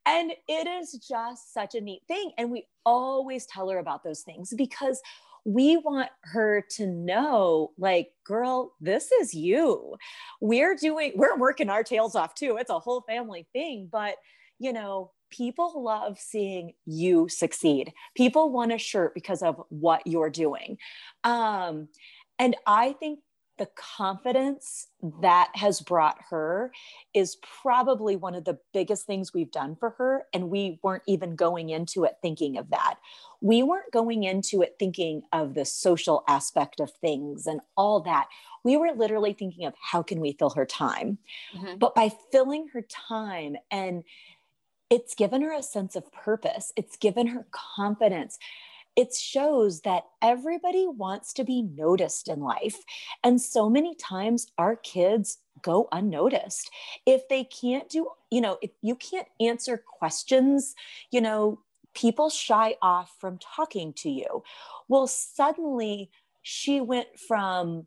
And 0.09 0.31
it 0.47 0.65
is 0.69 0.93
just 1.05 1.53
such 1.53 1.75
a 1.75 1.81
neat 1.81 2.01
thing. 2.07 2.31
And 2.37 2.49
we 2.49 2.65
always 2.85 3.45
tell 3.45 3.67
her 3.67 3.77
about 3.77 4.05
those 4.05 4.21
things 4.21 4.53
because 4.55 5.01
we 5.47 5.77
want 5.77 6.09
her 6.23 6.61
to 6.69 6.85
know 6.85 7.71
like 7.77 8.09
girl 8.25 8.73
this 8.81 9.13
is 9.13 9.33
you. 9.33 9.95
We're 10.41 10.75
doing 10.75 11.13
we're 11.15 11.37
working 11.37 11.69
our 11.69 11.83
tails 11.83 12.15
off 12.15 12.35
too. 12.35 12.57
It's 12.59 12.69
a 12.69 12.79
whole 12.79 13.01
family 13.07 13.47
thing. 13.53 13.87
But 13.89 14.15
you 14.59 14.73
know 14.73 15.11
people 15.31 15.83
love 15.83 16.19
seeing 16.19 16.73
you 16.85 17.29
succeed. 17.29 17.93
People 18.15 18.51
want 18.51 18.73
a 18.73 18.77
shirt 18.77 19.13
because 19.13 19.41
of 19.41 19.61
what 19.69 20.05
you're 20.05 20.29
doing. 20.29 20.77
Um 21.23 21.87
and 22.39 22.55
i 22.65 22.93
think 22.93 23.19
the 23.57 23.69
confidence 23.75 24.87
that 25.21 25.49
has 25.55 25.81
brought 25.81 26.17
her 26.29 26.71
is 27.13 27.37
probably 27.61 28.15
one 28.15 28.35
of 28.35 28.45
the 28.45 28.59
biggest 28.73 29.05
things 29.05 29.33
we've 29.33 29.51
done 29.51 29.75
for 29.79 29.91
her. 29.91 30.25
And 30.33 30.49
we 30.49 30.79
weren't 30.83 31.03
even 31.07 31.35
going 31.35 31.69
into 31.69 32.03
it 32.03 32.17
thinking 32.21 32.57
of 32.57 32.69
that. 32.69 32.95
We 33.41 33.63
weren't 33.63 33.91
going 33.91 34.23
into 34.23 34.61
it 34.61 34.75
thinking 34.79 35.23
of 35.33 35.53
the 35.53 35.65
social 35.65 36.23
aspect 36.27 36.79
of 36.79 36.91
things 36.91 37.47
and 37.47 37.61
all 37.75 38.01
that. 38.01 38.27
We 38.63 38.77
were 38.77 38.91
literally 38.95 39.33
thinking 39.33 39.65
of 39.65 39.73
how 39.79 40.03
can 40.03 40.19
we 40.19 40.33
fill 40.33 40.51
her 40.51 40.65
time? 40.65 41.17
Mm-hmm. 41.55 41.77
But 41.77 41.95
by 41.95 42.11
filling 42.31 42.67
her 42.73 42.81
time 42.81 43.55
and 43.71 44.03
it's 44.89 45.15
given 45.15 45.41
her 45.41 45.51
a 45.51 45.63
sense 45.63 45.95
of 45.95 46.11
purpose, 46.11 46.71
it's 46.75 46.97
given 46.97 47.27
her 47.27 47.47
confidence 47.51 48.37
it 48.97 49.13
shows 49.13 49.81
that 49.81 50.05
everybody 50.23 50.87
wants 50.87 51.31
to 51.33 51.43
be 51.43 51.61
noticed 51.61 52.27
in 52.27 52.41
life. 52.41 52.77
And 53.23 53.39
so 53.39 53.69
many 53.69 53.93
times 53.95 54.47
our 54.57 54.75
kids 54.75 55.37
go 55.61 55.87
unnoticed. 55.91 56.71
If 57.05 57.29
they 57.29 57.43
can't 57.43 57.87
do, 57.89 58.09
you 58.31 58.41
know, 58.41 58.57
if 58.61 58.71
you 58.81 58.95
can't 58.95 59.27
answer 59.39 59.77
questions, 59.77 60.73
you 61.11 61.21
know, 61.21 61.59
people 61.93 62.31
shy 62.31 62.75
off 62.81 63.15
from 63.19 63.37
talking 63.37 63.93
to 63.93 64.09
you. 64.09 64.43
Well, 64.87 65.05
suddenly 65.07 66.09
she 66.41 66.81
went 66.81 67.19
from 67.19 67.85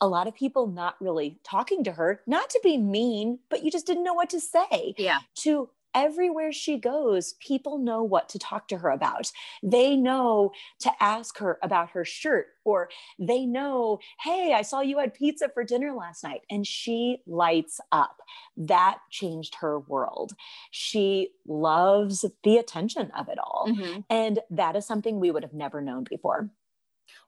a 0.00 0.06
lot 0.06 0.28
of 0.28 0.34
people 0.34 0.66
not 0.66 0.94
really 1.00 1.38
talking 1.42 1.82
to 1.84 1.92
her, 1.92 2.20
not 2.26 2.50
to 2.50 2.60
be 2.62 2.76
mean, 2.76 3.38
but 3.48 3.64
you 3.64 3.70
just 3.70 3.86
didn't 3.86 4.04
know 4.04 4.14
what 4.14 4.30
to 4.30 4.40
say. 4.40 4.94
Yeah. 4.96 5.20
To 5.36 5.70
everywhere 5.96 6.52
she 6.52 6.76
goes, 6.76 7.32
people 7.40 7.78
know 7.78 8.04
what 8.04 8.28
to 8.28 8.38
talk 8.38 8.68
to 8.68 8.78
her 8.78 8.90
about. 8.90 9.32
They 9.62 9.96
know 9.96 10.52
to 10.80 10.92
ask 11.00 11.38
her 11.38 11.58
about 11.62 11.90
her 11.90 12.04
shirt, 12.04 12.46
or 12.64 12.90
they 13.18 13.46
know, 13.46 13.98
hey, 14.20 14.52
I 14.54 14.62
saw 14.62 14.80
you 14.82 14.98
had 14.98 15.14
pizza 15.14 15.48
for 15.48 15.64
dinner 15.64 15.94
last 15.94 16.22
night. 16.22 16.42
And 16.50 16.66
she 16.66 17.22
lights 17.26 17.80
up. 17.90 18.20
That 18.56 18.98
changed 19.10 19.56
her 19.60 19.80
world. 19.80 20.32
She 20.70 21.30
loves 21.46 22.24
the 22.44 22.58
attention 22.58 23.10
of 23.12 23.28
it 23.28 23.38
all. 23.38 23.66
Mm-hmm. 23.68 24.00
And 24.10 24.38
that 24.50 24.76
is 24.76 24.86
something 24.86 25.18
we 25.18 25.30
would 25.30 25.42
have 25.42 25.54
never 25.54 25.80
known 25.80 26.04
before. 26.04 26.50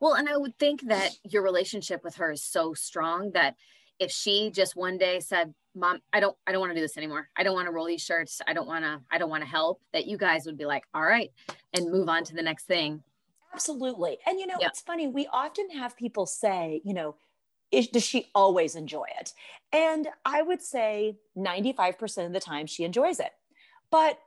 Well, 0.00 0.14
and 0.14 0.28
I 0.28 0.36
would 0.36 0.58
think 0.58 0.82
that 0.88 1.12
your 1.24 1.42
relationship 1.42 2.04
with 2.04 2.16
her 2.16 2.32
is 2.32 2.42
so 2.42 2.74
strong 2.74 3.30
that 3.32 3.56
if 3.98 4.10
she 4.10 4.50
just 4.50 4.76
one 4.76 4.98
day 4.98 5.20
said, 5.20 5.54
"Mom, 5.74 6.00
I 6.12 6.20
don't 6.20 6.36
I 6.46 6.52
don't 6.52 6.60
want 6.60 6.70
to 6.70 6.74
do 6.74 6.80
this 6.80 6.96
anymore. 6.96 7.28
I 7.36 7.42
don't 7.42 7.54
want 7.54 7.66
to 7.66 7.72
roll 7.72 7.86
these 7.86 8.02
shirts. 8.02 8.40
I 8.46 8.52
don't 8.52 8.66
want 8.66 8.84
to 8.84 9.00
I 9.10 9.18
don't 9.18 9.30
want 9.30 9.42
to 9.42 9.48
help," 9.48 9.80
that 9.92 10.06
you 10.06 10.16
guys 10.16 10.46
would 10.46 10.58
be 10.58 10.66
like, 10.66 10.84
"All 10.94 11.02
right," 11.02 11.30
and 11.72 11.90
move 11.90 12.08
on 12.08 12.24
to 12.24 12.34
the 12.34 12.42
next 12.42 12.64
thing. 12.64 13.02
Absolutely. 13.52 14.18
And 14.26 14.38
you 14.38 14.46
know, 14.46 14.56
yeah. 14.60 14.68
it's 14.68 14.80
funny, 14.80 15.08
we 15.08 15.26
often 15.32 15.70
have 15.70 15.96
people 15.96 16.26
say, 16.26 16.80
you 16.84 16.94
know, 16.94 17.16
is, 17.70 17.88
does 17.88 18.04
she 18.04 18.30
always 18.34 18.74
enjoy 18.74 19.06
it? 19.20 19.32
And 19.72 20.08
I 20.24 20.42
would 20.42 20.62
say 20.62 21.16
95% 21.36 22.26
of 22.26 22.32
the 22.32 22.40
time 22.40 22.66
she 22.66 22.84
enjoys 22.84 23.20
it. 23.20 23.32
But 23.90 24.18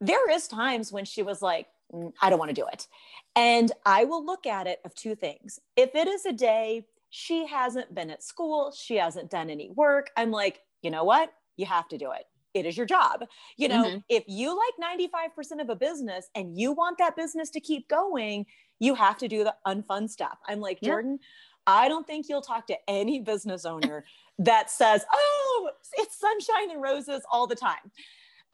there 0.00 0.30
is 0.30 0.48
times 0.48 0.92
when 0.92 1.04
she 1.04 1.22
was 1.22 1.42
like, 1.42 1.66
mm, 1.92 2.12
I 2.20 2.30
don't 2.30 2.38
want 2.38 2.50
to 2.50 2.60
do 2.60 2.66
it. 2.72 2.86
And 3.34 3.72
I 3.86 4.04
will 4.04 4.24
look 4.24 4.46
at 4.46 4.66
it 4.66 4.80
of 4.84 4.94
two 4.94 5.14
things. 5.14 5.58
If 5.76 5.94
it 5.94 6.08
is 6.08 6.26
a 6.26 6.32
day 6.32 6.84
she 7.14 7.46
hasn't 7.46 7.94
been 7.94 8.08
at 8.08 8.22
school, 8.22 8.72
she 8.72 8.96
hasn't 8.96 9.30
done 9.30 9.50
any 9.50 9.70
work, 9.76 10.10
I'm 10.16 10.30
like, 10.30 10.60
you 10.80 10.90
know 10.90 11.04
what? 11.04 11.30
You 11.58 11.66
have 11.66 11.86
to 11.88 11.98
do 11.98 12.10
it. 12.12 12.24
It 12.54 12.64
is 12.64 12.74
your 12.74 12.86
job. 12.86 13.26
You 13.58 13.68
know, 13.68 13.84
mm-hmm. 13.84 13.98
if 14.08 14.24
you 14.26 14.58
like 14.58 14.98
95% 14.98 15.60
of 15.60 15.68
a 15.68 15.76
business 15.76 16.30
and 16.34 16.58
you 16.58 16.72
want 16.72 16.96
that 16.98 17.14
business 17.14 17.50
to 17.50 17.60
keep 17.60 17.86
going, 17.88 18.46
you 18.80 18.94
have 18.94 19.18
to 19.18 19.28
do 19.28 19.44
the 19.44 19.54
unfun 19.66 20.08
stuff. 20.08 20.38
I'm 20.48 20.60
like, 20.60 20.78
yeah. 20.80 20.88
Jordan, 20.88 21.18
I 21.66 21.86
don't 21.88 22.06
think 22.06 22.26
you'll 22.30 22.40
talk 22.40 22.66
to 22.68 22.76
any 22.88 23.20
business 23.20 23.66
owner 23.66 24.06
that 24.38 24.70
says, 24.70 25.04
oh, 25.12 25.70
it's 25.98 26.18
sunshine 26.18 26.70
and 26.70 26.80
roses 26.80 27.22
all 27.30 27.46
the 27.46 27.54
time. 27.54 27.92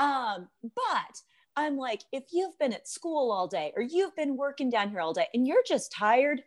Um, 0.00 0.48
but 0.62 1.22
I'm 1.54 1.76
like, 1.76 2.02
if 2.12 2.24
you've 2.32 2.58
been 2.58 2.72
at 2.72 2.88
school 2.88 3.30
all 3.30 3.46
day 3.46 3.72
or 3.76 3.82
you've 3.82 4.16
been 4.16 4.36
working 4.36 4.68
down 4.68 4.90
here 4.90 5.00
all 5.00 5.12
day 5.12 5.26
and 5.32 5.46
you're 5.46 5.64
just 5.66 5.92
tired, 5.92 6.42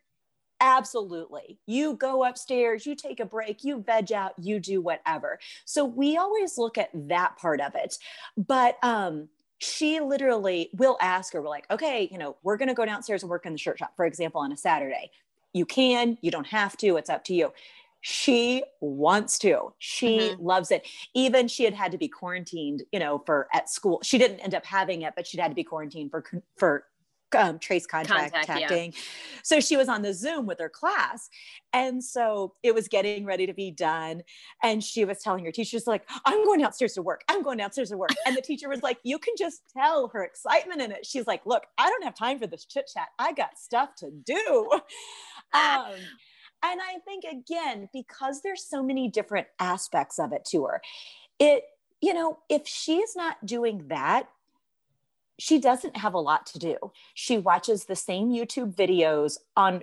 absolutely. 0.61 1.59
You 1.65 1.95
go 1.95 2.23
upstairs, 2.23 2.85
you 2.85 2.95
take 2.95 3.19
a 3.19 3.25
break, 3.25 3.63
you 3.63 3.81
veg 3.81 4.13
out, 4.13 4.33
you 4.37 4.59
do 4.59 4.79
whatever. 4.79 5.39
So 5.65 5.83
we 5.83 6.15
always 6.15 6.57
look 6.57 6.77
at 6.77 6.89
that 6.93 7.35
part 7.37 7.59
of 7.59 7.75
it. 7.75 7.97
But 8.37 8.77
um, 8.83 9.27
she 9.57 9.99
literally 9.99 10.69
will 10.73 10.97
ask 11.01 11.33
her, 11.33 11.41
we're 11.41 11.49
like, 11.49 11.69
okay, 11.69 12.07
you 12.11 12.17
know, 12.17 12.37
we're 12.43 12.57
going 12.57 12.69
to 12.69 12.75
go 12.75 12.85
downstairs 12.85 13.23
and 13.23 13.29
work 13.29 13.45
in 13.45 13.51
the 13.51 13.59
shirt 13.59 13.79
shop, 13.79 13.93
for 13.95 14.05
example, 14.05 14.39
on 14.41 14.51
a 14.51 14.57
Saturday. 14.57 15.11
You 15.53 15.65
can, 15.65 16.17
you 16.21 16.31
don't 16.31 16.47
have 16.47 16.77
to, 16.77 16.95
it's 16.95 17.09
up 17.09 17.25
to 17.25 17.33
you 17.33 17.51
she 18.01 18.63
wants 18.81 19.37
to 19.37 19.71
she 19.77 20.17
mm-hmm. 20.19 20.43
loves 20.43 20.71
it 20.71 20.85
even 21.13 21.47
she 21.47 21.63
had 21.63 21.73
had 21.73 21.91
to 21.91 21.99
be 21.99 22.07
quarantined 22.07 22.81
you 22.91 22.99
know 22.99 23.21
for 23.27 23.47
at 23.53 23.69
school 23.69 23.99
she 24.03 24.17
didn't 24.17 24.39
end 24.39 24.55
up 24.55 24.65
having 24.65 25.03
it 25.03 25.13
but 25.15 25.25
she'd 25.25 25.39
had 25.39 25.49
to 25.49 25.55
be 25.55 25.63
quarantined 25.63 26.09
for 26.09 26.23
for 26.57 26.85
um, 27.35 27.59
trace 27.59 27.85
contact, 27.85 28.33
contact 28.33 28.71
yeah. 28.71 28.89
so 29.43 29.59
she 29.59 29.77
was 29.77 29.87
on 29.87 30.01
the 30.01 30.13
zoom 30.13 30.45
with 30.45 30.59
her 30.59 30.69
class 30.69 31.29
and 31.73 32.03
so 32.03 32.53
it 32.63 32.75
was 32.75 32.87
getting 32.87 33.25
ready 33.25 33.45
to 33.45 33.53
be 33.53 33.71
done 33.71 34.21
and 34.63 34.83
she 34.83 35.05
was 35.05 35.19
telling 35.19 35.45
her 35.45 35.51
teacher 35.51 35.77
like 35.87 36.07
i'm 36.25 36.43
going 36.45 36.59
downstairs 36.59 36.93
to 36.93 37.01
work. 37.01 37.23
I'm 37.27 37.43
going 37.43 37.57
downstairs 37.57 37.89
to 37.89 37.97
work. 37.97 38.11
And 38.25 38.35
the 38.35 38.41
teacher 38.41 38.69
was 38.69 38.83
like 38.83 38.97
you 39.03 39.17
can 39.17 39.33
just 39.37 39.61
tell 39.75 40.09
her 40.09 40.23
excitement 40.23 40.81
in 40.81 40.91
it. 40.91 41.05
She's 41.05 41.27
like 41.27 41.45
look 41.45 41.63
i 41.77 41.89
don't 41.89 42.03
have 42.03 42.15
time 42.15 42.39
for 42.39 42.47
this 42.47 42.65
chit 42.65 42.89
chat. 42.93 43.07
I 43.19 43.33
got 43.33 43.57
stuff 43.57 43.95
to 43.97 44.11
do. 44.11 44.69
Um, 45.53 45.95
and 46.63 46.79
I 46.79 46.99
think, 47.05 47.23
again, 47.23 47.89
because 47.91 48.41
there's 48.41 48.63
so 48.63 48.83
many 48.83 49.09
different 49.09 49.47
aspects 49.59 50.19
of 50.19 50.31
it 50.31 50.45
to 50.51 50.65
her, 50.65 50.81
it, 51.39 51.63
you 52.01 52.13
know, 52.13 52.37
if 52.49 52.67
she's 52.67 53.15
not 53.15 53.43
doing 53.45 53.87
that, 53.87 54.29
she 55.39 55.59
doesn't 55.59 55.97
have 55.97 56.13
a 56.13 56.19
lot 56.19 56.45
to 56.47 56.59
do. 56.59 56.77
She 57.13 57.37
watches 57.37 57.85
the 57.85 57.95
same 57.95 58.29
YouTube 58.29 58.75
videos 58.75 59.37
on 59.55 59.81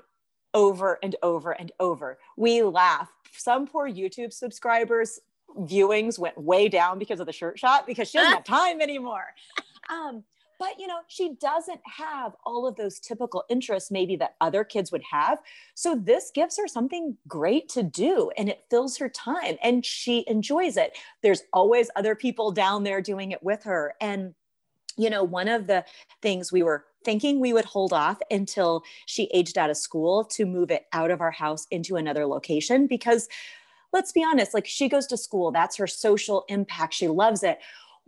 over 0.54 0.98
and 1.02 1.16
over 1.22 1.52
and 1.52 1.72
over. 1.80 2.18
We 2.36 2.62
laugh. 2.62 3.10
Some 3.32 3.66
poor 3.66 3.88
YouTube 3.88 4.32
subscribers 4.32 5.20
viewings 5.56 6.18
went 6.18 6.38
way 6.38 6.68
down 6.68 6.98
because 6.98 7.20
of 7.20 7.26
the 7.26 7.32
shirt 7.32 7.58
shot 7.58 7.86
because 7.86 8.10
she 8.10 8.18
doesn't 8.18 8.34
have 8.34 8.44
time 8.44 8.80
anymore. 8.80 9.26
Um, 9.90 10.24
but 10.58 10.78
you 10.78 10.86
know 10.86 10.98
she 11.06 11.34
doesn't 11.40 11.80
have 11.84 12.34
all 12.44 12.66
of 12.66 12.76
those 12.76 12.98
typical 12.98 13.44
interests 13.48 13.90
maybe 13.90 14.16
that 14.16 14.34
other 14.40 14.64
kids 14.64 14.90
would 14.92 15.02
have 15.10 15.38
so 15.74 15.94
this 15.94 16.30
gives 16.34 16.56
her 16.58 16.66
something 16.66 17.16
great 17.26 17.68
to 17.68 17.82
do 17.82 18.30
and 18.36 18.48
it 18.48 18.64
fills 18.68 18.98
her 18.98 19.08
time 19.08 19.56
and 19.62 19.86
she 19.86 20.24
enjoys 20.26 20.76
it 20.76 20.96
there's 21.22 21.42
always 21.52 21.90
other 21.96 22.14
people 22.14 22.50
down 22.50 22.82
there 22.82 23.00
doing 23.00 23.30
it 23.30 23.42
with 23.42 23.62
her 23.62 23.94
and 24.00 24.34
you 24.98 25.08
know 25.08 25.22
one 25.22 25.48
of 25.48 25.66
the 25.66 25.84
things 26.20 26.52
we 26.52 26.62
were 26.62 26.84
thinking 27.04 27.40
we 27.40 27.52
would 27.52 27.64
hold 27.64 27.92
off 27.92 28.18
until 28.30 28.82
she 29.06 29.24
aged 29.32 29.56
out 29.56 29.70
of 29.70 29.76
school 29.76 30.24
to 30.24 30.44
move 30.44 30.70
it 30.70 30.86
out 30.92 31.10
of 31.10 31.20
our 31.20 31.30
house 31.30 31.66
into 31.70 31.96
another 31.96 32.26
location 32.26 32.86
because 32.86 33.28
let's 33.92 34.12
be 34.12 34.24
honest 34.24 34.52
like 34.52 34.66
she 34.66 34.88
goes 34.88 35.06
to 35.06 35.16
school 35.16 35.50
that's 35.50 35.76
her 35.76 35.86
social 35.86 36.44
impact 36.48 36.92
she 36.92 37.08
loves 37.08 37.42
it 37.42 37.58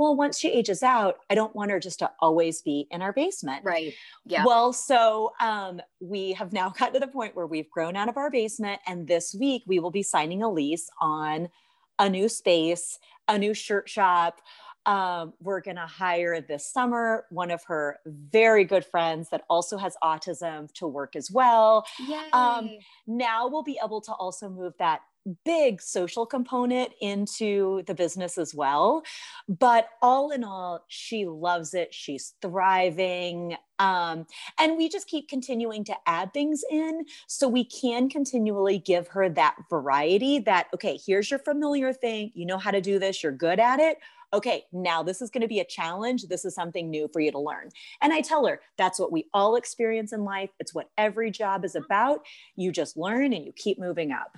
well, 0.01 0.17
once 0.17 0.39
she 0.39 0.49
ages 0.49 0.83
out, 0.83 1.19
I 1.29 1.35
don't 1.35 1.55
want 1.55 1.71
her 1.71 1.79
just 1.79 1.99
to 1.99 2.11
always 2.21 2.63
be 2.63 2.89
in 2.91 3.03
our 3.03 3.13
basement. 3.13 3.63
Right. 3.67 3.93
Yeah. 4.25 4.47
Well, 4.47 4.73
so 4.73 5.35
um, 5.41 5.83
we 6.01 6.33
have 6.33 6.55
now 6.55 6.71
gotten 6.79 6.95
to 6.95 7.01
the 7.01 7.13
point 7.13 7.37
where 7.37 7.47
we've 7.47 7.69
grown 7.69 7.97
out 7.97 8.09
of 8.09 8.17
our 8.17 8.31
basement. 8.31 8.81
And 8.87 9.07
this 9.07 9.37
week 9.39 9.63
we 9.67 9.79
will 9.79 9.91
be 9.91 10.03
signing 10.03 10.43
a 10.43 10.51
lease 10.51 10.89
on 11.03 11.51
a 11.99 12.09
new 12.09 12.31
space, 12.31 12.99
a 13.29 13.37
new 13.37 13.53
shirt 13.53 13.91
shop. 13.91 14.41
Um, 14.87 15.35
we're 15.41 15.61
going 15.61 15.77
to 15.77 15.87
hire 15.87 16.41
this 16.41 16.67
summer 16.67 17.27
one 17.31 17.51
of 17.51 17.63
her 17.65 17.99
very 18.07 18.65
good 18.65 18.85
friends 18.85 19.29
that 19.31 19.45
also 19.51 19.77
has 19.77 19.97
autism 20.03 20.73
to 20.75 20.87
work 20.87 21.17
as 21.17 21.31
well. 21.31 21.87
Um, 22.33 22.71
now 23.07 23.49
we'll 23.49 23.63
be 23.63 23.79
able 23.85 24.01
to 24.03 24.13
also 24.13 24.49
move 24.49 24.73
that 24.79 25.01
big 25.45 25.83
social 25.83 26.25
component 26.25 26.93
into 27.01 27.83
the 27.87 27.95
business 27.95 28.39
as 28.39 28.55
well. 28.55 29.03
But 29.49 29.89
all 30.01 30.31
in 30.31 30.45
all, 30.45 30.85
she 30.89 31.27
loves 31.27 31.75
it. 31.75 31.93
She's 31.93 32.35
thriving. 32.41 33.57
Um, 33.79 34.27
and 34.59 34.77
we 34.77 34.89
just 34.89 35.09
keep 35.09 35.29
continuing 35.29 35.85
to 35.85 35.97
add 36.07 36.33
things 36.33 36.63
in 36.71 37.05
so 37.27 37.49
we 37.49 37.65
can 37.65 38.09
continually 38.09 38.79
give 38.79 39.09
her 39.09 39.29
that 39.31 39.57
variety 39.69 40.39
that, 40.41 40.69
okay, 40.75 40.99
here's 41.05 41.31
your 41.31 41.41
familiar 41.41 41.93
thing. 41.93 42.31
You 42.35 42.47
know 42.47 42.59
how 42.59 42.71
to 42.71 42.81
do 42.81 42.99
this, 42.99 43.23
you're 43.23 43.33
good 43.33 43.61
at 43.61 43.81
it 43.81 43.99
okay, 44.33 44.65
now 44.73 45.03
this 45.03 45.21
is 45.21 45.31
going 45.31 45.43
to 45.43 45.49
be 45.49 45.61
a 45.61 45.65
challenge. 45.65 46.29
This 46.29 46.45
is 46.45 46.55
something 46.55 46.91
new 46.91 47.09
for 47.13 47.21
you 47.21 47.31
to 47.33 47.39
learn. 47.39 47.71
And 48.01 48.13
I 48.13 48.21
tell 48.21 48.47
her 48.47 48.61
that's 48.79 48.99
what 48.99 49.13
we 49.13 49.27
all 49.35 49.57
experience 49.57 50.13
in 50.13 50.25
life. 50.25 50.51
It's 50.59 50.75
what 50.75 50.91
every 50.97 51.31
job 51.31 51.65
is 51.65 51.75
about. 51.75 52.21
You 52.57 52.73
just 52.73 52.97
learn 52.97 53.33
and 53.33 53.45
you 53.45 53.53
keep 53.57 53.79
moving 53.79 54.13
up. 54.13 54.37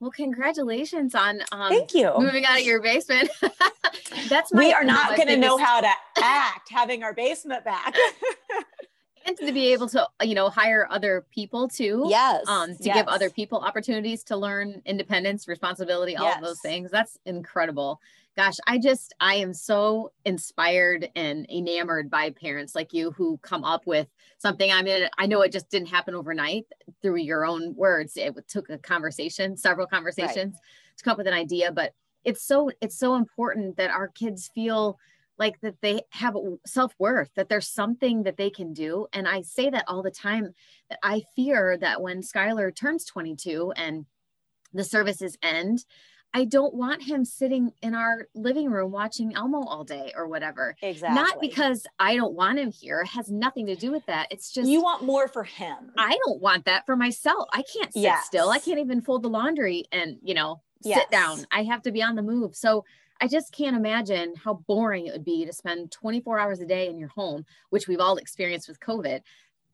Well, 0.00 0.10
congratulations 0.10 1.14
on 1.14 1.42
um, 1.52 1.68
thank 1.68 1.94
you 1.94 2.12
moving 2.18 2.44
out 2.44 2.58
of 2.58 2.66
your 2.66 2.82
basement. 2.82 3.30
That's 4.28 4.52
we 4.52 4.72
are 4.72 4.82
not 4.82 5.16
going 5.16 5.28
to 5.28 5.36
know 5.36 5.56
how 5.56 5.80
to 5.80 5.90
act 6.20 6.70
having 6.70 7.04
our 7.04 7.14
basement 7.14 7.64
back. 7.64 7.94
and 9.26 9.36
to 9.36 9.52
be 9.52 9.72
able 9.72 9.88
to 9.88 10.06
you 10.22 10.34
know 10.34 10.48
hire 10.48 10.86
other 10.90 11.26
people 11.30 11.68
too 11.68 12.04
yes 12.08 12.46
um 12.48 12.70
to 12.76 12.84
yes. 12.84 12.96
give 12.96 13.08
other 13.08 13.30
people 13.30 13.58
opportunities 13.58 14.22
to 14.24 14.36
learn 14.36 14.82
independence 14.84 15.48
responsibility 15.48 16.16
all 16.16 16.26
yes. 16.26 16.36
of 16.36 16.42
those 16.42 16.60
things 16.60 16.90
that's 16.90 17.18
incredible 17.26 18.00
gosh, 18.36 18.56
I 18.66 18.78
just, 18.78 19.14
I 19.20 19.34
am 19.34 19.52
so 19.52 20.12
inspired 20.24 21.10
and 21.14 21.48
enamored 21.50 22.10
by 22.10 22.30
parents 22.30 22.74
like 22.74 22.92
you 22.92 23.10
who 23.10 23.38
come 23.38 23.64
up 23.64 23.86
with 23.86 24.08
something. 24.38 24.70
I 24.72 24.82
mean, 24.82 25.08
I 25.18 25.26
know 25.26 25.42
it 25.42 25.52
just 25.52 25.70
didn't 25.70 25.88
happen 25.88 26.14
overnight 26.14 26.66
through 27.02 27.16
your 27.16 27.44
own 27.44 27.74
words. 27.74 28.16
It 28.16 28.34
took 28.48 28.70
a 28.70 28.78
conversation, 28.78 29.56
several 29.56 29.86
conversations 29.86 30.54
right. 30.54 30.96
to 30.96 31.04
come 31.04 31.12
up 31.12 31.18
with 31.18 31.26
an 31.26 31.34
idea, 31.34 31.72
but 31.72 31.94
it's 32.24 32.42
so, 32.42 32.70
it's 32.80 32.98
so 32.98 33.16
important 33.16 33.76
that 33.76 33.90
our 33.90 34.08
kids 34.08 34.50
feel 34.54 34.98
like 35.38 35.60
that 35.60 35.80
they 35.80 36.00
have 36.10 36.36
self-worth 36.66 37.30
that 37.34 37.48
there's 37.48 37.68
something 37.68 38.22
that 38.22 38.36
they 38.36 38.50
can 38.50 38.72
do 38.72 39.06
and 39.12 39.26
i 39.26 39.40
say 39.42 39.70
that 39.70 39.84
all 39.88 40.02
the 40.02 40.10
time 40.10 40.52
that 40.88 40.98
i 41.02 41.22
fear 41.34 41.76
that 41.76 42.00
when 42.00 42.20
skylar 42.20 42.74
turns 42.74 43.04
22 43.04 43.72
and 43.76 44.06
the 44.72 44.84
services 44.84 45.36
end 45.42 45.84
I 46.34 46.44
don't 46.44 46.74
want 46.74 47.02
him 47.02 47.24
sitting 47.24 47.72
in 47.82 47.94
our 47.94 48.28
living 48.34 48.70
room 48.70 48.90
watching 48.90 49.34
Elmo 49.34 49.64
all 49.64 49.84
day 49.84 50.12
or 50.16 50.26
whatever. 50.26 50.74
Exactly. 50.80 51.14
Not 51.14 51.40
because 51.40 51.86
I 51.98 52.16
don't 52.16 52.32
want 52.32 52.58
him 52.58 52.70
here. 52.70 53.00
It 53.02 53.08
has 53.08 53.30
nothing 53.30 53.66
to 53.66 53.76
do 53.76 53.92
with 53.92 54.06
that. 54.06 54.28
It's 54.30 54.50
just 54.50 54.68
you 54.68 54.82
want 54.82 55.04
more 55.04 55.28
for 55.28 55.44
him. 55.44 55.92
I 55.98 56.16
don't 56.26 56.40
want 56.40 56.64
that 56.64 56.86
for 56.86 56.96
myself. 56.96 57.48
I 57.52 57.62
can't 57.62 57.92
sit 57.92 58.02
yes. 58.02 58.24
still. 58.24 58.48
I 58.48 58.60
can't 58.60 58.78
even 58.78 59.02
fold 59.02 59.22
the 59.22 59.28
laundry 59.28 59.84
and, 59.92 60.16
you 60.22 60.32
know, 60.32 60.62
yes. 60.82 61.00
sit 61.00 61.10
down. 61.10 61.44
I 61.50 61.64
have 61.64 61.82
to 61.82 61.92
be 61.92 62.02
on 62.02 62.14
the 62.14 62.22
move. 62.22 62.56
So 62.56 62.84
I 63.22 63.28
just 63.28 63.52
can't 63.52 63.76
imagine 63.76 64.34
how 64.34 64.54
boring 64.66 65.06
it 65.06 65.12
would 65.12 65.24
be 65.24 65.46
to 65.46 65.52
spend 65.52 65.92
24 65.92 66.40
hours 66.40 66.58
a 66.58 66.66
day 66.66 66.88
in 66.88 66.98
your 66.98 67.10
home, 67.10 67.46
which 67.70 67.86
we've 67.86 68.00
all 68.00 68.16
experienced 68.16 68.66
with 68.66 68.80
COVID. 68.80 69.20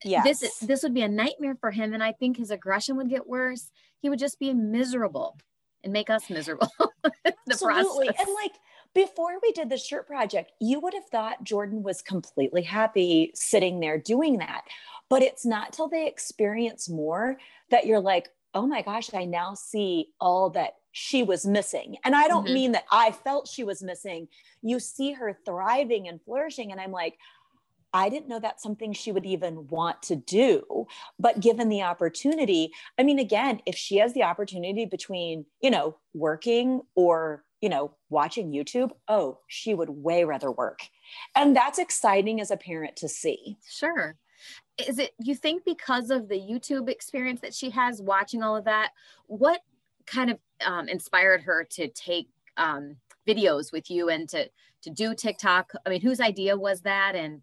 Yes. 0.04 0.40
This 0.40 0.58
this 0.58 0.82
would 0.82 0.92
be 0.92 1.00
a 1.00 1.08
nightmare 1.08 1.56
for 1.58 1.70
him 1.70 1.94
and 1.94 2.02
I 2.02 2.12
think 2.12 2.36
his 2.36 2.50
aggression 2.50 2.96
would 2.98 3.08
get 3.08 3.26
worse. 3.26 3.70
He 4.00 4.10
would 4.10 4.18
just 4.18 4.38
be 4.38 4.52
miserable 4.52 5.38
and 5.82 5.94
make 5.94 6.10
us 6.10 6.28
miserable. 6.28 6.70
Absolutely. 7.50 8.08
Process. 8.08 8.26
And 8.26 8.34
like 8.34 8.52
before 8.94 9.38
we 9.42 9.50
did 9.52 9.70
the 9.70 9.78
shirt 9.78 10.06
project, 10.06 10.52
you 10.60 10.78
would 10.80 10.92
have 10.92 11.06
thought 11.06 11.42
Jordan 11.42 11.82
was 11.82 12.02
completely 12.02 12.62
happy 12.62 13.30
sitting 13.34 13.80
there 13.80 13.96
doing 13.96 14.38
that. 14.38 14.64
But 15.08 15.22
it's 15.22 15.46
not 15.46 15.72
till 15.72 15.88
they 15.88 16.06
experience 16.06 16.90
more 16.90 17.38
that 17.70 17.86
you're 17.86 17.98
like, 17.98 18.28
oh 18.54 18.66
my 18.66 18.82
gosh, 18.82 19.12
I 19.14 19.24
now 19.24 19.54
see 19.54 20.08
all 20.20 20.50
that 20.50 20.74
she 20.92 21.22
was 21.22 21.46
missing. 21.46 21.96
And 22.04 22.16
I 22.16 22.28
don't 22.28 22.44
mm-hmm. 22.44 22.54
mean 22.54 22.72
that 22.72 22.86
I 22.90 23.12
felt 23.12 23.48
she 23.48 23.64
was 23.64 23.82
missing. 23.82 24.28
You 24.62 24.80
see 24.80 25.12
her 25.12 25.38
thriving 25.44 26.08
and 26.08 26.20
flourishing. 26.22 26.72
And 26.72 26.80
I'm 26.80 26.92
like, 26.92 27.18
I 27.92 28.08
didn't 28.08 28.28
know 28.28 28.38
that's 28.38 28.62
something 28.62 28.92
she 28.92 29.12
would 29.12 29.24
even 29.24 29.66
want 29.68 30.02
to 30.04 30.16
do. 30.16 30.86
But 31.18 31.40
given 31.40 31.68
the 31.68 31.82
opportunity, 31.82 32.72
I 32.98 33.02
mean, 33.02 33.18
again, 33.18 33.60
if 33.64 33.76
she 33.76 33.96
has 33.98 34.12
the 34.12 34.24
opportunity 34.24 34.84
between, 34.84 35.46
you 35.62 35.70
know, 35.70 35.96
working 36.12 36.82
or, 36.94 37.44
you 37.60 37.68
know, 37.68 37.92
watching 38.10 38.52
YouTube, 38.52 38.90
oh, 39.08 39.38
she 39.46 39.74
would 39.74 39.88
way 39.88 40.24
rather 40.24 40.50
work. 40.50 40.80
And 41.34 41.56
that's 41.56 41.78
exciting 41.78 42.40
as 42.40 42.50
a 42.50 42.56
parent 42.56 42.96
to 42.96 43.08
see. 43.08 43.56
Sure. 43.68 44.16
Is 44.86 44.98
it, 44.98 45.12
you 45.18 45.34
think, 45.34 45.64
because 45.64 46.10
of 46.10 46.28
the 46.28 46.38
YouTube 46.38 46.88
experience 46.88 47.40
that 47.40 47.54
she 47.54 47.70
has 47.70 48.00
watching 48.00 48.42
all 48.42 48.56
of 48.56 48.64
that, 48.64 48.90
what 49.26 49.60
kind 50.06 50.30
of 50.30 50.38
um, 50.64 50.88
inspired 50.88 51.42
her 51.42 51.64
to 51.70 51.88
take 51.88 52.28
um, 52.56 52.96
videos 53.26 53.72
with 53.72 53.90
you 53.90 54.08
and 54.08 54.28
to, 54.28 54.48
to 54.82 54.90
do 54.90 55.14
TikTok? 55.14 55.72
I 55.84 55.90
mean, 55.90 56.00
whose 56.00 56.20
idea 56.20 56.56
was 56.56 56.82
that? 56.82 57.16
And 57.16 57.42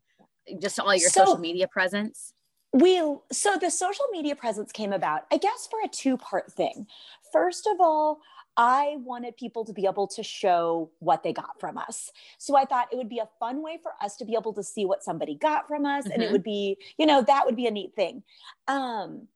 just 0.59 0.79
all 0.79 0.95
your 0.95 1.09
so, 1.09 1.25
social 1.25 1.37
media 1.39 1.67
presence? 1.67 2.33
We 2.71 2.99
so 3.31 3.57
the 3.59 3.69
social 3.69 4.05
media 4.11 4.35
presence 4.35 4.71
came 4.71 4.93
about, 4.93 5.21
I 5.31 5.37
guess, 5.37 5.67
for 5.69 5.79
a 5.83 5.87
two-part 5.87 6.51
thing. 6.51 6.87
First 7.31 7.67
of 7.67 7.79
all, 7.79 8.19
I 8.57 8.95
wanted 8.99 9.35
people 9.35 9.65
to 9.65 9.73
be 9.73 9.85
able 9.85 10.07
to 10.07 10.23
show 10.23 10.91
what 10.99 11.23
they 11.23 11.33
got 11.33 11.59
from 11.59 11.77
us. 11.77 12.11
So 12.37 12.55
I 12.55 12.65
thought 12.65 12.87
it 12.91 12.95
would 12.95 13.09
be 13.09 13.19
a 13.19 13.29
fun 13.39 13.61
way 13.61 13.79
for 13.81 13.93
us 14.01 14.15
to 14.17 14.25
be 14.25 14.35
able 14.35 14.53
to 14.53 14.63
see 14.63 14.85
what 14.85 15.03
somebody 15.03 15.35
got 15.35 15.67
from 15.67 15.85
us. 15.85 16.05
Mm-hmm. 16.05 16.13
And 16.13 16.21
it 16.21 16.25
mm-hmm. 16.27 16.33
would 16.33 16.43
be, 16.43 16.77
you 16.97 17.05
know, 17.05 17.21
that 17.21 17.45
would 17.45 17.55
be 17.55 17.67
a 17.67 17.71
neat 17.71 17.95
thing. 17.95 18.23
Um, 18.67 19.27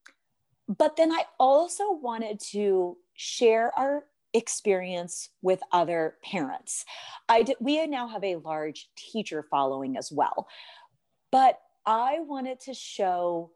but 0.68 0.96
then 0.96 1.12
I 1.12 1.24
also 1.40 1.92
wanted 1.92 2.40
to 2.52 2.98
share 3.14 3.78
our 3.78 4.06
experience 4.34 5.30
with 5.42 5.60
other 5.72 6.16
parents. 6.24 6.86
I 7.28 7.44
did, 7.44 7.58
we 7.60 7.86
now 7.88 8.08
have 8.08 8.24
a 8.24 8.38
large 8.38 8.90
teacher 8.96 9.46
following 9.50 9.98
as 9.98 10.12
well. 10.12 10.48
But 11.32 11.60
I 11.86 12.20
wanted 12.22 12.60
to 12.62 12.74
show 12.74 13.52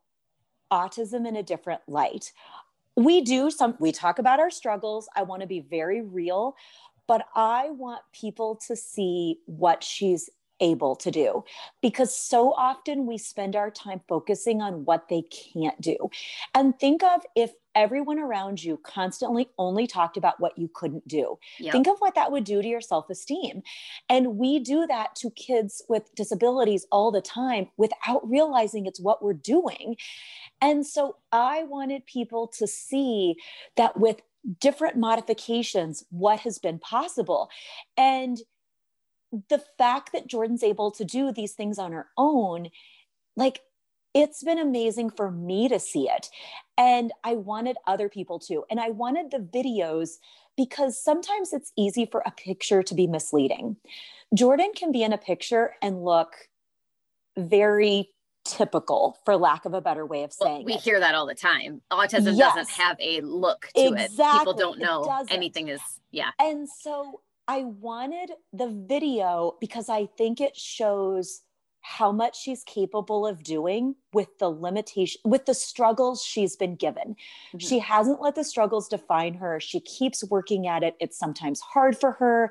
autism 0.72 1.28
in 1.28 1.36
a 1.36 1.44
different 1.44 1.82
light. 1.88 2.34
We 2.96 3.22
do 3.22 3.50
some, 3.50 3.76
we 3.80 3.92
talk 3.92 4.20
about 4.20 4.40
our 4.40 4.52
struggles. 4.52 5.08
I 5.16 5.24
want 5.24 5.42
to 5.42 5.48
be 5.48 5.60
very 5.60 6.02
real, 6.02 6.56
but 7.08 7.26
I 7.36 7.70
want 7.72 8.02
people 8.14 8.60
to 8.68 8.76
see 8.76 9.40
what 9.46 9.84
she's 9.84 10.30
able 10.60 10.96
to 10.96 11.12
do 11.12 11.44
because 11.82 12.16
so 12.16 12.54
often 12.54 13.06
we 13.06 13.18
spend 13.18 13.56
our 13.56 13.72
time 13.72 14.02
focusing 14.08 14.62
on 14.62 14.86
what 14.86 15.10
they 15.10 15.24
can't 15.24 15.80
do. 15.82 15.98
And 16.54 16.78
think 16.80 17.04
of 17.04 17.22
if 17.36 17.52
everyone 17.76 18.20
around 18.20 18.64
you 18.64 18.80
constantly 18.84 19.50
only 19.58 19.88
talked 19.88 20.18
about 20.18 20.40
what 20.40 20.58
you 20.58 20.70
couldn't 20.74 21.08
do. 21.08 21.38
Yep. 21.60 21.72
Think 21.72 21.88
of 21.88 21.98
what 22.00 22.16
that 22.16 22.32
would 22.32 22.44
do 22.44 22.62
to 22.62 22.68
your 22.68 22.82
self 22.82 23.10
esteem. 23.10 23.62
And 24.10 24.38
we 24.38 24.60
do 24.60 24.86
that 24.88 25.16
to 25.18 25.32
kids 25.32 25.82
with 25.90 26.14
disabilities 26.16 26.86
all 26.92 27.12
the 27.12 27.22
time 27.22 27.70
without 27.78 28.28
realizing 28.30 28.86
it's 28.86 29.00
what 29.00 29.24
we're 29.24 29.34
doing. 29.34 29.96
And 30.62 30.86
so 30.86 31.18
I 31.32 31.64
wanted 31.64 32.06
people 32.06 32.48
to 32.60 32.68
see 32.68 33.36
that 33.76 34.00
with 34.00 34.22
different 34.60 34.98
modifications, 34.98 36.04
what 36.10 36.42
has 36.42 36.60
been 36.60 36.80
possible. 36.80 37.50
And 37.98 38.38
the 39.50 39.64
fact 39.78 40.12
that 40.14 40.28
Jordan's 40.28 40.64
able 40.64 40.92
to 40.92 41.04
do 41.04 41.32
these 41.32 41.54
things 41.54 41.80
on 41.80 41.92
her 41.92 42.08
own, 42.18 42.70
like 43.36 43.62
it's 44.14 44.44
been 44.44 44.60
amazing 44.60 45.10
for 45.10 45.32
me 45.32 45.68
to 45.70 45.80
see 45.80 46.08
it. 46.10 46.30
And 46.78 47.12
I 47.24 47.36
wanted 47.36 47.78
other 47.88 48.10
people 48.10 48.40
to. 48.40 48.64
And 48.70 48.80
I 48.80 48.90
wanted 48.90 49.32
the 49.32 49.40
videos 49.40 50.18
because 50.56 51.02
sometimes 51.02 51.52
it's 51.52 51.72
easy 51.76 52.06
for 52.06 52.22
a 52.26 52.32
picture 52.32 52.84
to 52.84 52.94
be 52.94 53.08
misleading. 53.08 53.78
Jordan 54.36 54.72
can 54.76 54.92
be 54.92 55.04
in 55.04 55.14
a 55.14 55.18
picture 55.18 55.76
and 55.82 56.04
look 56.04 56.34
very 57.38 58.10
typical 58.46 59.18
for 59.26 59.38
lack 59.38 59.66
of 59.66 59.74
a 59.74 59.82
better 59.82 60.06
way 60.06 60.24
of 60.24 60.34
saying 60.34 60.58
well, 60.58 60.66
we 60.66 60.74
it. 60.74 60.82
hear 60.82 61.00
that 61.00 61.16
all 61.16 61.26
the 61.26 61.34
time 61.34 61.82
autism 61.92 62.36
yes. 62.38 62.54
doesn't 62.54 62.70
have 62.72 62.98
a 63.00 63.22
look 63.22 63.70
to 63.74 63.88
exactly. 63.88 64.26
it 64.26 64.38
people 64.40 64.54
don't 64.54 64.80
know 64.80 65.26
anything 65.30 65.70
is 65.70 65.80
yeah 66.12 66.30
and 66.40 66.68
so 66.68 67.22
i 67.48 67.64
wanted 67.64 68.32
the 68.52 68.70
video 68.88 69.56
because 69.60 69.90
i 69.90 70.06
think 70.18 70.40
it 70.40 70.56
shows 70.56 71.42
how 71.84 72.14
much 72.14 72.42
she's 72.42 72.64
capable 72.64 73.28
of 73.28 73.44
doing 73.44 73.94
with 74.14 74.30
the 74.40 74.50
limitation 74.50 75.20
with 75.26 75.46
the 75.46 75.54
struggles 75.54 76.24
she's 76.24 76.56
been 76.56 76.76
given. 76.76 77.10
Mm-hmm. 77.10 77.58
She 77.58 77.78
hasn't 77.80 78.22
let 78.22 78.36
the 78.36 78.44
struggles 78.44 78.88
define 78.88 79.34
her. 79.36 79.60
She 79.60 79.82
keeps 79.82 80.24
working 80.24 80.66
at 80.66 80.82
it. 80.82 80.96
It's 81.02 81.20
sometimes 81.20 81.60
hard 81.60 81.98
for 81.98 82.14
her, 82.14 82.50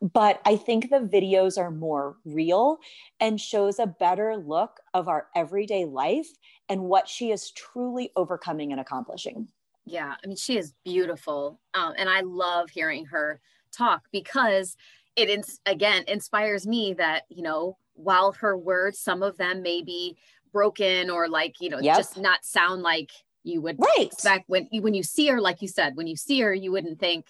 but 0.00 0.40
I 0.44 0.56
think 0.56 0.90
the 0.90 0.98
videos 1.00 1.56
are 1.56 1.70
more 1.70 2.16
real 2.26 2.78
and 3.20 3.40
shows 3.40 3.78
a 3.78 3.86
better 3.86 4.36
look 4.36 4.80
of 4.92 5.08
our 5.08 5.28
everyday 5.34 5.86
life 5.86 6.28
and 6.68 6.82
what 6.82 7.08
she 7.08 7.32
is 7.32 7.50
truly 7.52 8.10
overcoming 8.16 8.70
and 8.70 8.80
accomplishing. 8.80 9.48
Yeah, 9.86 10.14
I 10.22 10.26
mean 10.26 10.36
she 10.36 10.58
is 10.58 10.74
beautiful. 10.84 11.58
Um, 11.72 11.94
and 11.96 12.08
I 12.08 12.20
love 12.20 12.68
hearing 12.68 13.06
her 13.06 13.40
talk 13.74 14.06
because 14.12 14.76
it 15.16 15.28
ins- 15.28 15.60
again 15.66 16.04
inspires 16.08 16.66
me 16.66 16.94
that, 16.94 17.22
you 17.28 17.42
know, 17.42 17.76
while 17.94 18.32
her 18.32 18.56
words, 18.56 18.98
some 18.98 19.22
of 19.22 19.36
them 19.36 19.62
may 19.62 19.82
be 19.82 20.16
broken 20.52 21.10
or 21.10 21.28
like, 21.28 21.60
you 21.60 21.70
know, 21.70 21.78
yep. 21.80 21.96
just 21.96 22.18
not 22.18 22.44
sound 22.44 22.82
like 22.82 23.10
you 23.42 23.60
would 23.60 23.76
right. 23.78 24.06
expect 24.12 24.48
when 24.48 24.68
you, 24.70 24.82
when 24.82 24.94
you 24.94 25.02
see 25.02 25.26
her, 25.28 25.40
like 25.40 25.62
you 25.62 25.68
said, 25.68 25.96
when 25.96 26.06
you 26.06 26.16
see 26.16 26.40
her, 26.40 26.54
you 26.54 26.72
wouldn't 26.72 26.98
think 26.98 27.26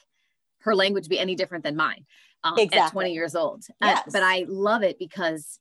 her 0.61 0.75
language 0.75 1.09
be 1.09 1.19
any 1.19 1.35
different 1.35 1.65
than 1.65 1.77
mine 1.77 2.07
um, 2.45 2.59
exactly. 2.59 2.79
at 2.79 2.93
20 2.93 3.13
years 3.13 3.35
old. 3.35 3.65
Yes. 3.81 3.99
Uh, 4.07 4.11
but 4.13 4.23
I 4.23 4.47
love 4.49 4.83
it 4.83 4.99
because 4.99 5.59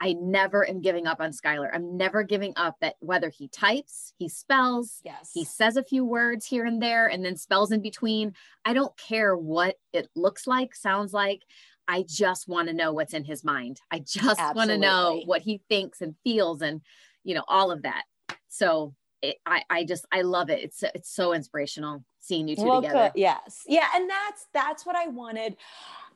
I 0.00 0.14
never 0.14 0.66
am 0.66 0.80
giving 0.80 1.06
up 1.06 1.20
on 1.20 1.30
Skylar. 1.30 1.68
I'm 1.72 1.98
never 1.98 2.22
giving 2.22 2.54
up 2.56 2.76
that 2.80 2.94
whether 3.00 3.28
he 3.28 3.48
types, 3.48 4.14
he 4.18 4.28
spells, 4.30 5.02
yes. 5.04 5.30
he 5.34 5.44
says 5.44 5.76
a 5.76 5.84
few 5.84 6.04
words 6.04 6.46
here 6.46 6.64
and 6.64 6.82
there 6.82 7.06
and 7.06 7.22
then 7.22 7.36
spells 7.36 7.70
in 7.70 7.82
between. 7.82 8.32
I 8.64 8.72
don't 8.72 8.96
care 8.96 9.36
what 9.36 9.76
it 9.92 10.08
looks 10.16 10.46
like, 10.46 10.74
sounds 10.74 11.12
like. 11.12 11.42
I 11.86 12.04
just 12.08 12.48
want 12.48 12.68
to 12.68 12.74
know 12.74 12.92
what's 12.92 13.12
in 13.12 13.24
his 13.24 13.44
mind. 13.44 13.80
I 13.90 13.98
just 13.98 14.40
want 14.54 14.70
to 14.70 14.78
know 14.78 15.22
what 15.26 15.42
he 15.42 15.60
thinks 15.68 16.00
and 16.00 16.14
feels 16.24 16.62
and, 16.62 16.80
you 17.24 17.34
know, 17.34 17.44
all 17.46 17.70
of 17.70 17.82
that. 17.82 18.04
So 18.48 18.94
it, 19.20 19.36
I, 19.44 19.64
I 19.68 19.84
just, 19.84 20.06
I 20.10 20.22
love 20.22 20.48
it. 20.48 20.60
It's, 20.62 20.82
it's 20.82 21.10
so 21.14 21.34
inspirational 21.34 22.04
seeing 22.20 22.48
you 22.48 22.56
two 22.56 22.64
well, 22.64 22.80
together. 22.80 23.10
Good. 23.12 23.20
Yes. 23.20 23.64
Yeah. 23.66 23.88
And 23.94 24.08
that's, 24.08 24.46
that's 24.54 24.86
what 24.86 24.96
I 24.96 25.08
wanted. 25.08 25.56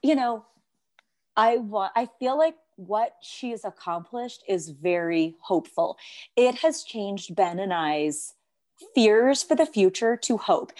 You 0.03 0.15
know, 0.15 0.47
I 1.37 1.57
want, 1.57 1.93
I 1.97 2.09
feel 2.19 2.39
like 2.39 2.55
what 2.77 3.13
she's 3.23 3.65
accomplished 3.65 4.43
is 4.49 4.71
very 4.71 5.37
hopeful. 5.41 5.97
It 6.37 6.57
has 6.57 6.83
changed 6.83 7.35
Ben 7.35 7.59
and 7.59 7.73
I's 7.73 8.35
fears 8.95 9.43
for 9.43 9.55
the 9.55 9.67
future 9.67 10.17
to 10.17 10.37
hope. 10.37 10.73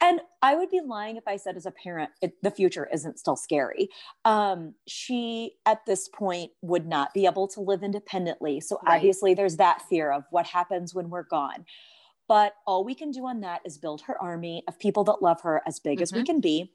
And 0.00 0.20
I 0.42 0.54
would 0.54 0.70
be 0.70 0.80
lying 0.80 1.16
if 1.16 1.26
I 1.26 1.36
said, 1.36 1.56
as 1.56 1.66
a 1.66 1.70
parent, 1.70 2.10
it, 2.22 2.34
the 2.42 2.50
future 2.50 2.88
isn't 2.92 3.18
still 3.18 3.36
scary. 3.36 3.88
Um, 4.24 4.74
she, 4.86 5.52
at 5.66 5.84
this 5.86 6.08
point, 6.08 6.52
would 6.62 6.86
not 6.86 7.12
be 7.12 7.26
able 7.26 7.48
to 7.48 7.60
live 7.60 7.82
independently. 7.82 8.60
So, 8.60 8.78
right. 8.86 8.96
obviously, 8.96 9.34
there's 9.34 9.56
that 9.56 9.82
fear 9.88 10.12
of 10.12 10.24
what 10.30 10.46
happens 10.46 10.94
when 10.94 11.10
we're 11.10 11.24
gone. 11.24 11.66
But 12.28 12.54
all 12.64 12.84
we 12.84 12.94
can 12.94 13.10
do 13.10 13.26
on 13.26 13.40
that 13.40 13.60
is 13.64 13.76
build 13.76 14.02
her 14.02 14.20
army 14.22 14.62
of 14.68 14.78
people 14.78 15.02
that 15.04 15.20
love 15.20 15.40
her 15.40 15.62
as 15.66 15.80
big 15.80 15.96
mm-hmm. 15.96 16.02
as 16.04 16.12
we 16.12 16.20
mm-hmm. 16.20 16.26
can 16.26 16.40
be. 16.40 16.72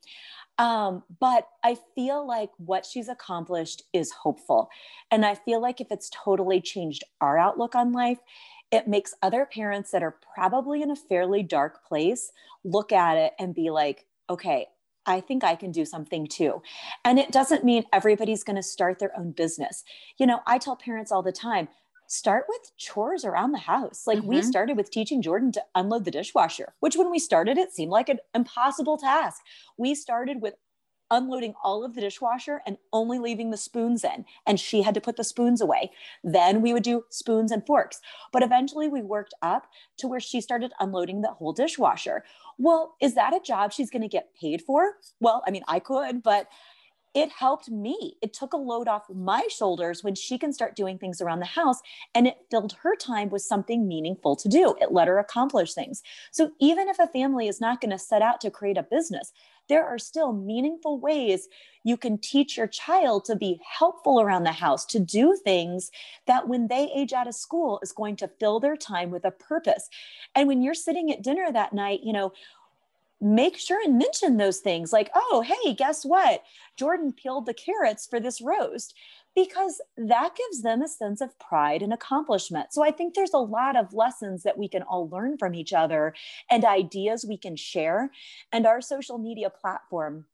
Um, 0.57 1.03
but 1.19 1.47
I 1.63 1.77
feel 1.95 2.25
like 2.25 2.51
what 2.57 2.85
she's 2.85 3.09
accomplished 3.09 3.83
is 3.93 4.11
hopeful. 4.11 4.69
And 5.11 5.25
I 5.25 5.35
feel 5.35 5.61
like 5.61 5.81
if 5.81 5.87
it's 5.91 6.09
totally 6.09 6.61
changed 6.61 7.03
our 7.19 7.37
outlook 7.37 7.75
on 7.75 7.91
life, 7.91 8.19
it 8.71 8.87
makes 8.87 9.13
other 9.21 9.45
parents 9.45 9.91
that 9.91 10.03
are 10.03 10.17
probably 10.33 10.81
in 10.81 10.91
a 10.91 10.95
fairly 10.95 11.43
dark 11.43 11.85
place 11.85 12.31
look 12.63 12.91
at 12.91 13.17
it 13.17 13.33
and 13.37 13.53
be 13.53 13.69
like, 13.69 14.05
okay, 14.29 14.67
I 15.05 15.21
think 15.21 15.43
I 15.43 15.55
can 15.55 15.71
do 15.71 15.85
something 15.85 16.27
too. 16.27 16.61
And 17.03 17.19
it 17.19 17.31
doesn't 17.31 17.63
mean 17.63 17.83
everybody's 17.93 18.43
going 18.43 18.55
to 18.55 18.63
start 18.63 18.99
their 18.99 19.17
own 19.17 19.31
business. 19.31 19.83
You 20.17 20.25
know, 20.25 20.39
I 20.47 20.57
tell 20.57 20.75
parents 20.75 21.11
all 21.11 21.21
the 21.21 21.31
time, 21.31 21.67
start 22.15 22.45
with 22.47 22.71
chores 22.77 23.25
around 23.25 23.51
the 23.51 23.59
house. 23.59 24.07
Like 24.07 24.19
mm-hmm. 24.19 24.27
we 24.27 24.41
started 24.41 24.77
with 24.77 24.91
teaching 24.91 25.21
Jordan 25.21 25.51
to 25.53 25.63
unload 25.75 26.05
the 26.05 26.11
dishwasher, 26.11 26.73
which 26.79 26.95
when 26.95 27.11
we 27.11 27.19
started, 27.19 27.57
it 27.57 27.73
seemed 27.73 27.91
like 27.91 28.09
an 28.09 28.19
impossible 28.33 28.97
task. 28.97 29.41
We 29.77 29.95
started 29.95 30.41
with 30.41 30.55
unloading 31.11 31.53
all 31.63 31.83
of 31.83 31.93
the 31.93 32.01
dishwasher 32.01 32.61
and 32.65 32.77
only 32.91 33.19
leaving 33.19 33.51
the 33.51 33.57
spoons 33.57 34.03
in. 34.03 34.25
And 34.45 34.59
she 34.59 34.81
had 34.81 34.93
to 34.95 35.01
put 35.01 35.17
the 35.17 35.23
spoons 35.23 35.61
away. 35.61 35.91
Then 36.23 36.61
we 36.61 36.73
would 36.73 36.83
do 36.83 37.03
spoons 37.09 37.51
and 37.51 37.65
forks. 37.65 38.01
But 38.31 38.43
eventually 38.43 38.87
we 38.87 39.01
worked 39.01 39.33
up 39.41 39.67
to 39.97 40.07
where 40.07 40.19
she 40.19 40.41
started 40.41 40.71
unloading 40.79 41.21
the 41.21 41.31
whole 41.31 41.53
dishwasher. 41.53 42.23
Well, 42.57 42.95
is 43.01 43.13
that 43.15 43.35
a 43.35 43.39
job 43.39 43.71
she's 43.71 43.91
going 43.91 44.01
to 44.01 44.07
get 44.07 44.33
paid 44.39 44.61
for? 44.61 44.93
Well, 45.19 45.43
I 45.45 45.51
mean, 45.51 45.63
I 45.67 45.79
could, 45.79 46.23
but 46.23 46.47
it 47.15 47.31
helped 47.31 47.71
me. 47.71 48.17
It 48.21 48.33
took 48.33 48.51
a 48.51 48.57
load 48.57 48.89
off 48.89 49.05
my 49.09 49.47
shoulders 49.49 50.03
when 50.03 50.15
she 50.15 50.37
can 50.37 50.51
start 50.51 50.75
doing 50.75 50.97
things 50.97 51.21
around 51.21 51.39
the 51.39 51.45
house 51.45 51.79
and 52.13 52.27
it 52.27 52.37
filled 52.51 52.73
her 52.83 52.95
time 52.97 53.29
with 53.29 53.41
something 53.41 53.87
meaningful 53.87 54.35
to 54.35 54.49
do. 54.49 54.75
It 54.81 54.91
let 54.91 55.07
her 55.07 55.17
accomplish 55.17 55.73
things. 55.73 56.03
So 56.31 56.51
even 56.59 56.89
if 56.89 56.99
a 56.99 57.07
family 57.07 57.47
is 57.47 57.61
not 57.61 57.79
going 57.79 57.91
to 57.91 57.97
set 57.97 58.21
out 58.21 58.41
to 58.41 58.51
create 58.51 58.77
a 58.77 58.83
business, 58.83 59.31
there 59.67 59.85
are 59.85 59.97
still 59.97 60.31
meaningful 60.33 60.99
ways 60.99 61.47
you 61.83 61.97
can 61.97 62.17
teach 62.17 62.57
your 62.57 62.67
child 62.67 63.25
to 63.25 63.35
be 63.35 63.59
helpful 63.63 64.19
around 64.19 64.43
the 64.43 64.51
house, 64.51 64.85
to 64.87 64.99
do 64.99 65.37
things 65.43 65.91
that 66.27 66.47
when 66.47 66.67
they 66.67 66.91
age 66.95 67.13
out 67.13 67.27
of 67.27 67.35
school 67.35 67.79
is 67.81 67.91
going 67.91 68.15
to 68.17 68.27
fill 68.39 68.59
their 68.59 68.75
time 68.75 69.09
with 69.09 69.23
a 69.23 69.31
purpose. 69.31 69.89
And 70.35 70.47
when 70.47 70.61
you're 70.61 70.73
sitting 70.73 71.11
at 71.11 71.23
dinner 71.23 71.51
that 71.51 71.73
night, 71.73 72.01
you 72.03 72.13
know, 72.13 72.33
make 73.25 73.57
sure 73.57 73.81
and 73.83 73.97
mention 73.97 74.37
those 74.37 74.59
things 74.59 74.93
like, 74.93 75.09
oh, 75.15 75.43
hey, 75.45 75.73
guess 75.73 76.05
what? 76.05 76.43
Jordan 76.77 77.11
peeled 77.11 77.47
the 77.47 77.55
carrots 77.55 78.05
for 78.05 78.19
this 78.19 78.39
roast 78.39 78.93
because 79.35 79.81
that 79.97 80.35
gives 80.35 80.61
them 80.61 80.83
a 80.83 80.87
sense 80.87 81.21
of 81.21 81.37
pride 81.39 81.81
and 81.81 81.91
accomplishment. 81.91 82.71
So 82.71 82.83
I 82.83 82.91
think 82.91 83.15
there's 83.15 83.33
a 83.33 83.39
lot 83.39 83.75
of 83.75 83.95
lessons 83.95 84.43
that 84.43 84.59
we 84.59 84.67
can 84.67 84.83
all 84.83 85.09
learn 85.09 85.39
from 85.39 85.55
each 85.55 85.73
other 85.73 86.13
and 86.51 86.63
ideas 86.63 87.25
we 87.27 87.35
can 87.35 87.55
share. 87.55 88.11
And 88.51 88.67
our 88.67 88.79
social 88.79 89.17
media 89.17 89.49
platform, 89.49 90.25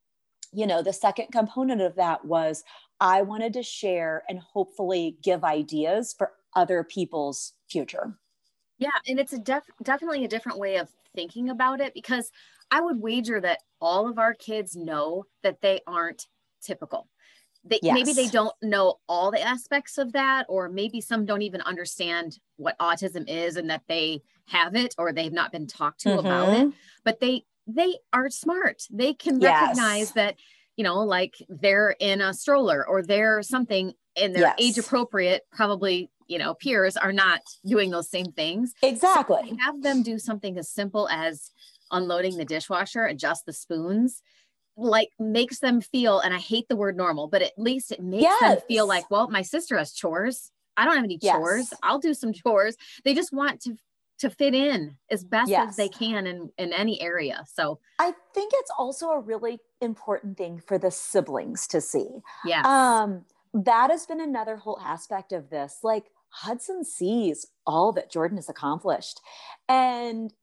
you 0.51 0.67
know, 0.67 0.81
the 0.81 0.91
second 0.91 1.27
component 1.31 1.79
of 1.81 1.95
that 1.95 2.25
was 2.25 2.61
I 2.99 3.21
wanted 3.21 3.53
to 3.53 3.63
share 3.63 4.23
and 4.27 4.39
hopefully 4.39 5.17
give 5.23 5.45
ideas 5.45 6.13
for 6.15 6.33
other 6.57 6.83
people's 6.83 7.53
future. 7.69 8.17
Yeah, 8.79 8.89
and 9.07 9.17
it's 9.17 9.31
a 9.31 9.39
def- 9.39 9.63
definitely 9.81 10.25
a 10.25 10.27
different 10.27 10.59
way 10.59 10.75
of 10.75 10.89
thinking 11.15 11.49
about 11.49 11.79
it 11.79 11.93
because 11.93 12.31
I 12.71 12.81
would 12.81 13.01
wager 13.01 13.39
that 13.41 13.59
all 13.79 14.07
of 14.07 14.17
our 14.17 14.33
kids 14.33 14.75
know 14.75 15.25
that 15.43 15.61
they 15.61 15.81
aren't 15.85 16.27
typical. 16.63 17.09
They, 17.63 17.79
yes. 17.83 17.93
Maybe 17.93 18.13
they 18.13 18.27
don't 18.27 18.55
know 18.63 18.95
all 19.07 19.29
the 19.29 19.41
aspects 19.41 19.97
of 19.97 20.13
that, 20.13 20.45
or 20.49 20.69
maybe 20.69 20.99
some 20.99 21.25
don't 21.25 21.43
even 21.43 21.61
understand 21.61 22.39
what 22.57 22.77
autism 22.79 23.29
is 23.29 23.55
and 23.55 23.69
that 23.69 23.83
they 23.87 24.21
have 24.47 24.75
it 24.75 24.95
or 24.97 25.13
they've 25.13 25.31
not 25.31 25.51
been 25.51 25.67
talked 25.67 26.01
to 26.01 26.09
mm-hmm. 26.09 26.19
about 26.19 26.57
it. 26.57 26.73
But 27.03 27.19
they 27.19 27.43
they 27.67 27.97
are 28.11 28.29
smart. 28.29 28.83
They 28.89 29.13
can 29.13 29.39
yes. 29.39 29.61
recognize 29.61 30.13
that, 30.13 30.35
you 30.75 30.83
know, 30.83 30.99
like 31.01 31.35
they're 31.49 31.95
in 31.99 32.21
a 32.21 32.33
stroller 32.33 32.85
or 32.87 33.03
they're 33.03 33.43
something 33.43 33.93
and 34.17 34.35
their 34.35 34.41
yes. 34.41 34.55
age 34.57 34.77
appropriate, 34.77 35.43
probably, 35.51 36.09
you 36.27 36.39
know, 36.39 36.55
peers 36.55 36.97
are 36.97 37.13
not 37.13 37.41
doing 37.65 37.91
those 37.91 38.09
same 38.09 38.31
things. 38.31 38.73
Exactly. 38.81 39.49
So 39.49 39.57
have 39.59 39.83
them 39.83 40.01
do 40.01 40.17
something 40.17 40.57
as 40.57 40.69
simple 40.69 41.07
as 41.09 41.51
unloading 41.91 42.37
the 42.37 42.45
dishwasher, 42.45 43.05
adjust 43.05 43.45
the 43.45 43.53
spoons, 43.53 44.21
like 44.77 45.09
makes 45.19 45.59
them 45.59 45.81
feel, 45.81 46.19
and 46.19 46.33
I 46.33 46.39
hate 46.39 46.67
the 46.69 46.75
word 46.75 46.97
normal, 46.97 47.27
but 47.27 47.41
at 47.41 47.53
least 47.57 47.91
it 47.91 48.01
makes 48.01 48.23
yes. 48.23 48.39
them 48.41 48.57
feel 48.67 48.87
like, 48.87 49.09
well, 49.11 49.29
my 49.29 49.41
sister 49.41 49.77
has 49.77 49.93
chores. 49.93 50.51
I 50.77 50.85
don't 50.85 50.95
have 50.95 51.03
any 51.03 51.19
yes. 51.21 51.35
chores. 51.35 51.73
I'll 51.83 51.99
do 51.99 52.13
some 52.13 52.33
chores. 52.33 52.77
They 53.03 53.13
just 53.13 53.33
want 53.33 53.61
to 53.61 53.75
to 54.19 54.29
fit 54.29 54.53
in 54.53 54.95
as 55.09 55.23
best 55.23 55.49
yes. 55.49 55.69
as 55.69 55.75
they 55.77 55.89
can 55.89 56.27
in 56.27 56.51
in 56.57 56.71
any 56.73 57.01
area. 57.01 57.43
So 57.51 57.79
I 57.99 58.13
think 58.33 58.51
it's 58.55 58.71
also 58.77 59.09
a 59.09 59.19
really 59.19 59.59
important 59.81 60.37
thing 60.37 60.61
for 60.65 60.77
the 60.77 60.91
siblings 60.91 61.67
to 61.67 61.81
see. 61.81 62.07
Yeah. 62.45 62.61
Um, 62.63 63.25
that 63.53 63.89
has 63.89 64.05
been 64.05 64.21
another 64.21 64.55
whole 64.57 64.79
aspect 64.79 65.33
of 65.33 65.49
this. 65.49 65.79
Like 65.83 66.05
Hudson 66.29 66.83
sees 66.83 67.45
all 67.65 67.91
that 67.93 68.11
Jordan 68.11 68.37
has 68.37 68.47
accomplished. 68.47 69.19
And 69.67 70.33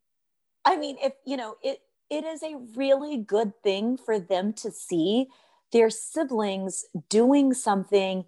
I 0.64 0.76
mean, 0.76 0.96
if 1.02 1.12
you 1.24 1.36
know, 1.36 1.56
it 1.62 1.80
it 2.10 2.24
is 2.24 2.42
a 2.42 2.56
really 2.74 3.16
good 3.16 3.52
thing 3.62 3.96
for 3.96 4.18
them 4.18 4.52
to 4.54 4.70
see 4.70 5.28
their 5.72 5.90
siblings 5.90 6.86
doing 7.08 7.52
something, 7.52 8.24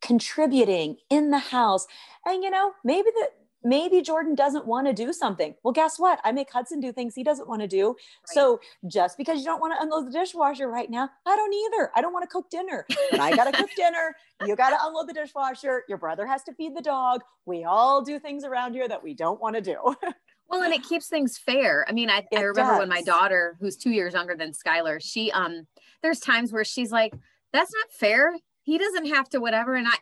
contributing 0.00 0.96
in 1.08 1.30
the 1.30 1.38
house. 1.38 1.86
And 2.24 2.42
you 2.42 2.50
know, 2.50 2.72
maybe 2.84 3.10
that 3.20 3.30
maybe 3.62 4.00
Jordan 4.00 4.34
doesn't 4.34 4.66
want 4.66 4.86
to 4.86 4.92
do 4.92 5.12
something. 5.12 5.54
Well, 5.62 5.72
guess 5.72 5.98
what? 5.98 6.18
I 6.24 6.32
make 6.32 6.50
Hudson 6.50 6.80
do 6.80 6.92
things 6.92 7.14
he 7.14 7.22
doesn't 7.22 7.48
want 7.48 7.60
to 7.62 7.68
do. 7.68 7.88
Right. 7.88 7.96
So 8.26 8.60
just 8.86 9.18
because 9.18 9.40
you 9.40 9.44
don't 9.44 9.60
want 9.60 9.74
to 9.76 9.82
unload 9.82 10.06
the 10.06 10.12
dishwasher 10.12 10.68
right 10.68 10.90
now, 10.90 11.10
I 11.26 11.36
don't 11.36 11.52
either. 11.52 11.90
I 11.94 12.00
don't 12.00 12.12
want 12.12 12.22
to 12.22 12.28
cook 12.28 12.50
dinner, 12.50 12.86
but 13.10 13.20
I 13.20 13.36
got 13.36 13.44
to 13.44 13.52
cook 13.52 13.70
dinner. 13.76 14.14
You 14.46 14.56
got 14.56 14.70
to 14.70 14.78
unload 14.80 15.08
the 15.08 15.12
dishwasher. 15.12 15.84
Your 15.88 15.98
brother 15.98 16.26
has 16.26 16.42
to 16.44 16.54
feed 16.54 16.74
the 16.74 16.82
dog. 16.82 17.22
We 17.44 17.64
all 17.64 18.02
do 18.02 18.18
things 18.18 18.44
around 18.44 18.74
here 18.74 18.88
that 18.88 19.02
we 19.02 19.14
don't 19.14 19.40
want 19.40 19.56
to 19.56 19.62
do. 19.62 19.94
Well, 20.50 20.62
and 20.62 20.74
it 20.74 20.82
keeps 20.82 21.06
things 21.06 21.38
fair. 21.38 21.86
I 21.88 21.92
mean, 21.92 22.10
I, 22.10 22.26
I 22.34 22.40
remember 22.40 22.72
does. 22.72 22.78
when 22.80 22.88
my 22.88 23.02
daughter, 23.02 23.56
who's 23.60 23.76
two 23.76 23.90
years 23.90 24.14
younger 24.14 24.36
than 24.36 24.52
Skylar, 24.52 25.00
she 25.00 25.30
um 25.32 25.66
there's 26.02 26.20
times 26.20 26.52
where 26.52 26.64
she's 26.64 26.90
like, 26.90 27.14
that's 27.52 27.72
not 27.72 27.92
fair. 27.92 28.36
He 28.62 28.78
doesn't 28.78 29.06
have 29.06 29.28
to 29.30 29.40
whatever. 29.40 29.74
And 29.74 29.86
I 29.86 29.94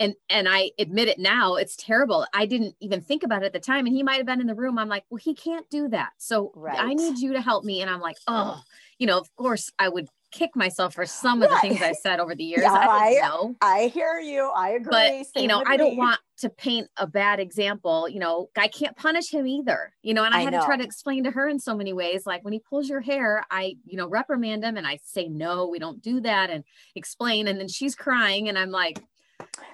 and 0.00 0.14
and 0.30 0.48
I 0.48 0.70
admit 0.78 1.08
it 1.08 1.18
now, 1.18 1.56
it's 1.56 1.76
terrible. 1.76 2.26
I 2.32 2.46
didn't 2.46 2.76
even 2.80 3.00
think 3.00 3.22
about 3.22 3.42
it 3.42 3.46
at 3.46 3.52
the 3.52 3.60
time. 3.60 3.86
And 3.86 3.94
he 3.94 4.02
might 4.02 4.16
have 4.16 4.26
been 4.26 4.40
in 4.40 4.46
the 4.46 4.54
room. 4.54 4.78
I'm 4.78 4.88
like, 4.88 5.04
well, 5.10 5.18
he 5.18 5.34
can't 5.34 5.68
do 5.70 5.88
that. 5.88 6.10
So 6.18 6.52
right. 6.54 6.78
I 6.78 6.94
need 6.94 7.18
you 7.18 7.32
to 7.32 7.40
help 7.40 7.64
me. 7.64 7.82
And 7.82 7.90
I'm 7.90 8.00
like, 8.00 8.18
oh, 8.28 8.60
you 8.98 9.06
know, 9.06 9.18
of 9.18 9.34
course 9.36 9.70
I 9.78 9.88
would 9.88 10.08
kick 10.30 10.54
myself 10.54 10.94
for 10.94 11.06
some 11.06 11.42
of 11.42 11.50
the 11.50 11.58
things 11.58 11.80
I 11.82 11.92
said 11.92 12.20
over 12.20 12.34
the 12.34 12.44
years. 12.44 12.62
Yeah, 12.62 12.72
I, 12.72 13.20
I, 13.22 13.50
I 13.62 13.86
hear 13.88 14.18
you. 14.18 14.50
I 14.54 14.70
agree. 14.70 14.90
But 14.90 15.26
Same 15.26 15.42
you 15.42 15.48
know, 15.48 15.62
I 15.66 15.76
don't 15.76 15.96
want 15.96 16.20
to 16.38 16.48
paint 16.48 16.88
a 16.96 17.06
bad 17.06 17.40
example. 17.40 18.08
You 18.08 18.20
know, 18.20 18.48
I 18.56 18.68
can't 18.68 18.96
punish 18.96 19.30
him 19.32 19.46
either. 19.46 19.92
You 20.02 20.14
know, 20.14 20.24
and 20.24 20.34
I, 20.34 20.38
I 20.38 20.42
had 20.42 20.52
know. 20.52 20.60
to 20.60 20.66
try 20.66 20.76
to 20.76 20.84
explain 20.84 21.24
to 21.24 21.30
her 21.30 21.48
in 21.48 21.58
so 21.58 21.76
many 21.76 21.92
ways. 21.92 22.26
Like 22.26 22.44
when 22.44 22.52
he 22.52 22.60
pulls 22.60 22.88
your 22.88 23.00
hair, 23.00 23.44
I, 23.50 23.76
you 23.84 23.96
know, 23.96 24.08
reprimand 24.08 24.64
him 24.64 24.76
and 24.76 24.86
I 24.86 24.98
say, 25.04 25.28
no, 25.28 25.68
we 25.68 25.78
don't 25.78 26.02
do 26.02 26.20
that 26.20 26.50
and 26.50 26.64
explain. 26.94 27.48
And 27.48 27.58
then 27.58 27.68
she's 27.68 27.94
crying 27.94 28.48
and 28.48 28.58
I'm 28.58 28.70
like, 28.70 29.02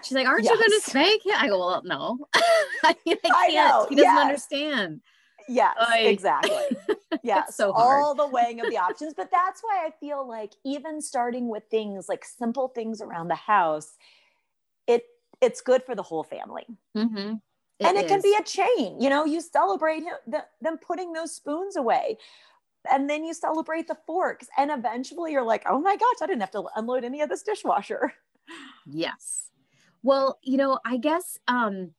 She's 0.02 0.12
like, 0.12 0.26
aren't 0.26 0.44
yes. 0.44 0.52
you 0.52 0.58
going 0.58 0.80
to 0.80 0.90
spank 0.90 1.24
him? 1.24 1.34
I 1.36 1.48
go, 1.48 1.58
well, 1.58 1.82
no, 1.84 2.18
I, 2.84 2.94
can't. 3.06 3.88
He 3.88 3.94
doesn't 3.94 3.96
yes. 3.96 4.18
understand. 4.18 5.00
Yes, 5.48 5.76
exactly. 5.94 6.76
Yes, 7.22 7.56
so 7.56 7.72
all 7.72 8.14
the 8.14 8.26
weighing 8.26 8.60
of 8.60 8.68
the 8.68 8.76
options. 8.76 9.14
But 9.14 9.30
that's 9.30 9.62
why 9.62 9.86
I 9.86 9.92
feel 9.98 10.28
like 10.28 10.52
even 10.62 11.00
starting 11.00 11.48
with 11.48 11.62
things 11.70 12.06
like 12.06 12.22
simple 12.22 12.68
things 12.68 13.00
around 13.00 13.28
the 13.28 13.34
house, 13.34 13.96
it 14.86 15.04
it's 15.40 15.62
good 15.62 15.82
for 15.84 15.94
the 15.94 16.02
whole 16.02 16.24
family. 16.24 16.66
Mm-hmm. 16.94 17.36
It 17.78 17.86
and 17.86 17.96
it 17.96 18.04
is. 18.04 18.10
can 18.10 18.20
be 18.20 18.36
a 18.38 18.42
chain. 18.42 19.00
You 19.00 19.10
know, 19.10 19.24
you 19.24 19.40
celebrate 19.40 20.02
him, 20.02 20.14
the, 20.26 20.44
them 20.60 20.76
putting 20.78 21.12
those 21.12 21.34
spoons 21.34 21.76
away. 21.76 22.18
And 22.92 23.08
then 23.08 23.24
you 23.24 23.32
celebrate 23.32 23.88
the 23.88 23.96
forks. 24.06 24.48
And 24.58 24.70
eventually 24.70 25.32
you're 25.32 25.42
like, 25.42 25.62
oh 25.66 25.80
my 25.80 25.96
gosh, 25.96 26.16
I 26.22 26.26
didn't 26.26 26.40
have 26.40 26.50
to 26.52 26.64
unload 26.76 27.04
any 27.04 27.22
of 27.22 27.28
this 27.28 27.42
dishwasher. 27.42 28.12
Yes. 28.86 29.48
Well, 30.02 30.38
you 30.42 30.58
know, 30.58 30.78
I 30.84 30.98
guess 30.98 31.38
um, 31.48 31.92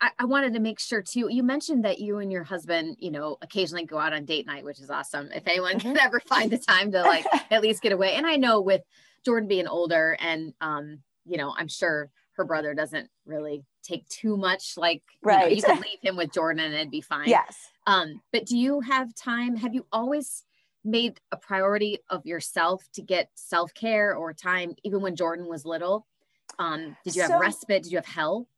I, 0.00 0.10
I, 0.18 0.24
wanted 0.26 0.54
to 0.54 0.60
make 0.60 0.78
sure 0.78 1.02
too. 1.02 1.28
You 1.30 1.42
mentioned 1.42 1.84
that 1.84 1.98
you 1.98 2.18
and 2.18 2.30
your 2.30 2.44
husband, 2.44 2.96
you 3.00 3.10
know, 3.10 3.36
occasionally 3.42 3.84
go 3.84 3.98
out 3.98 4.12
on 4.12 4.24
date 4.24 4.46
night, 4.46 4.64
which 4.64 4.80
is 4.80 4.90
awesome. 4.90 5.30
If 5.34 5.46
anyone 5.46 5.78
mm-hmm. 5.78 5.94
can 5.94 5.98
ever 5.98 6.20
find 6.20 6.50
the 6.50 6.58
time 6.58 6.92
to 6.92 7.02
like 7.02 7.26
at 7.50 7.62
least 7.62 7.82
get 7.82 7.92
away. 7.92 8.14
And 8.14 8.26
I 8.26 8.36
know 8.36 8.60
with 8.60 8.82
Jordan 9.24 9.48
being 9.48 9.66
older 9.66 10.16
and 10.20 10.54
um, 10.60 11.00
you 11.24 11.36
know, 11.36 11.54
I'm 11.56 11.68
sure 11.68 12.10
her 12.32 12.44
brother 12.44 12.72
doesn't 12.72 13.10
really 13.26 13.64
take 13.82 14.08
too 14.08 14.36
much 14.36 14.74
like 14.76 15.02
right. 15.22 15.50
you, 15.50 15.62
know, 15.62 15.68
you 15.68 15.74
could 15.74 15.86
leave 15.86 16.00
him 16.00 16.16
with 16.16 16.32
Jordan 16.32 16.64
and 16.64 16.74
it'd 16.74 16.90
be 16.90 17.00
fine. 17.00 17.28
Yes. 17.28 17.56
Um, 17.86 18.20
but 18.32 18.46
do 18.46 18.56
you 18.56 18.80
have 18.80 19.14
time? 19.14 19.56
Have 19.56 19.74
you 19.74 19.86
always 19.92 20.44
made 20.84 21.20
a 21.32 21.36
priority 21.36 21.98
of 22.08 22.24
yourself 22.24 22.84
to 22.94 23.02
get 23.02 23.30
self-care 23.34 24.14
or 24.14 24.32
time 24.32 24.74
even 24.84 25.00
when 25.02 25.16
Jordan 25.16 25.46
was 25.46 25.64
little? 25.64 26.06
Um, 26.58 26.96
did 27.04 27.16
you 27.16 27.22
have 27.22 27.32
so, 27.32 27.38
respite? 27.38 27.82
Did 27.82 27.92
you 27.92 27.98
have 27.98 28.06
help? 28.06 28.48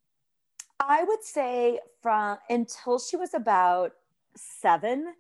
I 0.81 1.05
would 1.05 1.23
say 1.23 1.79
from 2.03 2.39
until 2.49 2.99
she 2.99 3.17
was 3.17 3.35
about 3.35 3.93
seven, 4.35 5.15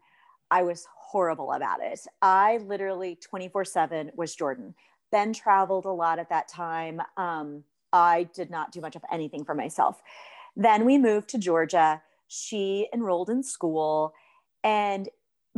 I 0.51 0.63
was 0.63 0.87
horrible 0.97 1.53
about 1.53 1.81
it. 1.83 2.01
I 2.23 2.59
literally 2.59 3.17
24 3.17 3.65
7 3.65 4.11
was 4.17 4.35
Jordan. 4.35 4.75
Ben 5.13 5.33
traveled 5.33 5.85
a 5.85 5.91
lot 5.91 6.19
at 6.19 6.29
that 6.31 6.49
time. 6.49 7.03
Um, 7.17 7.65
I 7.93 8.29
did 8.35 8.51
not 8.51 8.73
do 8.73 8.81
much 8.81 8.97
of 8.97 9.05
anything 9.13 9.45
for 9.45 9.55
myself. 9.55 10.01
Then 10.57 10.85
we 10.85 10.99
moved 10.99 11.29
to 11.31 11.39
Georgia. 11.39 12.03
She 12.29 12.89
enrolled 12.95 13.29
in 13.29 13.43
school. 13.43 14.15
And 14.63 15.09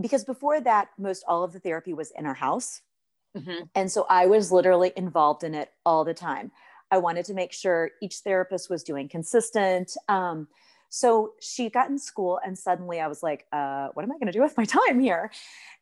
because 0.01 0.25
before 0.25 0.61
that, 0.61 0.89
most 0.99 1.25
all 1.29 1.45
of 1.45 1.53
the 1.53 1.61
therapy 1.61 1.93
was 1.93 2.11
in 2.13 2.27
our 2.27 2.35
house. 2.35 2.81
Mm-hmm. 3.37 3.65
And 3.75 3.91
so 3.91 4.07
I 4.09 4.27
was 4.27 4.53
literally 4.53 4.93
involved 4.97 5.45
in 5.45 5.55
it 5.55 5.73
all 5.85 6.05
the 6.05 6.15
time. 6.15 6.51
I 6.93 6.99
wanted 6.99 7.25
to 7.25 7.35
make 7.35 7.53
sure 7.53 7.91
each 8.01 8.19
therapist 8.19 8.71
was 8.71 8.85
doing 8.85 9.09
consistent. 9.09 9.97
Um, 10.09 10.47
So 10.95 11.33
she 11.41 11.71
got 11.71 11.89
in 11.89 11.99
school, 11.99 12.39
and 12.45 12.55
suddenly 12.59 13.01
I 13.01 13.09
was 13.09 13.23
like, 13.23 13.47
uh, 13.51 13.89
what 13.95 14.03
am 14.05 14.13
I 14.13 14.17
going 14.19 14.27
to 14.27 14.39
do 14.39 14.43
with 14.43 14.59
my 14.59 14.67
time 14.81 15.01
here? 15.01 15.31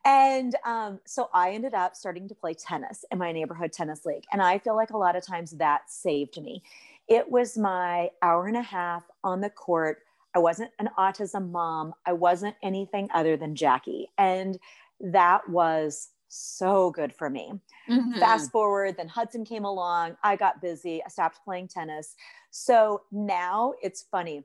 And 0.04 0.54
um, 0.64 1.00
so 1.04 1.28
I 1.34 1.50
ended 1.50 1.74
up 1.74 1.96
starting 1.96 2.28
to 2.28 2.34
play 2.36 2.54
tennis 2.54 3.04
in 3.11 3.18
my 3.18 3.32
neighborhood 3.32 3.72
tennis 3.72 4.06
league. 4.06 4.22
And 4.32 4.40
I 4.40 4.61
feel 4.61 4.76
like 4.76 4.90
a 4.90 4.96
lot 4.96 5.16
of 5.16 5.26
times 5.26 5.50
that 5.58 5.90
saved 5.90 6.40
me. 6.40 6.62
It 7.08 7.28
was 7.28 7.58
my 7.58 8.11
hour 8.22 8.46
and 8.46 8.56
a 8.56 8.62
half 8.62 9.02
on 9.24 9.40
the 9.40 9.50
court. 9.50 9.96
I 10.32 10.38
wasn't 10.38 10.70
an 10.78 10.90
autism 10.96 11.50
mom, 11.50 11.92
I 12.06 12.12
wasn't 12.12 12.54
anything 12.62 13.08
other 13.12 13.36
than 13.36 13.56
Jackie. 13.56 14.11
And 14.16 14.61
that 15.00 15.48
was 15.48 16.11
so 16.31 16.91
good 16.91 17.12
for 17.12 17.28
me. 17.28 17.53
Mm-hmm. 17.89 18.18
Fast 18.18 18.51
forward, 18.51 18.97
then 18.97 19.09
Hudson 19.09 19.45
came 19.45 19.64
along. 19.64 20.16
I 20.22 20.37
got 20.37 20.62
busy. 20.62 21.03
I 21.05 21.09
stopped 21.09 21.41
playing 21.45 21.68
tennis. 21.68 22.14
So 22.51 23.03
now 23.11 23.74
it's 23.83 24.07
funny. 24.11 24.45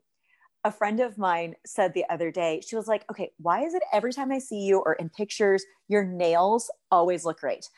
A 0.63 0.71
friend 0.71 0.99
of 0.99 1.17
mine 1.17 1.55
said 1.65 1.93
the 1.93 2.05
other 2.09 2.31
day, 2.31 2.61
she 2.67 2.75
was 2.75 2.87
like, 2.87 3.05
okay, 3.11 3.31
why 3.37 3.63
is 3.63 3.75
it 3.75 3.83
every 3.93 4.11
time 4.11 4.31
I 4.31 4.39
see 4.39 4.61
you 4.61 4.79
or 4.79 4.93
in 4.93 5.09
pictures, 5.09 5.63
your 5.87 6.03
nails 6.03 6.71
always 6.91 7.23
look 7.23 7.39
great? 7.39 7.69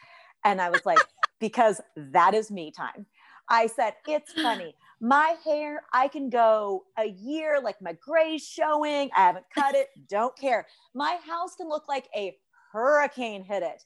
And 0.45 0.61
I 0.61 0.69
was 0.69 0.85
like, 0.85 0.99
because 1.39 1.81
that 1.97 2.33
is 2.33 2.49
me 2.49 2.71
time. 2.71 3.05
I 3.49 3.67
said, 3.67 3.93
it's 4.07 4.31
funny. 4.33 4.73
My 4.99 5.35
hair, 5.45 5.83
I 5.93 6.07
can 6.07 6.29
go 6.29 6.85
a 6.97 7.05
year, 7.05 7.59
like 7.61 7.81
my 7.81 7.93
gray's 7.93 8.45
showing. 8.45 9.09
I 9.15 9.21
haven't 9.21 9.45
cut 9.53 9.75
it, 9.75 9.89
don't 10.09 10.35
care. 10.37 10.65
My 10.95 11.19
house 11.27 11.55
can 11.55 11.69
look 11.69 11.87
like 11.87 12.07
a 12.15 12.35
hurricane 12.77 13.43
hit 13.43 13.63
it. 13.63 13.83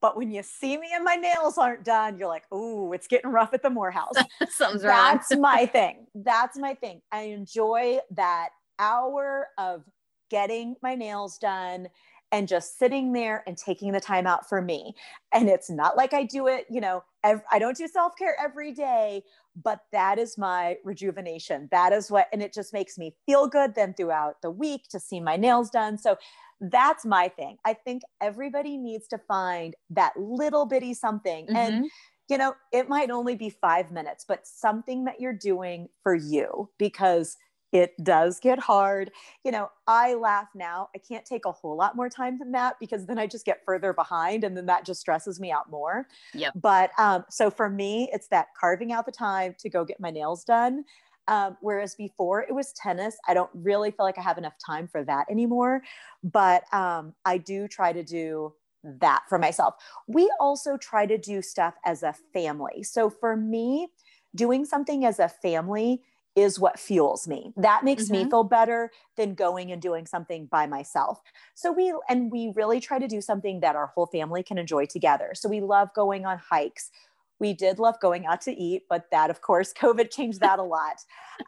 But 0.00 0.16
when 0.16 0.30
you 0.30 0.42
see 0.42 0.76
me 0.76 0.88
and 0.94 1.04
my 1.04 1.16
nails 1.16 1.58
aren't 1.58 1.84
done, 1.84 2.18
you're 2.18 2.28
like, 2.28 2.50
ooh, 2.52 2.92
it's 2.92 3.06
getting 3.06 3.30
rough 3.30 3.54
at 3.54 3.62
the 3.62 3.70
Morehouse. 3.70 4.14
Something's 4.48 4.82
That's 4.82 5.34
my 5.36 5.66
thing. 5.66 6.06
That's 6.14 6.58
my 6.58 6.74
thing. 6.74 7.00
I 7.10 7.22
enjoy 7.22 7.98
that 8.10 8.50
hour 8.78 9.48
of 9.58 9.84
getting 10.30 10.76
my 10.82 10.94
nails 10.94 11.38
done 11.38 11.88
and 12.32 12.48
just 12.48 12.78
sitting 12.78 13.12
there 13.12 13.44
and 13.46 13.56
taking 13.56 13.92
the 13.92 14.00
time 14.00 14.26
out 14.26 14.48
for 14.48 14.60
me. 14.60 14.94
And 15.32 15.48
it's 15.48 15.70
not 15.70 15.96
like 15.96 16.12
I 16.12 16.24
do 16.24 16.48
it, 16.48 16.66
you 16.68 16.80
know, 16.80 17.04
ev- 17.24 17.44
I 17.50 17.58
don't 17.58 17.76
do 17.76 17.86
self 17.86 18.16
care 18.18 18.36
every 18.42 18.72
day, 18.72 19.22
but 19.62 19.80
that 19.92 20.18
is 20.18 20.36
my 20.36 20.76
rejuvenation. 20.84 21.68
That 21.70 21.92
is 21.92 22.10
what, 22.10 22.26
and 22.32 22.42
it 22.42 22.52
just 22.52 22.72
makes 22.72 22.98
me 22.98 23.14
feel 23.26 23.46
good 23.46 23.74
then 23.74 23.94
throughout 23.94 24.42
the 24.42 24.50
week 24.50 24.88
to 24.90 25.00
see 25.00 25.20
my 25.20 25.36
nails 25.36 25.70
done. 25.70 25.96
So 25.96 26.16
that's 26.60 27.04
my 27.04 27.28
thing. 27.28 27.58
I 27.64 27.74
think 27.74 28.02
everybody 28.20 28.76
needs 28.76 29.08
to 29.08 29.18
find 29.18 29.74
that 29.90 30.12
little 30.18 30.66
bitty 30.66 30.94
something. 30.94 31.46
Mm-hmm. 31.46 31.56
And, 31.56 31.90
you 32.28 32.38
know, 32.38 32.54
it 32.72 32.88
might 32.88 33.10
only 33.10 33.36
be 33.36 33.50
five 33.50 33.90
minutes, 33.90 34.24
but 34.26 34.46
something 34.46 35.04
that 35.04 35.20
you're 35.20 35.32
doing 35.32 35.88
for 36.02 36.14
you 36.14 36.70
because 36.78 37.36
it 37.72 37.92
does 38.02 38.40
get 38.40 38.58
hard. 38.58 39.10
You 39.44 39.50
know, 39.50 39.70
I 39.86 40.14
laugh 40.14 40.48
now. 40.54 40.88
I 40.94 40.98
can't 40.98 41.24
take 41.24 41.44
a 41.44 41.52
whole 41.52 41.76
lot 41.76 41.96
more 41.96 42.08
time 42.08 42.38
than 42.38 42.52
that 42.52 42.76
because 42.80 43.06
then 43.06 43.18
I 43.18 43.26
just 43.26 43.44
get 43.44 43.64
further 43.64 43.92
behind 43.92 44.44
and 44.44 44.56
then 44.56 44.66
that 44.66 44.86
just 44.86 45.00
stresses 45.00 45.40
me 45.40 45.50
out 45.50 45.70
more. 45.70 46.06
Yep. 46.32 46.54
But 46.54 46.90
um, 46.98 47.24
so 47.28 47.50
for 47.50 47.68
me, 47.68 48.08
it's 48.12 48.28
that 48.28 48.46
carving 48.58 48.92
out 48.92 49.04
the 49.04 49.12
time 49.12 49.54
to 49.58 49.68
go 49.68 49.84
get 49.84 50.00
my 50.00 50.10
nails 50.10 50.44
done. 50.44 50.84
Um, 51.28 51.56
whereas 51.60 51.94
before 51.94 52.42
it 52.42 52.54
was 52.54 52.72
tennis, 52.72 53.16
I 53.26 53.34
don't 53.34 53.50
really 53.54 53.90
feel 53.90 54.06
like 54.06 54.18
I 54.18 54.22
have 54.22 54.38
enough 54.38 54.54
time 54.64 54.86
for 54.88 55.02
that 55.04 55.26
anymore. 55.30 55.82
But 56.22 56.72
um, 56.72 57.14
I 57.24 57.38
do 57.38 57.68
try 57.68 57.92
to 57.92 58.02
do 58.02 58.54
that 58.84 59.22
for 59.28 59.38
myself. 59.38 59.74
We 60.06 60.30
also 60.38 60.76
try 60.76 61.06
to 61.06 61.18
do 61.18 61.42
stuff 61.42 61.74
as 61.84 62.02
a 62.02 62.14
family. 62.32 62.82
So 62.82 63.10
for 63.10 63.36
me, 63.36 63.88
doing 64.34 64.64
something 64.64 65.04
as 65.04 65.18
a 65.18 65.28
family 65.28 66.02
is 66.36 66.60
what 66.60 66.78
fuels 66.78 67.26
me. 67.26 67.52
That 67.56 67.82
makes 67.82 68.04
mm-hmm. 68.04 68.24
me 68.24 68.30
feel 68.30 68.44
better 68.44 68.92
than 69.16 69.34
going 69.34 69.72
and 69.72 69.80
doing 69.80 70.06
something 70.06 70.46
by 70.46 70.66
myself. 70.66 71.22
So 71.54 71.72
we 71.72 71.94
and 72.10 72.30
we 72.30 72.52
really 72.54 72.78
try 72.78 72.98
to 72.98 73.08
do 73.08 73.22
something 73.22 73.60
that 73.60 73.74
our 73.74 73.86
whole 73.86 74.06
family 74.06 74.42
can 74.42 74.58
enjoy 74.58 74.84
together. 74.84 75.32
So 75.34 75.48
we 75.48 75.62
love 75.62 75.88
going 75.94 76.26
on 76.26 76.38
hikes 76.38 76.90
we 77.38 77.52
did 77.52 77.78
love 77.78 78.00
going 78.00 78.26
out 78.26 78.40
to 78.42 78.52
eat, 78.52 78.84
but 78.88 79.06
that, 79.10 79.30
of 79.30 79.40
course, 79.40 79.72
COVID 79.80 80.10
changed 80.10 80.40
that 80.40 80.58
a 80.58 80.62
lot. 80.62 80.96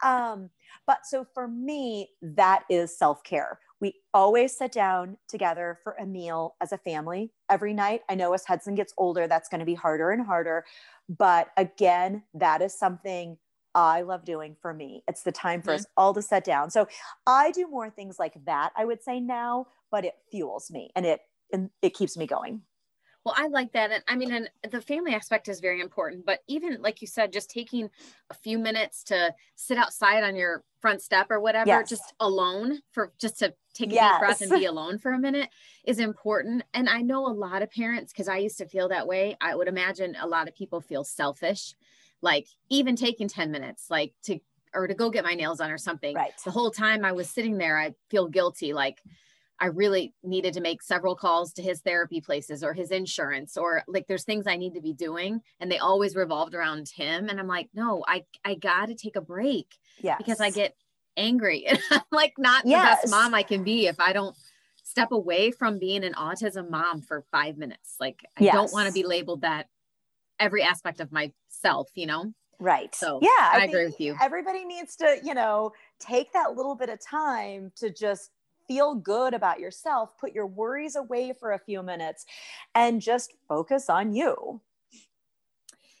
Um, 0.03 0.49
but 0.85 1.05
so 1.05 1.25
for 1.33 1.47
me, 1.47 2.09
that 2.21 2.63
is 2.69 2.97
self 2.97 3.23
care. 3.23 3.59
We 3.81 3.93
always 4.13 4.57
sit 4.57 4.71
down 4.73 5.17
together 5.29 5.79
for 5.83 5.93
a 5.93 6.05
meal 6.05 6.55
as 6.61 6.73
a 6.73 6.77
family 6.77 7.31
every 7.49 7.73
night. 7.73 8.01
I 8.09 8.15
know 8.15 8.33
as 8.33 8.43
Hudson 8.43 8.75
gets 8.75 8.93
older, 8.97 9.27
that's 9.27 9.47
going 9.47 9.59
to 9.59 9.65
be 9.65 9.75
harder 9.75 10.11
and 10.11 10.25
harder. 10.25 10.65
But 11.07 11.49
again, 11.55 12.23
that 12.33 12.61
is 12.61 12.77
something 12.77 13.37
I 13.75 14.01
love 14.01 14.25
doing 14.25 14.55
for 14.61 14.73
me. 14.73 15.03
It's 15.07 15.23
the 15.23 15.31
time 15.31 15.61
for 15.61 15.71
mm-hmm. 15.71 15.79
us 15.79 15.85
all 15.95 16.13
to 16.13 16.21
sit 16.21 16.43
down. 16.43 16.71
So 16.71 16.87
I 17.25 17.51
do 17.51 17.67
more 17.67 17.89
things 17.89 18.19
like 18.19 18.33
that, 18.45 18.71
I 18.75 18.85
would 18.85 19.01
say 19.01 19.19
now, 19.19 19.67
but 19.91 20.05
it 20.05 20.15
fuels 20.29 20.69
me 20.69 20.91
and 20.95 21.05
it 21.05 21.21
and 21.51 21.69
it 21.81 21.95
keeps 21.95 22.17
me 22.17 22.27
going. 22.27 22.61
Well, 23.25 23.35
I 23.37 23.47
like 23.47 23.73
that. 23.73 23.91
And 23.91 24.03
I 24.07 24.15
mean, 24.15 24.31
and 24.31 24.49
the 24.71 24.81
family 24.81 25.13
aspect 25.13 25.49
is 25.49 25.59
very 25.59 25.81
important, 25.81 26.25
but 26.25 26.39
even 26.47 26.81
like 26.81 27.01
you 27.01 27.07
said, 27.07 27.33
just 27.33 27.49
taking 27.49 27.89
a 28.29 28.33
few 28.33 28.57
minutes 28.57 29.03
to 29.05 29.33
sit 29.55 29.77
outside 29.77 30.23
on 30.23 30.35
your 30.35 30.63
front 30.79 31.01
step 31.01 31.27
or 31.29 31.39
whatever, 31.39 31.67
yes. 31.67 31.89
just 31.89 32.13
alone 32.21 32.79
for 32.91 33.11
just 33.19 33.39
to 33.39 33.53
take 33.73 33.91
a 33.91 33.95
yes. 33.95 34.13
deep 34.13 34.19
breath 34.19 34.41
and 34.41 34.51
be 34.51 34.65
alone 34.65 34.97
for 34.97 35.11
a 35.11 35.19
minute 35.19 35.49
is 35.85 35.99
important. 35.99 36.63
And 36.73 36.87
I 36.87 37.01
know 37.01 37.27
a 37.27 37.29
lot 37.29 37.61
of 37.61 37.69
parents, 37.71 38.13
because 38.13 38.29
I 38.29 38.37
used 38.37 38.57
to 38.59 38.65
feel 38.65 38.87
that 38.89 39.07
way. 39.07 39.35
I 39.41 39.53
would 39.53 39.67
imagine 39.67 40.15
a 40.19 40.27
lot 40.27 40.47
of 40.47 40.55
people 40.55 40.79
feel 40.79 41.03
selfish, 41.03 41.75
like 42.21 42.47
even 42.69 42.95
taking 42.95 43.27
10 43.27 43.51
minutes, 43.51 43.87
like 43.89 44.13
to, 44.23 44.39
or 44.73 44.87
to 44.87 44.93
go 44.93 45.09
get 45.09 45.25
my 45.25 45.33
nails 45.33 45.57
done 45.57 45.71
or 45.71 45.77
something. 45.77 46.15
Right. 46.15 46.31
The 46.45 46.51
whole 46.51 46.71
time 46.71 47.03
I 47.03 47.11
was 47.11 47.29
sitting 47.29 47.57
there, 47.57 47.77
I 47.77 47.95
feel 48.09 48.27
guilty. 48.27 48.71
Like, 48.71 49.01
I 49.59 49.67
really 49.67 50.13
needed 50.23 50.53
to 50.53 50.61
make 50.61 50.81
several 50.81 51.15
calls 51.15 51.53
to 51.53 51.61
his 51.61 51.81
therapy 51.81 52.21
places 52.21 52.63
or 52.63 52.73
his 52.73 52.91
insurance 52.91 53.57
or 53.57 53.83
like 53.87 54.07
there's 54.07 54.23
things 54.23 54.47
I 54.47 54.55
need 54.55 54.73
to 54.75 54.81
be 54.81 54.93
doing 54.93 55.41
and 55.59 55.71
they 55.71 55.77
always 55.77 56.15
revolved 56.15 56.55
around 56.55 56.89
him 56.89 57.29
and 57.29 57.39
I'm 57.39 57.47
like 57.47 57.69
no 57.73 58.03
I 58.07 58.25
I 58.45 58.55
got 58.55 58.87
to 58.87 58.95
take 58.95 59.15
a 59.15 59.21
break 59.21 59.67
yeah 60.01 60.17
because 60.17 60.39
I 60.39 60.49
get 60.49 60.75
angry 61.17 61.65
and 61.67 61.79
I'm 61.91 62.01
like 62.11 62.33
not 62.37 62.65
yes. 62.65 63.01
the 63.01 63.07
best 63.07 63.11
mom 63.11 63.33
I 63.33 63.43
can 63.43 63.63
be 63.63 63.87
if 63.87 63.99
I 63.99 64.13
don't 64.13 64.35
step 64.83 65.11
away 65.11 65.51
from 65.51 65.77
being 65.77 66.03
an 66.03 66.13
autism 66.13 66.69
mom 66.69 67.01
for 67.01 67.23
5 67.31 67.57
minutes 67.57 67.95
like 67.99 68.21
I 68.37 68.45
yes. 68.45 68.53
don't 68.53 68.73
want 68.73 68.87
to 68.87 68.93
be 68.93 69.03
labeled 69.03 69.41
that 69.41 69.67
every 70.39 70.63
aspect 70.63 70.99
of 70.99 71.11
myself 71.11 71.89
you 71.95 72.07
know 72.07 72.33
Right. 72.61 72.93
So 72.93 73.19
yeah, 73.21 73.29
I, 73.39 73.61
I 73.61 73.63
agree 73.63 73.85
with 73.85 74.01
you. 74.01 74.17
Everybody 74.21 74.65
needs 74.65 74.97
to, 74.97 75.17
you 75.23 75.33
know, 75.33 75.71
take 75.97 76.33
that 76.33 76.57
little 76.57 76.75
bit 76.75 76.89
of 76.89 76.99
time 76.99 77.71
to 77.77 77.89
just 77.89 78.31
feel 78.69 78.93
good 78.95 79.33
about 79.33 79.59
yourself, 79.59 80.17
put 80.17 80.31
your 80.31 80.45
worries 80.47 80.95
away 80.95 81.33
for 81.37 81.51
a 81.51 81.59
few 81.59 81.81
minutes 81.81 82.25
and 82.75 83.01
just 83.01 83.33
focus 83.47 83.89
on 83.89 84.13
you. 84.13 84.61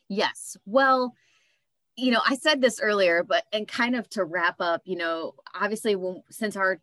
Yes. 0.07 0.55
Well, 0.65 1.15
you 1.97 2.11
know, 2.11 2.21
I 2.25 2.35
said 2.35 2.61
this 2.61 2.79
earlier, 2.79 3.23
but 3.23 3.43
and 3.51 3.67
kind 3.67 3.95
of 3.95 4.07
to 4.11 4.23
wrap 4.23 4.55
up, 4.59 4.83
you 4.85 4.95
know, 4.95 5.33
obviously 5.53 5.95
when, 5.95 6.23
since 6.29 6.55
our 6.55 6.79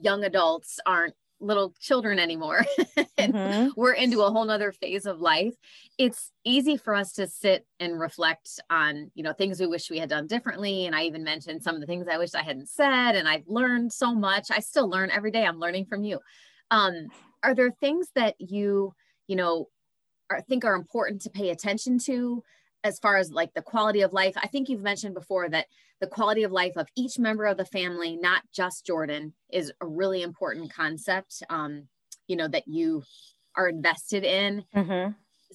young 0.00 0.24
adults 0.24 0.78
aren't 0.86 1.14
little 1.40 1.74
children 1.80 2.18
anymore. 2.18 2.64
Mm-hmm. 3.20 3.68
we're 3.76 3.92
into 3.92 4.22
a 4.22 4.30
whole 4.30 4.46
nother 4.46 4.72
phase 4.72 5.04
of 5.04 5.20
life. 5.20 5.54
It's 5.98 6.32
easy 6.42 6.78
for 6.78 6.94
us 6.94 7.12
to 7.12 7.26
sit 7.28 7.66
and 7.78 8.00
reflect 8.00 8.58
on 8.70 9.10
you 9.14 9.22
know 9.22 9.34
things 9.34 9.60
we 9.60 9.66
wish 9.66 9.90
we 9.90 9.98
had 9.98 10.08
done 10.08 10.26
differently. 10.26 10.86
And 10.86 10.96
i 10.96 11.02
even 11.02 11.22
mentioned 11.22 11.62
some 11.62 11.74
of 11.74 11.82
the 11.82 11.86
things 11.86 12.08
i 12.08 12.16
wish 12.16 12.34
i 12.34 12.42
hadn't 12.42 12.70
said. 12.70 13.16
And 13.16 13.28
i've 13.28 13.46
learned 13.46 13.92
so 13.92 14.14
much. 14.14 14.50
I 14.50 14.60
still 14.60 14.88
learn 14.88 15.10
every 15.10 15.30
day. 15.30 15.44
I'm 15.44 15.60
learning 15.60 15.84
from 15.84 16.02
you. 16.02 16.18
Um, 16.70 17.08
are 17.42 17.54
there 17.54 17.70
things 17.70 18.08
that 18.14 18.36
you 18.38 18.94
you 19.26 19.36
know 19.36 19.68
are, 20.30 20.40
think 20.40 20.64
are 20.64 20.74
important 20.74 21.20
to 21.22 21.30
pay 21.30 21.50
attention 21.50 21.98
to 22.00 22.42
as 22.84 22.98
far 22.98 23.16
as 23.16 23.30
like 23.30 23.52
the 23.54 23.62
quality 23.62 24.00
of 24.02 24.12
life 24.12 24.34
i 24.42 24.46
think 24.46 24.68
you've 24.68 24.82
mentioned 24.82 25.14
before 25.14 25.48
that 25.48 25.66
the 26.00 26.06
quality 26.06 26.42
of 26.42 26.52
life 26.52 26.76
of 26.76 26.88
each 26.96 27.18
member 27.18 27.44
of 27.44 27.56
the 27.56 27.64
family 27.64 28.16
not 28.16 28.42
just 28.52 28.86
jordan 28.86 29.32
is 29.50 29.72
a 29.80 29.86
really 29.86 30.22
important 30.22 30.72
concept 30.72 31.42
um, 31.50 31.84
you 32.26 32.36
know 32.36 32.48
that 32.48 32.66
you 32.68 33.02
are 33.56 33.68
invested 33.68 34.22
in. 34.22 34.64
Mm-hmm. 34.74 35.12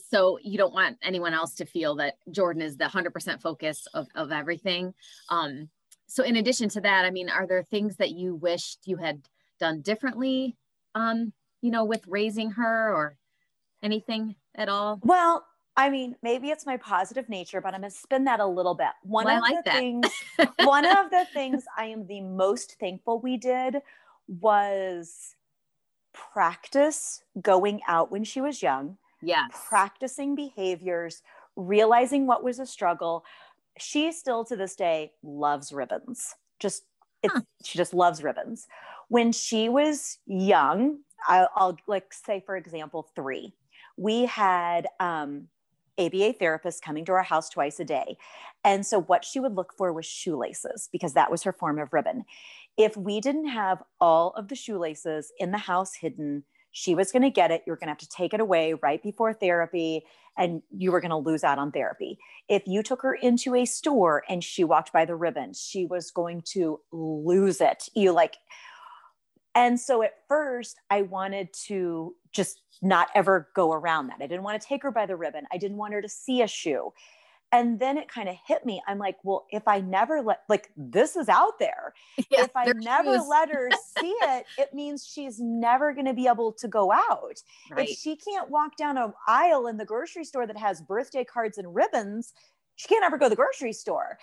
so 0.10 0.38
you 0.44 0.58
don't 0.58 0.74
want 0.74 0.98
anyone 1.02 1.34
else 1.34 1.56
to 1.56 1.66
feel 1.66 1.96
that 1.96 2.16
jordan 2.30 2.62
is 2.62 2.78
the 2.78 2.86
100% 2.86 3.42
focus 3.42 3.88
of, 3.94 4.08
of 4.16 4.32
everything. 4.32 4.94
Um, 5.30 5.70
so 6.08 6.24
in 6.24 6.36
addition 6.36 6.70
to 6.70 6.82
that 6.82 7.06
i 7.06 7.10
mean 7.10 7.30
are 7.30 7.48
there 7.48 7.64
things 7.64 7.96
that 7.98 8.12
you 8.12 8.36
wished 8.36 8.80
you 8.86 8.98
had 8.98 9.22
done 9.60 9.82
differently 9.82 10.56
um, 10.94 11.34
you 11.62 11.72
know 11.72 11.86
with 11.86 12.04
raising 12.08 12.52
her 12.52 12.94
or 12.94 13.18
anything 13.82 14.36
at 14.56 14.70
all? 14.70 15.00
Well 15.04 15.46
I 15.78 15.90
mean, 15.90 16.16
maybe 16.22 16.50
it's 16.50 16.66
my 16.66 16.78
positive 16.78 17.28
nature, 17.28 17.60
but 17.60 17.74
I'm 17.74 17.82
gonna 17.82 17.92
spin 17.92 18.24
that 18.26 18.40
a 18.40 18.46
little 18.46 18.76
bit. 18.76 18.92
One 19.04 19.26
well, 19.26 19.38
of 19.38 19.42
like 19.42 19.64
the 19.66 19.72
things, 19.72 20.08
one 20.64 20.86
of 20.86 21.10
the 21.12 21.26
things 21.34 21.66
I 21.78 21.86
am 21.86 22.08
the 22.08 22.22
most 22.22 22.78
thankful 22.80 23.20
we 23.20 23.38
did 23.38 23.82
was 24.28 25.36
practice 26.14 27.24
going 27.42 27.82
out 27.88 28.12
when 28.12 28.24
she 28.24 28.42
was 28.42 28.62
young. 28.62 28.98
Yeah. 29.22 29.48
Practicing 29.52 30.36
behaviors, 30.36 31.22
realizing 31.56 32.26
what 32.26 32.44
was 32.44 32.60
a 32.60 32.66
struggle. 32.66 33.26
She 33.78 34.12
still 34.12 34.46
to 34.46 34.56
this 34.56 34.76
day 34.76 35.12
loves 35.24 35.74
ribbons. 35.74 36.36
Just 36.60 36.84
It's, 37.22 37.36
she 37.64 37.78
just 37.78 37.94
loves 37.94 38.24
ribbons. 38.24 38.68
When 39.10 39.32
she 39.32 39.68
was 39.68 40.20
young, 40.26 41.00
I'll, 41.28 41.50
I'll 41.56 41.78
like 41.88 42.14
say, 42.14 42.42
for 42.46 42.56
example, 42.56 43.10
three, 43.16 43.54
we 43.98 44.26
had 44.26 44.88
um, 45.00 45.48
ABA 46.00 46.34
therapist 46.34 46.84
coming 46.84 47.06
to 47.06 47.14
our 47.14 47.24
house 47.24 47.50
twice 47.50 47.80
a 47.80 47.86
day. 47.86 48.18
And 48.64 48.86
so 48.86 49.02
what 49.02 49.24
she 49.24 49.40
would 49.40 49.56
look 49.56 49.74
for 49.78 49.94
was 49.94 50.06
shoelaces 50.06 50.90
because 50.92 51.14
that 51.14 51.32
was 51.32 51.44
her 51.44 51.54
form 51.54 51.80
of 51.80 51.94
ribbon. 51.94 52.26
If 52.78 52.98
we 52.98 53.22
didn't 53.22 53.48
have 53.48 53.82
all 54.02 54.32
of 54.32 54.48
the 54.48 54.56
shoelaces 54.56 55.32
in 55.38 55.52
the 55.52 55.58
house 55.58 55.96
hidden, 55.96 56.44
she 56.72 56.94
was 56.94 57.14
going 57.14 57.22
to 57.22 57.30
get 57.30 57.52
it. 57.52 57.64
You're 57.66 57.78
going 57.78 57.88
to 57.88 57.92
have 57.92 57.98
to 58.00 58.10
take 58.10 58.34
it 58.34 58.42
away 58.42 58.74
right 58.74 59.02
before 59.02 59.32
therapy, 59.32 60.04
and 60.38 60.62
you 60.76 60.92
were 60.92 61.00
going 61.00 61.12
to 61.12 61.16
lose 61.16 61.42
out 61.42 61.58
on 61.58 61.72
therapy. 61.72 62.18
If 62.50 62.64
you 62.68 62.84
took 62.84 63.02
her 63.02 63.14
into 63.14 63.56
a 63.56 63.64
store 63.64 64.24
and 64.28 64.44
she 64.44 64.66
walked 64.66 64.92
by 64.92 65.06
the 65.06 65.16
ribbons, 65.16 65.62
she 65.62 65.86
was 65.86 66.12
going 66.12 66.42
to 66.48 66.82
lose 66.92 67.62
it. 67.62 67.88
You 67.96 68.12
like, 68.12 68.36
and 69.56 69.80
so 69.80 70.04
at 70.04 70.14
first, 70.28 70.80
I 70.90 71.04
wanted 71.04 71.52
to 71.68 72.14
just 72.34 72.62
not 72.82 73.08
ever 73.16 73.50
go 73.56 73.72
around 73.72 74.08
that. 74.08 74.18
I 74.22 74.28
didn't 74.28 74.44
want 74.44 74.62
to 74.62 74.68
take 74.68 74.84
her 74.84 74.92
by 74.92 75.06
the 75.06 75.16
ribbon. 75.16 75.46
I 75.52 75.58
didn't 75.58 75.78
want 75.78 75.94
her 75.94 76.02
to 76.02 76.10
see 76.10 76.42
a 76.42 76.48
shoe. 76.48 76.92
And 77.52 77.80
then 77.80 77.98
it 77.98 78.10
kind 78.10 78.28
of 78.28 78.36
hit 78.46 78.66
me. 78.66 78.82
I'm 78.86 78.98
like, 78.98 79.16
well, 79.24 79.46
if 79.50 79.66
I 79.66 79.80
never 79.80 80.22
let, 80.22 80.42
like, 80.50 80.72
this 80.76 81.16
is 81.16 81.30
out 81.30 81.58
there. 81.58 81.94
Yeah, 82.30 82.44
if 82.44 82.52
I 82.54 82.66
never 82.76 83.18
shoes. 83.18 83.28
let 83.30 83.50
her 83.50 83.70
see 83.98 84.14
it, 84.24 84.46
it 84.58 84.74
means 84.74 85.08
she's 85.08 85.40
never 85.40 85.94
going 85.94 86.08
to 86.08 86.14
be 86.14 86.28
able 86.28 86.52
to 86.52 86.68
go 86.68 86.92
out. 86.92 87.38
Right. 87.72 87.88
If 87.88 87.98
she 87.98 88.18
can't 88.18 88.50
walk 88.50 88.76
down 88.76 88.98
an 88.98 89.14
aisle 89.26 89.68
in 89.68 89.78
the 89.78 89.86
grocery 89.86 90.26
store 90.26 90.46
that 90.48 90.58
has 90.58 90.82
birthday 90.82 91.24
cards 91.24 91.58
and 91.58 91.74
ribbons, 91.74 92.34
she 92.76 92.90
can't 92.90 93.06
ever 93.06 93.18
go 93.18 93.28
to 93.28 93.30
the 93.30 93.36
grocery 93.38 93.74
store. 93.74 94.18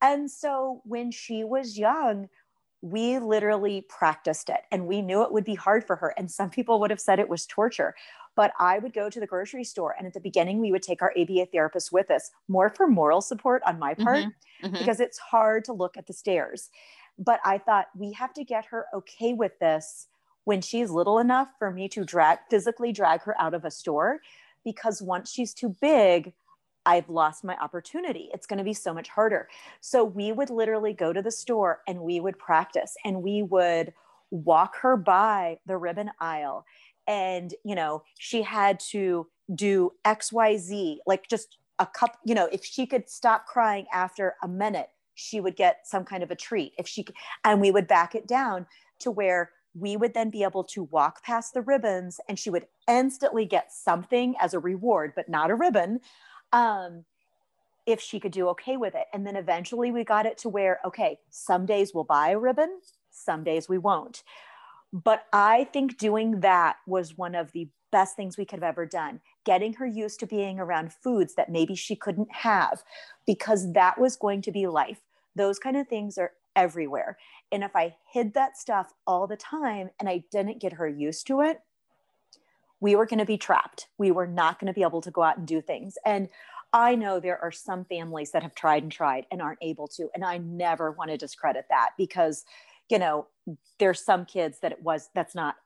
And 0.00 0.30
so 0.30 0.80
when 0.84 1.10
she 1.10 1.44
was 1.44 1.76
young, 1.76 2.28
we 2.80 3.18
literally 3.18 3.84
practiced 3.88 4.48
it 4.48 4.60
and 4.70 4.86
we 4.86 5.02
knew 5.02 5.22
it 5.22 5.32
would 5.32 5.44
be 5.44 5.56
hard 5.56 5.84
for 5.84 5.96
her. 5.96 6.14
And 6.16 6.30
some 6.30 6.48
people 6.48 6.78
would 6.80 6.90
have 6.90 7.00
said 7.00 7.18
it 7.18 7.28
was 7.28 7.46
torture. 7.46 7.94
But 8.36 8.52
I 8.60 8.78
would 8.78 8.92
go 8.92 9.10
to 9.10 9.18
the 9.18 9.26
grocery 9.26 9.64
store, 9.64 9.96
and 9.98 10.06
at 10.06 10.14
the 10.14 10.20
beginning, 10.20 10.60
we 10.60 10.70
would 10.70 10.84
take 10.84 11.02
our 11.02 11.12
ABA 11.18 11.46
therapist 11.46 11.90
with 11.90 12.08
us, 12.08 12.30
more 12.46 12.70
for 12.70 12.86
moral 12.86 13.20
support 13.20 13.64
on 13.66 13.80
my 13.80 13.94
part, 13.94 14.18
mm-hmm, 14.18 14.66
mm-hmm. 14.66 14.78
because 14.78 15.00
it's 15.00 15.18
hard 15.18 15.64
to 15.64 15.72
look 15.72 15.96
at 15.96 16.06
the 16.06 16.12
stares. 16.12 16.70
But 17.18 17.40
I 17.44 17.58
thought 17.58 17.86
we 17.96 18.12
have 18.12 18.32
to 18.34 18.44
get 18.44 18.66
her 18.66 18.86
okay 18.94 19.32
with 19.32 19.58
this 19.58 20.06
when 20.44 20.60
she's 20.60 20.88
little 20.88 21.18
enough 21.18 21.48
for 21.58 21.72
me 21.72 21.88
to 21.88 22.04
drag 22.04 22.38
physically 22.48 22.92
drag 22.92 23.22
her 23.22 23.34
out 23.40 23.54
of 23.54 23.64
a 23.64 23.72
store, 23.72 24.20
because 24.64 25.02
once 25.02 25.32
she's 25.32 25.52
too 25.52 25.74
big, 25.80 26.32
I've 26.88 27.10
lost 27.10 27.44
my 27.44 27.54
opportunity. 27.58 28.30
It's 28.32 28.46
going 28.46 28.56
to 28.56 28.64
be 28.64 28.72
so 28.72 28.94
much 28.94 29.10
harder. 29.10 29.48
So 29.82 30.02
we 30.02 30.32
would 30.32 30.48
literally 30.48 30.94
go 30.94 31.12
to 31.12 31.20
the 31.20 31.30
store 31.30 31.82
and 31.86 32.00
we 32.00 32.18
would 32.18 32.38
practice 32.38 32.96
and 33.04 33.22
we 33.22 33.42
would 33.42 33.92
walk 34.30 34.76
her 34.76 34.96
by 34.96 35.58
the 35.66 35.76
ribbon 35.76 36.10
aisle 36.20 36.64
and 37.06 37.54
you 37.64 37.74
know 37.74 38.02
she 38.18 38.42
had 38.42 38.78
to 38.78 39.26
do 39.54 39.90
xyz 40.04 40.98
like 41.06 41.26
just 41.28 41.56
a 41.78 41.86
cup 41.86 42.18
you 42.26 42.34
know 42.34 42.46
if 42.52 42.62
she 42.62 42.84
could 42.84 43.08
stop 43.08 43.46
crying 43.46 43.86
after 43.90 44.34
a 44.42 44.48
minute 44.48 44.90
she 45.14 45.40
would 45.40 45.56
get 45.56 45.86
some 45.86 46.04
kind 46.04 46.22
of 46.22 46.30
a 46.30 46.36
treat 46.36 46.74
if 46.78 46.86
she 46.86 47.06
and 47.42 47.58
we 47.58 47.70
would 47.70 47.88
back 47.88 48.14
it 48.14 48.26
down 48.28 48.66
to 48.98 49.10
where 49.10 49.50
we 49.74 49.96
would 49.96 50.12
then 50.12 50.28
be 50.28 50.42
able 50.42 50.64
to 50.64 50.82
walk 50.84 51.22
past 51.22 51.54
the 51.54 51.62
ribbons 51.62 52.20
and 52.28 52.38
she 52.38 52.50
would 52.50 52.66
instantly 52.86 53.46
get 53.46 53.72
something 53.72 54.34
as 54.42 54.52
a 54.52 54.58
reward 54.58 55.14
but 55.16 55.26
not 55.26 55.50
a 55.50 55.54
ribbon 55.54 56.00
um, 56.52 57.04
if 57.86 58.00
she 58.00 58.20
could 58.20 58.32
do 58.32 58.48
okay 58.48 58.76
with 58.76 58.94
it. 58.94 59.06
And 59.12 59.26
then 59.26 59.36
eventually 59.36 59.90
we 59.90 60.04
got 60.04 60.26
it 60.26 60.38
to 60.38 60.48
where, 60.48 60.80
okay, 60.84 61.18
some 61.30 61.66
days 61.66 61.92
we'll 61.94 62.04
buy 62.04 62.30
a 62.30 62.38
ribbon, 62.38 62.80
some 63.10 63.44
days 63.44 63.68
we 63.68 63.78
won't. 63.78 64.22
But 64.92 65.24
I 65.32 65.64
think 65.72 65.98
doing 65.98 66.40
that 66.40 66.76
was 66.86 67.18
one 67.18 67.34
of 67.34 67.52
the 67.52 67.68
best 67.90 68.16
things 68.16 68.36
we 68.36 68.44
could 68.44 68.58
have 68.58 68.68
ever 68.68 68.86
done. 68.86 69.20
Getting 69.44 69.72
her 69.74 69.86
used 69.86 70.20
to 70.20 70.26
being 70.26 70.60
around 70.60 70.92
foods 70.92 71.34
that 71.34 71.50
maybe 71.50 71.74
she 71.74 71.96
couldn't 71.96 72.30
have, 72.30 72.82
because 73.26 73.72
that 73.72 73.98
was 73.98 74.16
going 74.16 74.42
to 74.42 74.52
be 74.52 74.66
life. 74.66 75.00
Those 75.34 75.58
kind 75.58 75.76
of 75.76 75.88
things 75.88 76.18
are 76.18 76.32
everywhere. 76.56 77.16
And 77.52 77.62
if 77.62 77.74
I 77.74 77.96
hid 78.12 78.34
that 78.34 78.58
stuff 78.58 78.92
all 79.06 79.26
the 79.26 79.36
time 79.36 79.90
and 79.98 80.08
I 80.08 80.24
didn't 80.30 80.60
get 80.60 80.74
her 80.74 80.88
used 80.88 81.26
to 81.28 81.40
it, 81.40 81.60
we 82.80 82.94
were 82.96 83.06
going 83.06 83.18
to 83.18 83.24
be 83.24 83.38
trapped. 83.38 83.88
We 83.98 84.10
were 84.10 84.26
not 84.26 84.58
going 84.58 84.66
to 84.66 84.72
be 84.72 84.82
able 84.82 85.00
to 85.02 85.10
go 85.10 85.22
out 85.22 85.38
and 85.38 85.46
do 85.46 85.60
things. 85.60 85.96
And 86.04 86.28
I 86.72 86.94
know 86.94 87.18
there 87.18 87.42
are 87.42 87.50
some 87.50 87.84
families 87.84 88.32
that 88.32 88.42
have 88.42 88.54
tried 88.54 88.82
and 88.82 88.92
tried 88.92 89.26
and 89.30 89.40
aren't 89.40 89.62
able 89.62 89.88
to. 89.88 90.08
And 90.14 90.24
I 90.24 90.38
never 90.38 90.92
want 90.92 91.10
to 91.10 91.16
discredit 91.16 91.66
that 91.70 91.90
because, 91.96 92.44
you 92.88 92.98
know, 92.98 93.26
there's 93.78 94.04
some 94.04 94.26
kids 94.26 94.60
that 94.60 94.72
it 94.72 94.82
was, 94.82 95.08
that's 95.14 95.34
not, 95.34 95.56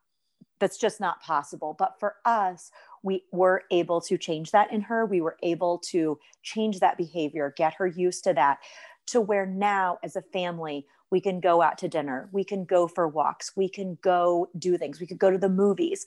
that's 0.60 0.78
just 0.78 1.00
not 1.00 1.20
possible. 1.20 1.74
But 1.76 1.98
for 1.98 2.16
us, 2.24 2.70
we 3.02 3.24
were 3.32 3.64
able 3.72 4.00
to 4.02 4.16
change 4.16 4.52
that 4.52 4.72
in 4.72 4.80
her. 4.82 5.04
We 5.04 5.20
were 5.20 5.36
able 5.42 5.78
to 5.90 6.18
change 6.42 6.78
that 6.80 6.96
behavior, 6.96 7.52
get 7.56 7.74
her 7.74 7.86
used 7.86 8.22
to 8.24 8.34
that, 8.34 8.58
to 9.06 9.20
where 9.20 9.44
now 9.44 9.98
as 10.04 10.14
a 10.14 10.22
family, 10.22 10.86
we 11.12 11.20
can 11.20 11.38
go 11.38 11.62
out 11.62 11.78
to 11.78 11.88
dinner, 11.88 12.28
we 12.32 12.42
can 12.42 12.64
go 12.64 12.88
for 12.88 13.06
walks, 13.06 13.52
we 13.54 13.68
can 13.68 13.98
go 14.02 14.48
do 14.58 14.76
things, 14.76 14.98
we 14.98 15.06
could 15.06 15.18
go 15.18 15.30
to 15.30 15.38
the 15.38 15.48
movies. 15.48 16.04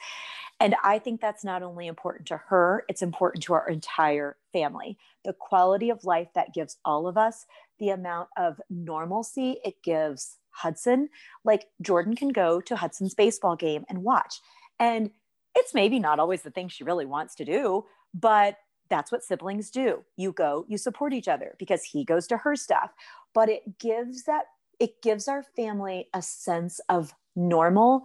And 0.59 0.75
I 0.83 0.99
think 0.99 1.21
that's 1.21 1.43
not 1.43 1.63
only 1.63 1.87
important 1.87 2.27
to 2.27 2.37
her, 2.37 2.83
it's 2.89 3.01
important 3.01 3.43
to 3.45 3.53
our 3.53 3.69
entire 3.69 4.35
family. 4.51 4.97
The 5.23 5.33
quality 5.33 5.89
of 5.89 6.03
life 6.03 6.29
that 6.33 6.53
gives 6.53 6.77
all 6.83 7.07
of 7.07 7.17
us, 7.17 7.45
the 7.79 7.89
amount 7.89 8.29
of 8.35 8.59
normalcy 8.69 9.57
it 9.63 9.81
gives 9.83 10.37
Hudson. 10.49 11.09
Like 11.43 11.67
Jordan 11.81 12.15
can 12.15 12.29
go 12.29 12.59
to 12.61 12.75
Hudson's 12.75 13.13
baseball 13.13 13.55
game 13.55 13.85
and 13.87 14.03
watch. 14.03 14.41
And 14.79 15.11
it's 15.55 15.73
maybe 15.73 15.99
not 15.99 16.19
always 16.19 16.41
the 16.41 16.51
thing 16.51 16.67
she 16.67 16.83
really 16.83 17.05
wants 17.05 17.35
to 17.35 17.45
do, 17.45 17.85
but 18.13 18.57
that's 18.89 19.11
what 19.11 19.23
siblings 19.23 19.69
do. 19.69 20.03
You 20.15 20.31
go, 20.31 20.65
you 20.67 20.77
support 20.77 21.13
each 21.13 21.27
other 21.27 21.55
because 21.59 21.83
he 21.83 22.03
goes 22.03 22.27
to 22.27 22.37
her 22.37 22.55
stuff. 22.55 22.91
But 23.33 23.49
it 23.49 23.77
gives 23.79 24.23
that, 24.23 24.45
it 24.79 25.01
gives 25.01 25.27
our 25.27 25.43
family 25.43 26.09
a 26.13 26.21
sense 26.21 26.79
of 26.89 27.13
normal 27.35 28.03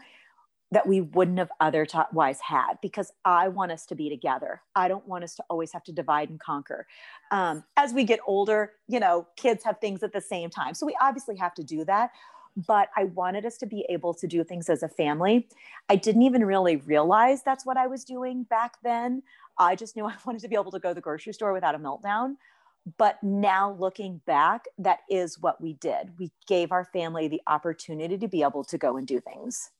that 0.73 0.87
we 0.87 1.01
wouldn't 1.01 1.39
have 1.39 1.51
otherwise 1.59 2.41
had 2.41 2.75
because 2.81 3.13
I 3.25 3.49
want 3.49 3.73
us 3.73 3.87
to 3.87 3.97
be 3.97 4.09
together. 4.09 4.63
I 4.77 4.87
don't 4.87 5.07
want 5.07 5.25
us 5.25 5.35
to 5.37 5.45
always 5.51 5.73
have 5.73 5.83
to 5.85 5.93
divide 5.93 6.31
and 6.31 6.39
conquer. 6.39 6.87
Um, 7.33 7.65
as 7.77 7.93
we 7.93 8.05
get 8.05 8.21
older, 8.27 8.73
you 8.87 9.01
know, 9.01 9.27
kids 9.37 9.65
have 9.65 9.79
things 9.81 10.03
at 10.03 10.13
the 10.13 10.21
same 10.21 10.49
time. 10.49 10.75
So 10.75 10.87
we 10.87 10.97
obviously 11.01 11.37
have 11.37 11.55
to 11.55 11.65
do 11.65 11.85
that. 11.87 12.11
But 12.57 12.89
I 12.97 13.05
wanted 13.05 13.47
us 13.47 13.57
to 13.59 13.67
be 13.67 13.87
able 13.89 14.13
to 14.15 14.27
do 14.27 14.45
things 14.45 14.69
as 14.69 14.83
a 14.83 14.89
family. 14.89 15.49
I 15.89 15.97
didn't 15.97 16.23
even 16.23 16.45
really 16.45 16.77
realize 16.77 17.43
that's 17.43 17.65
what 17.65 17.77
I 17.77 17.87
was 17.87 18.05
doing 18.05 18.45
back 18.45 18.75
then. 18.83 19.23
I 19.59 19.77
just 19.77 19.97
knew 19.97 20.05
I 20.07 20.15
wanted 20.25 20.43
to 20.43 20.49
be 20.49 20.57
able 20.57 20.73
to 20.73 20.79
go 20.79 20.91
to 20.91 20.95
the 20.95 21.01
grocery 21.01 21.33
store 21.33 21.53
without 21.53 21.75
a 21.75 21.79
meltdown. 21.79 22.37
But 22.97 23.23
now 23.23 23.77
looking 23.79 24.21
back, 24.27 24.65
that 24.79 25.01
is 25.09 25.39
what 25.39 25.61
we 25.61 25.75
did. 25.75 26.19
We 26.19 26.31
gave 26.47 26.73
our 26.73 26.85
family 26.85 27.29
the 27.29 27.43
opportunity 27.47 28.17
to 28.19 28.29
be 28.29 28.43
able 28.43 28.65
to 28.65 28.79
go 28.79 28.97
and 28.97 29.07
do 29.07 29.21
things. 29.21 29.71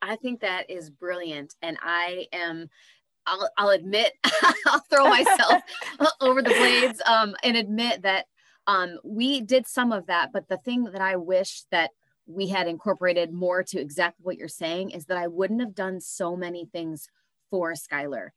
I 0.00 0.16
think 0.16 0.40
that 0.40 0.70
is 0.70 0.90
brilliant. 0.90 1.54
And 1.62 1.76
I 1.82 2.26
am, 2.32 2.70
I'll, 3.26 3.50
I'll 3.58 3.70
admit, 3.70 4.12
I'll 4.66 4.80
throw 4.90 5.08
myself 5.08 5.62
over 6.20 6.42
the 6.42 6.50
blades 6.50 7.02
um, 7.06 7.34
and 7.42 7.56
admit 7.56 8.02
that 8.02 8.26
um, 8.66 8.98
we 9.04 9.40
did 9.40 9.66
some 9.66 9.92
of 9.92 10.06
that. 10.06 10.30
But 10.32 10.48
the 10.48 10.58
thing 10.58 10.84
that 10.84 11.00
I 11.00 11.16
wish 11.16 11.62
that 11.70 11.90
we 12.26 12.48
had 12.48 12.68
incorporated 12.68 13.32
more 13.32 13.62
to 13.62 13.80
exactly 13.80 14.22
what 14.22 14.36
you're 14.36 14.48
saying 14.48 14.90
is 14.90 15.06
that 15.06 15.16
I 15.16 15.26
wouldn't 15.26 15.60
have 15.60 15.74
done 15.74 16.00
so 16.00 16.36
many 16.36 16.66
things 16.66 17.08
for 17.50 17.72
Skylar 17.72 18.28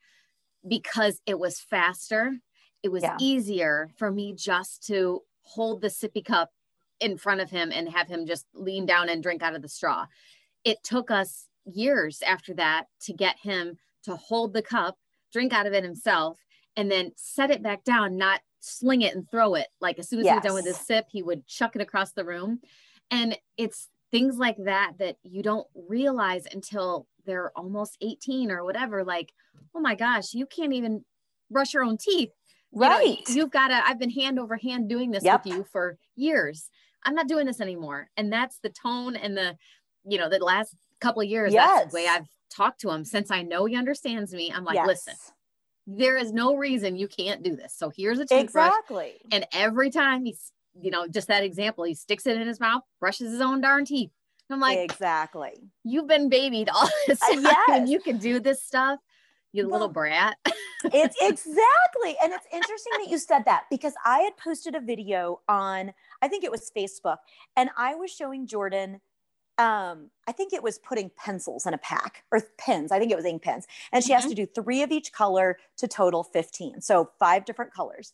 because 0.67 1.21
it 1.25 1.37
was 1.37 1.59
faster. 1.59 2.37
It 2.83 2.91
was 2.91 3.03
yeah. 3.03 3.17
easier 3.19 3.89
for 3.97 4.11
me 4.11 4.33
just 4.33 4.85
to 4.87 5.21
hold 5.41 5.81
the 5.81 5.87
sippy 5.87 6.23
cup 6.23 6.51
in 6.99 7.17
front 7.17 7.41
of 7.41 7.49
him 7.49 7.71
and 7.73 7.89
have 7.89 8.07
him 8.07 8.25
just 8.25 8.45
lean 8.53 8.85
down 8.85 9.09
and 9.09 9.23
drink 9.23 9.41
out 9.41 9.55
of 9.55 9.61
the 9.61 9.67
straw. 9.67 10.05
It 10.63 10.83
took 10.83 11.11
us 11.11 11.47
years 11.65 12.21
after 12.21 12.53
that 12.55 12.85
to 13.01 13.13
get 13.13 13.37
him 13.39 13.77
to 14.03 14.15
hold 14.15 14.53
the 14.53 14.61
cup, 14.61 14.97
drink 15.33 15.53
out 15.53 15.67
of 15.67 15.73
it 15.73 15.83
himself, 15.83 16.39
and 16.75 16.89
then 16.89 17.11
set 17.15 17.51
it 17.51 17.63
back 17.63 17.83
down, 17.83 18.17
not 18.17 18.41
sling 18.59 19.01
it 19.01 19.15
and 19.15 19.29
throw 19.29 19.55
it. 19.55 19.67
Like 19.79 19.99
as 19.99 20.09
soon 20.09 20.19
as 20.19 20.25
yes. 20.25 20.33
he 20.33 20.35
was 20.37 20.43
done 20.43 20.53
with 20.53 20.65
his 20.65 20.85
sip, 20.85 21.07
he 21.11 21.23
would 21.23 21.45
chuck 21.47 21.75
it 21.75 21.81
across 21.81 22.11
the 22.11 22.25
room. 22.25 22.61
And 23.09 23.37
it's 23.57 23.89
things 24.11 24.37
like 24.37 24.57
that 24.65 24.93
that 24.99 25.17
you 25.23 25.41
don't 25.41 25.67
realize 25.73 26.45
until 26.51 27.07
they're 27.25 27.51
almost 27.55 27.97
18 28.01 28.51
or 28.51 28.63
whatever. 28.63 29.03
Like, 29.03 29.33
oh 29.75 29.79
my 29.79 29.95
gosh, 29.95 30.33
you 30.33 30.45
can't 30.45 30.73
even 30.73 31.03
brush 31.49 31.73
your 31.73 31.83
own 31.83 31.97
teeth. 31.97 32.31
Right. 32.73 33.17
You 33.29 33.41
have 33.41 33.51
got 33.51 33.67
to, 33.69 33.81
I've 33.85 33.99
been 33.99 34.09
hand 34.09 34.39
over 34.39 34.57
hand 34.57 34.89
doing 34.89 35.11
this 35.11 35.23
yep. 35.23 35.45
with 35.45 35.53
you 35.53 35.63
for 35.71 35.97
years. 36.15 36.69
I'm 37.03 37.15
not 37.15 37.27
doing 37.27 37.45
this 37.45 37.59
anymore. 37.59 38.09
And 38.15 38.31
that's 38.31 38.59
the 38.63 38.69
tone 38.69 39.15
and 39.15 39.35
the, 39.35 39.57
you 40.05 40.17
know, 40.17 40.29
the 40.29 40.39
last 40.39 40.75
couple 40.99 41.21
of 41.21 41.27
years, 41.27 41.53
yes. 41.53 41.67
that's 41.67 41.91
the 41.91 41.95
way 41.95 42.07
I've 42.07 42.27
talked 42.49 42.81
to 42.81 42.89
him 42.91 43.03
since 43.03 43.31
I 43.31 43.41
know 43.41 43.65
he 43.65 43.75
understands 43.75 44.33
me. 44.33 44.51
I'm 44.53 44.63
like, 44.63 44.75
yes. 44.75 44.87
listen, 44.87 45.13
there 45.87 46.17
is 46.17 46.31
no 46.31 46.55
reason 46.55 46.95
you 46.95 47.07
can't 47.07 47.43
do 47.43 47.55
this. 47.55 47.73
So 47.75 47.91
here's 47.95 48.19
a 48.19 48.25
toothbrush. 48.25 48.67
Exactly. 48.67 49.13
And 49.31 49.45
every 49.53 49.89
time 49.89 50.25
he's 50.25 50.51
you 50.79 50.91
know, 50.91 51.07
just 51.07 51.27
that 51.27 51.43
example, 51.43 51.83
he 51.83 51.93
sticks 51.93 52.25
it 52.25 52.39
in 52.39 52.47
his 52.47 52.59
mouth, 52.59 52.83
brushes 52.99 53.31
his 53.31 53.41
own 53.41 53.61
darn 53.61 53.85
teeth. 53.85 54.11
I'm 54.49 54.59
like, 54.59 54.79
exactly. 54.79 55.53
You've 55.83 56.07
been 56.07 56.27
babied 56.29 56.69
all 56.69 56.89
this 57.07 57.21
Uh, 57.21 57.33
time. 57.33 57.43
yes. 57.43 57.69
and 57.69 57.89
you 57.89 57.99
can 57.99 58.17
do 58.17 58.39
this 58.39 58.61
stuff, 58.61 58.99
you 59.53 59.63
Well, 59.63 59.73
little 59.73 59.89
brat. 59.89 60.37
it's 60.85 61.15
exactly 61.21 62.15
and 62.23 62.33
it's 62.33 62.47
interesting 62.53 62.93
that 62.99 63.07
you 63.09 63.17
said 63.17 63.43
that 63.45 63.63
because 63.69 63.93
i 64.05 64.19
had 64.19 64.35
posted 64.37 64.75
a 64.75 64.79
video 64.81 65.41
on 65.47 65.93
i 66.21 66.27
think 66.27 66.43
it 66.43 66.51
was 66.51 66.71
facebook 66.75 67.17
and 67.55 67.69
i 67.77 67.95
was 67.95 68.11
showing 68.11 68.47
jordan 68.47 68.99
um 69.57 70.09
i 70.27 70.31
think 70.31 70.53
it 70.53 70.63
was 70.63 70.79
putting 70.79 71.11
pencils 71.17 71.65
in 71.65 71.73
a 71.73 71.77
pack 71.77 72.23
or 72.31 72.41
pens 72.57 72.91
i 72.91 72.97
think 72.99 73.11
it 73.11 73.15
was 73.17 73.25
ink 73.25 73.43
pens 73.43 73.67
and 73.91 74.03
she 74.03 74.13
has 74.13 74.25
to 74.25 74.35
do 74.35 74.45
three 74.45 74.81
of 74.81 74.91
each 74.91 75.11
color 75.11 75.57
to 75.77 75.87
total 75.87 76.23
15 76.23 76.81
so 76.81 77.11
five 77.19 77.45
different 77.45 77.73
colors. 77.73 78.13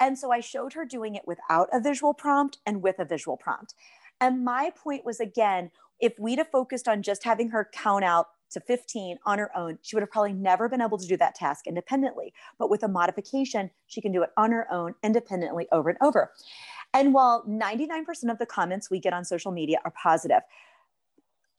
And 0.00 0.18
so 0.18 0.32
i 0.32 0.40
showed 0.40 0.72
her 0.74 0.84
doing 0.84 1.14
it 1.14 1.22
without 1.26 1.68
a 1.72 1.80
visual 1.80 2.14
prompt 2.14 2.58
and 2.66 2.82
with 2.82 2.98
a 2.98 3.04
visual 3.04 3.36
prompt. 3.36 3.74
And 4.20 4.44
my 4.44 4.70
point 4.74 5.04
was 5.04 5.20
again 5.20 5.70
if 6.00 6.14
we'd 6.18 6.38
have 6.38 6.50
focused 6.50 6.88
on 6.88 7.02
just 7.02 7.24
having 7.24 7.50
her 7.50 7.68
count 7.72 8.04
out 8.04 8.28
to 8.52 8.60
15 8.60 9.18
on 9.26 9.38
her 9.38 9.56
own, 9.56 9.78
she 9.82 9.96
would 9.96 10.02
have 10.02 10.10
probably 10.10 10.32
never 10.32 10.68
been 10.68 10.80
able 10.80 10.98
to 10.98 11.06
do 11.06 11.16
that 11.16 11.34
task 11.34 11.66
independently. 11.66 12.32
But 12.58 12.70
with 12.70 12.82
a 12.82 12.88
modification, 12.88 13.70
she 13.86 14.00
can 14.00 14.12
do 14.12 14.22
it 14.22 14.30
on 14.36 14.52
her 14.52 14.66
own 14.72 14.94
independently 15.02 15.66
over 15.72 15.90
and 15.90 15.98
over. 16.00 16.32
And 16.94 17.14
while 17.14 17.44
99% 17.44 18.30
of 18.30 18.38
the 18.38 18.46
comments 18.46 18.90
we 18.90 19.00
get 19.00 19.12
on 19.12 19.24
social 19.24 19.52
media 19.52 19.78
are 19.84 19.92
positive, 20.02 20.42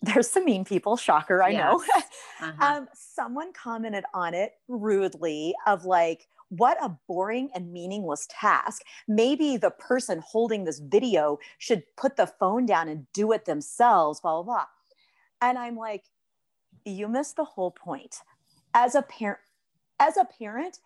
there's 0.02 0.30
some 0.30 0.46
mean 0.46 0.66
people, 0.66 0.98
shocker, 0.98 1.42
I 1.42 1.54
know. 1.54 1.84
Uh-huh. 2.42 2.78
um, 2.78 2.88
someone 2.94 3.54
commented 3.54 4.04
on 4.14 4.34
it 4.34 4.56
rudely 4.68 5.54
of 5.66 5.86
like, 5.86 6.28
what 6.50 6.78
a 6.84 6.98
boring 7.08 7.50
and 7.56 7.72
meaningless 7.72 8.28
task. 8.30 8.82
Maybe 9.08 9.56
the 9.56 9.72
person 9.72 10.22
holding 10.26 10.66
this 10.66 10.80
video 10.80 11.40
should 11.58 11.84
put 11.96 12.18
the 12.18 12.28
phone 12.28 12.66
down 12.66 12.90
and 12.90 13.08
do 13.14 13.32
it 13.32 13.46
themselves, 13.46 14.20
blah, 14.20 14.42
blah, 14.42 14.44
blah. 14.44 14.66
And 15.42 15.58
I'm 15.58 15.78
like, 15.78 16.04
you 16.86 17.08
missed 17.08 17.36
the 17.36 17.46
whole 17.46 17.72
point. 17.72 18.18
As 18.74 18.96
a 18.96 19.02
parent, 19.02 19.40
as 20.00 20.18
a 20.18 20.26
parent, 20.26 20.80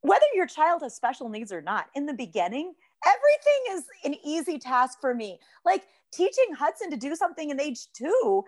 whether 0.00 0.26
your 0.34 0.46
child 0.46 0.82
has 0.82 0.94
special 0.94 1.28
needs 1.28 1.52
or 1.52 1.62
not, 1.62 1.86
in 1.94 2.06
the 2.06 2.14
beginning, 2.14 2.74
everything 3.06 3.76
is 3.78 3.84
an 4.04 4.14
easy 4.24 4.58
task 4.58 4.98
for 5.00 5.14
me. 5.14 5.38
Like 5.64 5.84
teaching 6.12 6.52
Hudson 6.56 6.90
to 6.90 6.96
do 6.96 7.14
something 7.14 7.50
in 7.50 7.60
age 7.60 7.86
two, 7.92 8.44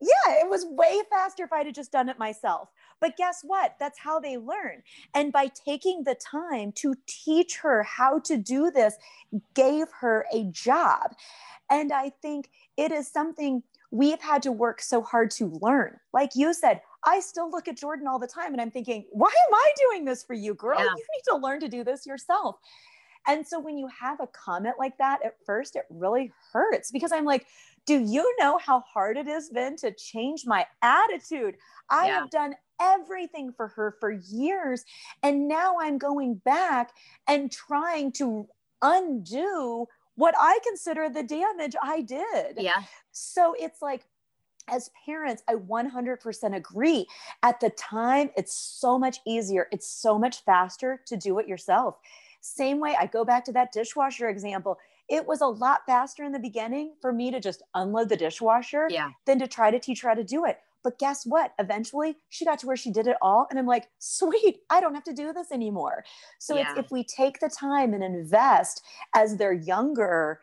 yeah, 0.00 0.40
it 0.40 0.48
was 0.48 0.66
way 0.68 1.00
faster 1.10 1.44
if 1.44 1.52
I'd 1.52 1.66
have 1.66 1.74
just 1.74 1.92
done 1.92 2.08
it 2.08 2.18
myself. 2.18 2.68
But 3.00 3.16
guess 3.16 3.40
what? 3.42 3.76
That's 3.78 3.98
how 3.98 4.20
they 4.20 4.36
learn. 4.36 4.82
And 5.14 5.32
by 5.32 5.50
taking 5.66 6.04
the 6.04 6.14
time 6.14 6.72
to 6.76 6.94
teach 7.06 7.58
her 7.58 7.82
how 7.82 8.18
to 8.20 8.36
do 8.36 8.70
this, 8.70 8.96
gave 9.54 9.86
her 10.00 10.26
a 10.32 10.44
job. 10.44 11.14
And 11.70 11.92
I 11.92 12.10
think 12.22 12.50
it 12.76 12.92
is 12.92 13.08
something 13.08 13.62
we've 13.96 14.20
had 14.20 14.42
to 14.42 14.52
work 14.52 14.82
so 14.82 15.00
hard 15.02 15.30
to 15.30 15.46
learn. 15.62 15.98
Like 16.12 16.30
you 16.34 16.52
said, 16.52 16.80
I 17.04 17.20
still 17.20 17.50
look 17.50 17.68
at 17.68 17.76
Jordan 17.78 18.06
all 18.06 18.18
the 18.18 18.26
time 18.26 18.52
and 18.52 18.60
I'm 18.60 18.70
thinking, 18.70 19.06
why 19.10 19.28
am 19.28 19.54
I 19.54 19.72
doing 19.88 20.04
this 20.04 20.22
for 20.22 20.34
you, 20.34 20.54
girl? 20.54 20.78
Yeah. 20.78 20.84
You 20.84 20.96
need 20.96 21.22
to 21.30 21.36
learn 21.36 21.60
to 21.60 21.68
do 21.68 21.82
this 21.84 22.04
yourself. 22.06 22.56
And 23.28 23.46
so 23.46 23.58
when 23.58 23.76
you 23.76 23.88
have 23.88 24.20
a 24.20 24.28
comment 24.28 24.76
like 24.78 24.98
that, 24.98 25.24
at 25.24 25.34
first 25.44 25.76
it 25.76 25.84
really 25.90 26.32
hurts 26.52 26.90
because 26.90 27.10
I'm 27.10 27.24
like, 27.24 27.46
do 27.86 27.98
you 28.00 28.34
know 28.38 28.58
how 28.58 28.80
hard 28.80 29.16
it 29.16 29.26
has 29.26 29.48
been 29.48 29.76
to 29.78 29.92
change 29.92 30.44
my 30.46 30.66
attitude? 30.82 31.56
I 31.90 32.06
Yeah. 32.06 32.20
have 32.20 32.30
done 32.30 32.54
everything 32.80 33.52
for 33.56 33.68
her 33.68 33.96
for 33.98 34.10
years. 34.10 34.84
And 35.22 35.48
now 35.48 35.76
I'm 35.80 35.96
going 35.98 36.34
back 36.44 36.92
and 37.26 37.50
trying 37.50 38.12
to 38.12 38.48
undo 38.82 39.86
what 40.16 40.34
I 40.38 40.58
consider 40.66 41.08
the 41.08 41.22
damage 41.22 41.76
I 41.82 42.02
did. 42.02 42.56
yeah. 42.58 42.82
So 43.12 43.54
it's 43.58 43.80
like, 43.80 44.04
as 44.68 44.90
parents, 45.04 45.42
I 45.48 45.54
100% 45.54 46.56
agree. 46.56 47.06
At 47.42 47.60
the 47.60 47.70
time, 47.70 48.30
it's 48.36 48.52
so 48.52 48.98
much 48.98 49.18
easier, 49.26 49.68
it's 49.70 49.86
so 49.88 50.18
much 50.18 50.42
faster 50.44 51.00
to 51.06 51.16
do 51.16 51.38
it 51.38 51.46
yourself. 51.46 51.98
Same 52.40 52.80
way, 52.80 52.96
I 52.98 53.06
go 53.06 53.24
back 53.24 53.44
to 53.46 53.52
that 53.52 53.72
dishwasher 53.72 54.28
example. 54.28 54.78
It 55.08 55.24
was 55.24 55.40
a 55.40 55.46
lot 55.46 55.82
faster 55.86 56.24
in 56.24 56.32
the 56.32 56.38
beginning 56.40 56.94
for 57.00 57.12
me 57.12 57.30
to 57.30 57.38
just 57.38 57.62
unload 57.74 58.08
the 58.08 58.16
dishwasher 58.16 58.88
Yeah. 58.90 59.10
than 59.24 59.38
to 59.38 59.46
try 59.46 59.70
to 59.70 59.78
teach 59.78 60.02
her 60.02 60.08
how 60.08 60.14
to 60.16 60.24
do 60.24 60.44
it. 60.46 60.58
But 60.86 61.00
guess 61.00 61.26
what? 61.26 61.52
Eventually, 61.58 62.16
she 62.28 62.44
got 62.44 62.60
to 62.60 62.66
where 62.68 62.76
she 62.76 62.92
did 62.92 63.08
it 63.08 63.16
all. 63.20 63.48
And 63.50 63.58
I'm 63.58 63.66
like, 63.66 63.88
sweet, 63.98 64.60
I 64.70 64.80
don't 64.80 64.94
have 64.94 65.02
to 65.02 65.12
do 65.12 65.32
this 65.32 65.50
anymore. 65.50 66.04
So 66.38 66.54
Yeah. 66.54 66.70
it's 66.70 66.78
if 66.86 66.92
we 66.92 67.02
take 67.02 67.40
the 67.40 67.48
time 67.48 67.92
and 67.92 68.04
invest 68.04 68.84
as 69.12 69.36
they're 69.36 69.52
younger, 69.52 70.40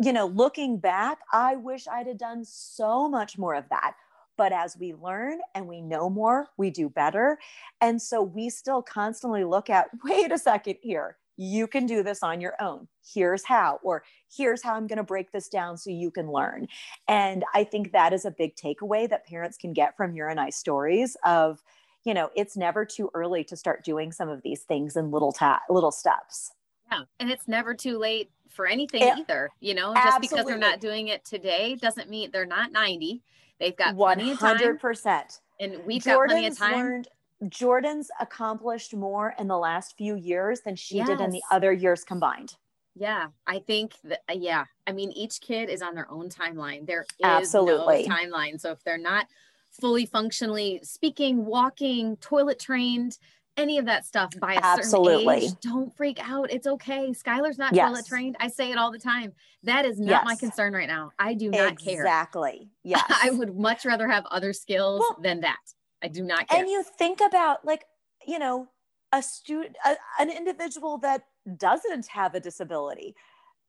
you 0.00 0.12
know, 0.12 0.26
looking 0.26 0.78
back, 0.78 1.18
I 1.32 1.56
wish 1.56 1.88
I'd 1.88 2.06
have 2.06 2.18
done 2.18 2.44
so 2.44 3.08
much 3.08 3.36
more 3.38 3.56
of 3.56 3.68
that. 3.70 3.94
But 4.36 4.52
as 4.52 4.76
we 4.78 4.94
learn 4.94 5.40
and 5.56 5.66
we 5.66 5.80
know 5.80 6.08
more, 6.08 6.46
we 6.56 6.70
do 6.70 6.88
better. 6.88 7.40
And 7.80 8.00
so 8.00 8.22
we 8.22 8.50
still 8.50 8.82
constantly 8.82 9.42
look 9.42 9.68
at 9.68 9.88
wait 10.04 10.30
a 10.30 10.38
second 10.38 10.76
here, 10.80 11.16
you 11.36 11.66
can 11.66 11.86
do 11.86 12.02
this 12.02 12.22
on 12.22 12.40
your 12.40 12.54
own. 12.60 12.88
Here's 13.14 13.44
how, 13.44 13.78
or 13.82 14.04
here's 14.34 14.62
how 14.62 14.74
I'm 14.74 14.86
going 14.86 14.98
to 14.98 15.02
break 15.02 15.32
this 15.32 15.48
down 15.48 15.76
so 15.78 15.90
you 15.90 16.10
can 16.10 16.30
learn. 16.30 16.68
And 17.08 17.44
I 17.54 17.64
think 17.64 17.92
that 17.92 18.12
is 18.12 18.24
a 18.24 18.30
big 18.30 18.54
takeaway 18.56 19.08
that 19.08 19.26
parents 19.26 19.56
can 19.56 19.72
get 19.72 19.96
from 19.96 20.14
your 20.14 20.28
and 20.28 20.38
I 20.38 20.50
stories 20.50 21.16
of, 21.24 21.62
you 22.04 22.14
know, 22.14 22.30
it's 22.36 22.56
never 22.56 22.84
too 22.84 23.10
early 23.14 23.44
to 23.44 23.56
start 23.56 23.84
doing 23.84 24.12
some 24.12 24.28
of 24.28 24.42
these 24.42 24.62
things 24.62 24.96
in 24.96 25.10
little 25.10 25.32
ta- 25.32 25.62
little 25.70 25.92
steps. 25.92 26.52
Yeah. 26.90 27.02
And 27.20 27.30
it's 27.30 27.48
never 27.48 27.74
too 27.74 27.98
late 27.98 28.30
for 28.50 28.66
anything 28.66 29.02
Yeah. 29.02 29.16
either. 29.18 29.50
You 29.60 29.74
know, 29.74 29.94
just 29.94 30.20
because 30.20 30.44
they're 30.44 30.58
not 30.58 30.80
doing 30.80 31.08
it 31.08 31.24
today 31.24 31.76
doesn't 31.76 32.10
mean 32.10 32.30
they're 32.30 32.44
not 32.44 32.72
90. 32.72 33.22
They've 33.58 33.76
got 33.76 33.96
plenty 33.96 34.32
of 34.32 34.38
time. 34.38 34.58
100%. 34.58 35.40
And 35.60 35.78
we've 35.86 36.04
got 36.04 36.26
plenty 36.26 36.46
of 36.46 36.58
time. 36.58 36.72
learned 36.72 37.08
Jordan's 37.48 38.10
accomplished 38.20 38.94
more 38.94 39.34
in 39.38 39.48
the 39.48 39.58
last 39.58 39.96
few 39.96 40.16
years 40.16 40.60
than 40.60 40.76
she 40.76 41.02
did 41.02 41.20
in 41.20 41.30
the 41.30 41.42
other 41.50 41.72
years 41.72 42.04
combined. 42.04 42.56
Yeah, 42.94 43.28
I 43.46 43.58
think 43.60 43.94
that, 44.04 44.20
uh, 44.30 44.34
yeah. 44.36 44.64
I 44.86 44.92
mean, 44.92 45.10
each 45.12 45.40
kid 45.40 45.70
is 45.70 45.80
on 45.82 45.94
their 45.94 46.10
own 46.10 46.28
timeline. 46.28 46.86
There 46.86 47.02
is 47.02 47.24
Absolutely. 47.24 48.06
no 48.06 48.14
timeline. 48.14 48.60
So 48.60 48.70
if 48.70 48.84
they're 48.84 48.98
not 48.98 49.26
fully 49.70 50.04
functionally 50.04 50.80
speaking, 50.82 51.46
walking, 51.46 52.16
toilet 52.18 52.58
trained, 52.58 53.18
any 53.56 53.78
of 53.78 53.86
that 53.86 54.04
stuff 54.04 54.30
by 54.38 54.54
a 54.54 54.60
Absolutely. 54.62 55.24
certain 55.24 55.42
age, 55.50 55.60
don't 55.62 55.94
freak 55.96 56.18
out. 56.26 56.50
It's 56.52 56.66
okay. 56.66 57.12
Skylar's 57.12 57.58
not 57.58 57.74
toilet 57.74 58.06
trained. 58.06 58.36
I 58.40 58.48
say 58.48 58.70
it 58.70 58.78
all 58.78 58.90
the 58.90 58.98
time. 58.98 59.32
That 59.62 59.84
is 59.84 59.98
not 59.98 60.24
my 60.24 60.36
concern 60.36 60.72
right 60.72 60.88
now. 60.88 61.12
I 61.18 61.34
do 61.34 61.50
not 61.50 61.78
care. 61.78 62.00
exactly. 62.00 62.68
Yes. 62.84 63.02
I 63.08 63.30
would 63.30 63.56
much 63.56 63.84
rather 63.84 64.08
have 64.08 64.26
other 64.26 64.52
skills 64.52 65.00
Well, 65.00 65.18
than 65.22 65.40
that. 65.42 65.60
I 66.02 66.08
do 66.08 66.22
not 66.22 66.48
care. 66.48 66.60
and 66.60 66.68
you 66.68 66.82
think 66.82 67.20
about 67.20 67.64
like, 67.64 67.84
you 68.26 68.38
know, 68.38 68.68
a 69.12 69.22
student, 69.22 69.76
a, 69.84 69.96
an 70.18 70.30
individual 70.30 70.98
that 70.98 71.26
doesn't 71.56 72.06
have 72.08 72.34
a 72.34 72.40
disability. 72.40 73.14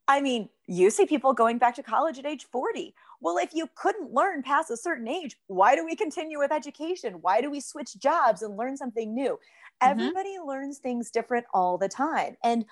I 0.07 0.19
mean, 0.19 0.49
you 0.67 0.89
see 0.89 1.05
people 1.05 1.33
going 1.33 1.57
back 1.57 1.75
to 1.75 1.83
college 1.83 2.19
at 2.19 2.25
age 2.25 2.45
40. 2.51 2.93
Well, 3.21 3.37
if 3.37 3.53
you 3.53 3.69
couldn't 3.75 4.13
learn 4.13 4.43
past 4.43 4.69
a 4.69 4.75
certain 4.75 5.07
age, 5.07 5.37
why 5.47 5.75
do 5.75 5.85
we 5.85 5.95
continue 5.95 6.39
with 6.39 6.51
education? 6.51 7.15
Why 7.21 7.39
do 7.39 7.49
we 7.49 7.61
switch 7.61 7.97
jobs 7.97 8.41
and 8.41 8.57
learn 8.57 8.75
something 8.75 9.13
new? 9.13 9.33
Mhm. 9.81 9.91
Everybody 9.91 10.37
learns 10.39 10.79
things 10.79 11.09
different 11.09 11.45
all 11.53 11.77
the 11.77 11.87
time. 11.87 12.35
And 12.43 12.65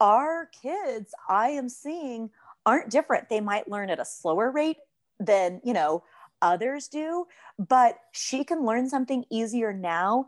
our 0.00 0.46
kids, 0.46 1.14
I 1.28 1.50
am 1.50 1.68
seeing, 1.68 2.30
aren't 2.64 2.90
different. 2.90 3.28
They 3.28 3.40
might 3.40 3.68
learn 3.68 3.90
at 3.90 4.00
a 4.00 4.04
slower 4.04 4.50
rate 4.50 4.78
than, 5.20 5.60
you 5.64 5.74
know, 5.74 6.02
others 6.42 6.88
do, 6.88 7.26
but 7.58 7.96
she 8.12 8.44
can 8.44 8.64
learn 8.64 8.88
something 8.88 9.24
easier 9.30 9.72
now, 9.72 10.26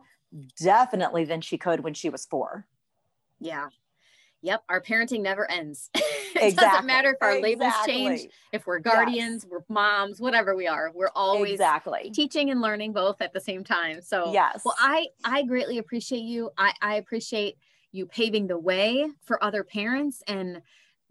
definitely 0.62 1.24
than 1.24 1.40
she 1.40 1.58
could 1.58 1.80
when 1.80 1.94
she 1.94 2.08
was 2.10 2.26
four. 2.26 2.66
yeah. 3.40 3.68
Yep. 4.42 4.62
Our 4.68 4.80
parenting 4.80 5.22
never 5.22 5.50
ends. 5.50 5.90
it 5.94 6.02
Exactly. 6.36 6.54
doesn't 6.54 6.86
matter 6.86 7.10
if 7.10 7.16
our 7.20 7.40
labels 7.40 7.72
change, 7.84 8.28
if 8.52 8.64
we're 8.66 8.78
guardians, 8.78 9.44
we're 9.44 9.64
moms, 9.68 10.20
whatever 10.20 10.54
we 10.54 10.68
are. 10.68 10.92
We're 10.94 11.10
always 11.16 11.52
Exactly. 11.52 12.10
teaching 12.14 12.50
and 12.50 12.60
learning 12.60 12.92
both 12.92 13.20
at 13.20 13.32
the 13.32 13.40
same 13.40 13.64
time. 13.64 14.02
So 14.02 14.32
Yes. 14.32 14.62
well, 14.64 14.76
I 14.78 15.06
I 15.24 15.42
greatly 15.42 15.78
appreciate 15.78 16.20
you. 16.20 16.50
I 16.56 16.74
I 16.80 16.94
appreciate 16.96 17.56
you 17.90 18.06
paving 18.06 18.46
the 18.46 18.58
way 18.58 19.08
for 19.24 19.42
other 19.42 19.64
parents 19.64 20.22
and 20.28 20.62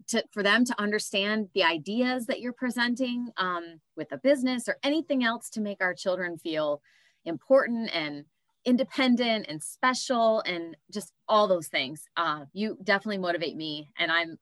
to 0.08 0.24
for 0.32 0.42
them 0.42 0.64
to 0.64 0.80
understand 0.80 1.48
the 1.54 1.64
ideas 1.64 2.26
that 2.26 2.40
you're 2.40 2.52
presenting 2.52 3.30
um, 3.36 3.80
with 3.96 4.12
a 4.12 4.18
business 4.18 4.68
or 4.68 4.76
anything 4.82 5.24
else 5.24 5.50
to 5.50 5.60
make 5.60 5.82
our 5.82 5.94
children 5.94 6.38
feel 6.38 6.80
important 7.24 7.90
and 7.94 8.24
independent 8.66 9.46
and 9.48 9.62
special 9.62 10.40
and 10.40 10.76
just 10.92 11.12
all 11.28 11.46
those 11.46 11.68
things. 11.68 12.02
Uh, 12.16 12.44
you 12.52 12.76
definitely 12.82 13.18
motivate 13.18 13.56
me. 13.56 13.88
And 13.96 14.10
I'm, 14.10 14.38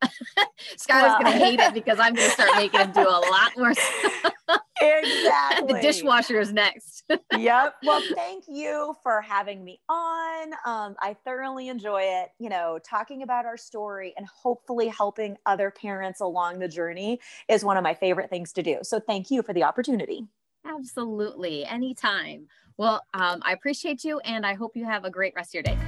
Scott 0.76 1.06
is 1.06 1.24
going 1.24 1.38
to 1.38 1.44
hate 1.44 1.60
it 1.60 1.74
because 1.74 2.00
I'm 2.00 2.14
going 2.14 2.28
to 2.28 2.34
start 2.34 2.56
making 2.56 2.80
him 2.80 2.92
do 2.92 3.02
a 3.02 3.22
lot 3.30 3.52
more 3.56 3.74
stuff. 3.74 4.32
Exactly. 4.82 5.72
the 5.72 5.80
dishwasher 5.80 6.38
is 6.38 6.52
next. 6.52 7.04
yep. 7.38 7.76
Well, 7.84 8.02
thank 8.14 8.44
you 8.48 8.94
for 9.02 9.22
having 9.22 9.64
me 9.64 9.80
on. 9.88 10.52
Um, 10.66 10.96
I 11.00 11.16
thoroughly 11.24 11.68
enjoy 11.68 12.02
it. 12.02 12.30
You 12.38 12.50
know, 12.50 12.78
talking 12.84 13.22
about 13.22 13.46
our 13.46 13.56
story 13.56 14.12
and 14.18 14.26
hopefully 14.26 14.88
helping 14.88 15.36
other 15.46 15.70
parents 15.70 16.20
along 16.20 16.58
the 16.58 16.68
journey 16.68 17.20
is 17.48 17.64
one 17.64 17.78
of 17.78 17.82
my 17.82 17.94
favorite 17.94 18.28
things 18.28 18.52
to 18.54 18.62
do. 18.62 18.78
So 18.82 19.00
thank 19.00 19.30
you 19.30 19.42
for 19.42 19.54
the 19.54 19.62
opportunity. 19.62 20.26
Absolutely. 20.66 21.64
Anytime. 21.64 22.48
Well, 22.76 23.04
um, 23.14 23.40
I 23.44 23.52
appreciate 23.52 24.02
you 24.02 24.18
and 24.20 24.44
I 24.44 24.54
hope 24.54 24.76
you 24.76 24.84
have 24.84 25.04
a 25.04 25.10
great 25.10 25.32
rest 25.36 25.50
of 25.50 25.54
your 25.54 25.62
day. 25.62 25.78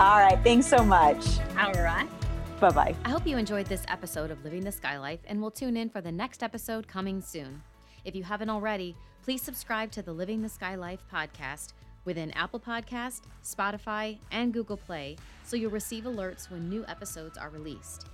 All 0.00 0.18
right. 0.18 0.38
Thanks 0.42 0.66
so 0.66 0.84
much. 0.84 1.24
All 1.56 1.72
right. 1.74 2.08
Bye 2.58 2.70
bye. 2.70 2.96
I 3.04 3.10
hope 3.10 3.26
you 3.26 3.36
enjoyed 3.36 3.66
this 3.66 3.84
episode 3.86 4.30
of 4.32 4.42
Living 4.42 4.64
the 4.64 4.72
Sky 4.72 4.98
Life 4.98 5.20
and 5.26 5.38
we 5.38 5.42
will 5.42 5.52
tune 5.52 5.76
in 5.76 5.88
for 5.88 6.00
the 6.00 6.10
next 6.10 6.42
episode 6.42 6.88
coming 6.88 7.20
soon. 7.20 7.62
If 8.04 8.16
you 8.16 8.24
haven't 8.24 8.50
already, 8.50 8.96
please 9.22 9.40
subscribe 9.40 9.92
to 9.92 10.02
the 10.02 10.12
Living 10.12 10.42
the 10.42 10.48
Sky 10.48 10.74
Life 10.74 11.04
podcast 11.12 11.74
within 12.04 12.32
Apple 12.32 12.58
Podcast, 12.58 13.22
Spotify, 13.44 14.18
and 14.32 14.52
Google 14.52 14.76
Play 14.76 15.16
so 15.44 15.56
you'll 15.56 15.70
receive 15.70 16.04
alerts 16.04 16.50
when 16.50 16.68
new 16.68 16.84
episodes 16.88 17.38
are 17.38 17.50
released. 17.50 18.06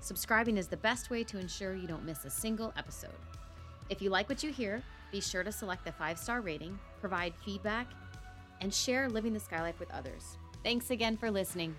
Subscribing 0.00 0.56
is 0.56 0.66
the 0.66 0.76
best 0.76 1.10
way 1.10 1.22
to 1.22 1.38
ensure 1.38 1.76
you 1.76 1.86
don't 1.86 2.04
miss 2.04 2.24
a 2.24 2.30
single 2.30 2.72
episode. 2.76 3.10
If 3.90 4.02
you 4.02 4.10
like 4.10 4.28
what 4.28 4.42
you 4.42 4.50
hear, 4.50 4.82
be 5.16 5.20
sure 5.22 5.42
to 5.42 5.50
select 5.50 5.82
the 5.86 5.92
five 5.92 6.18
star 6.18 6.42
rating, 6.42 6.78
provide 7.00 7.32
feedback, 7.42 7.86
and 8.60 8.72
share 8.72 9.08
Living 9.08 9.32
the 9.32 9.40
Sky 9.40 9.62
Life 9.62 9.80
with 9.80 9.90
others. 9.90 10.36
Thanks 10.62 10.90
again 10.90 11.16
for 11.16 11.30
listening. 11.30 11.74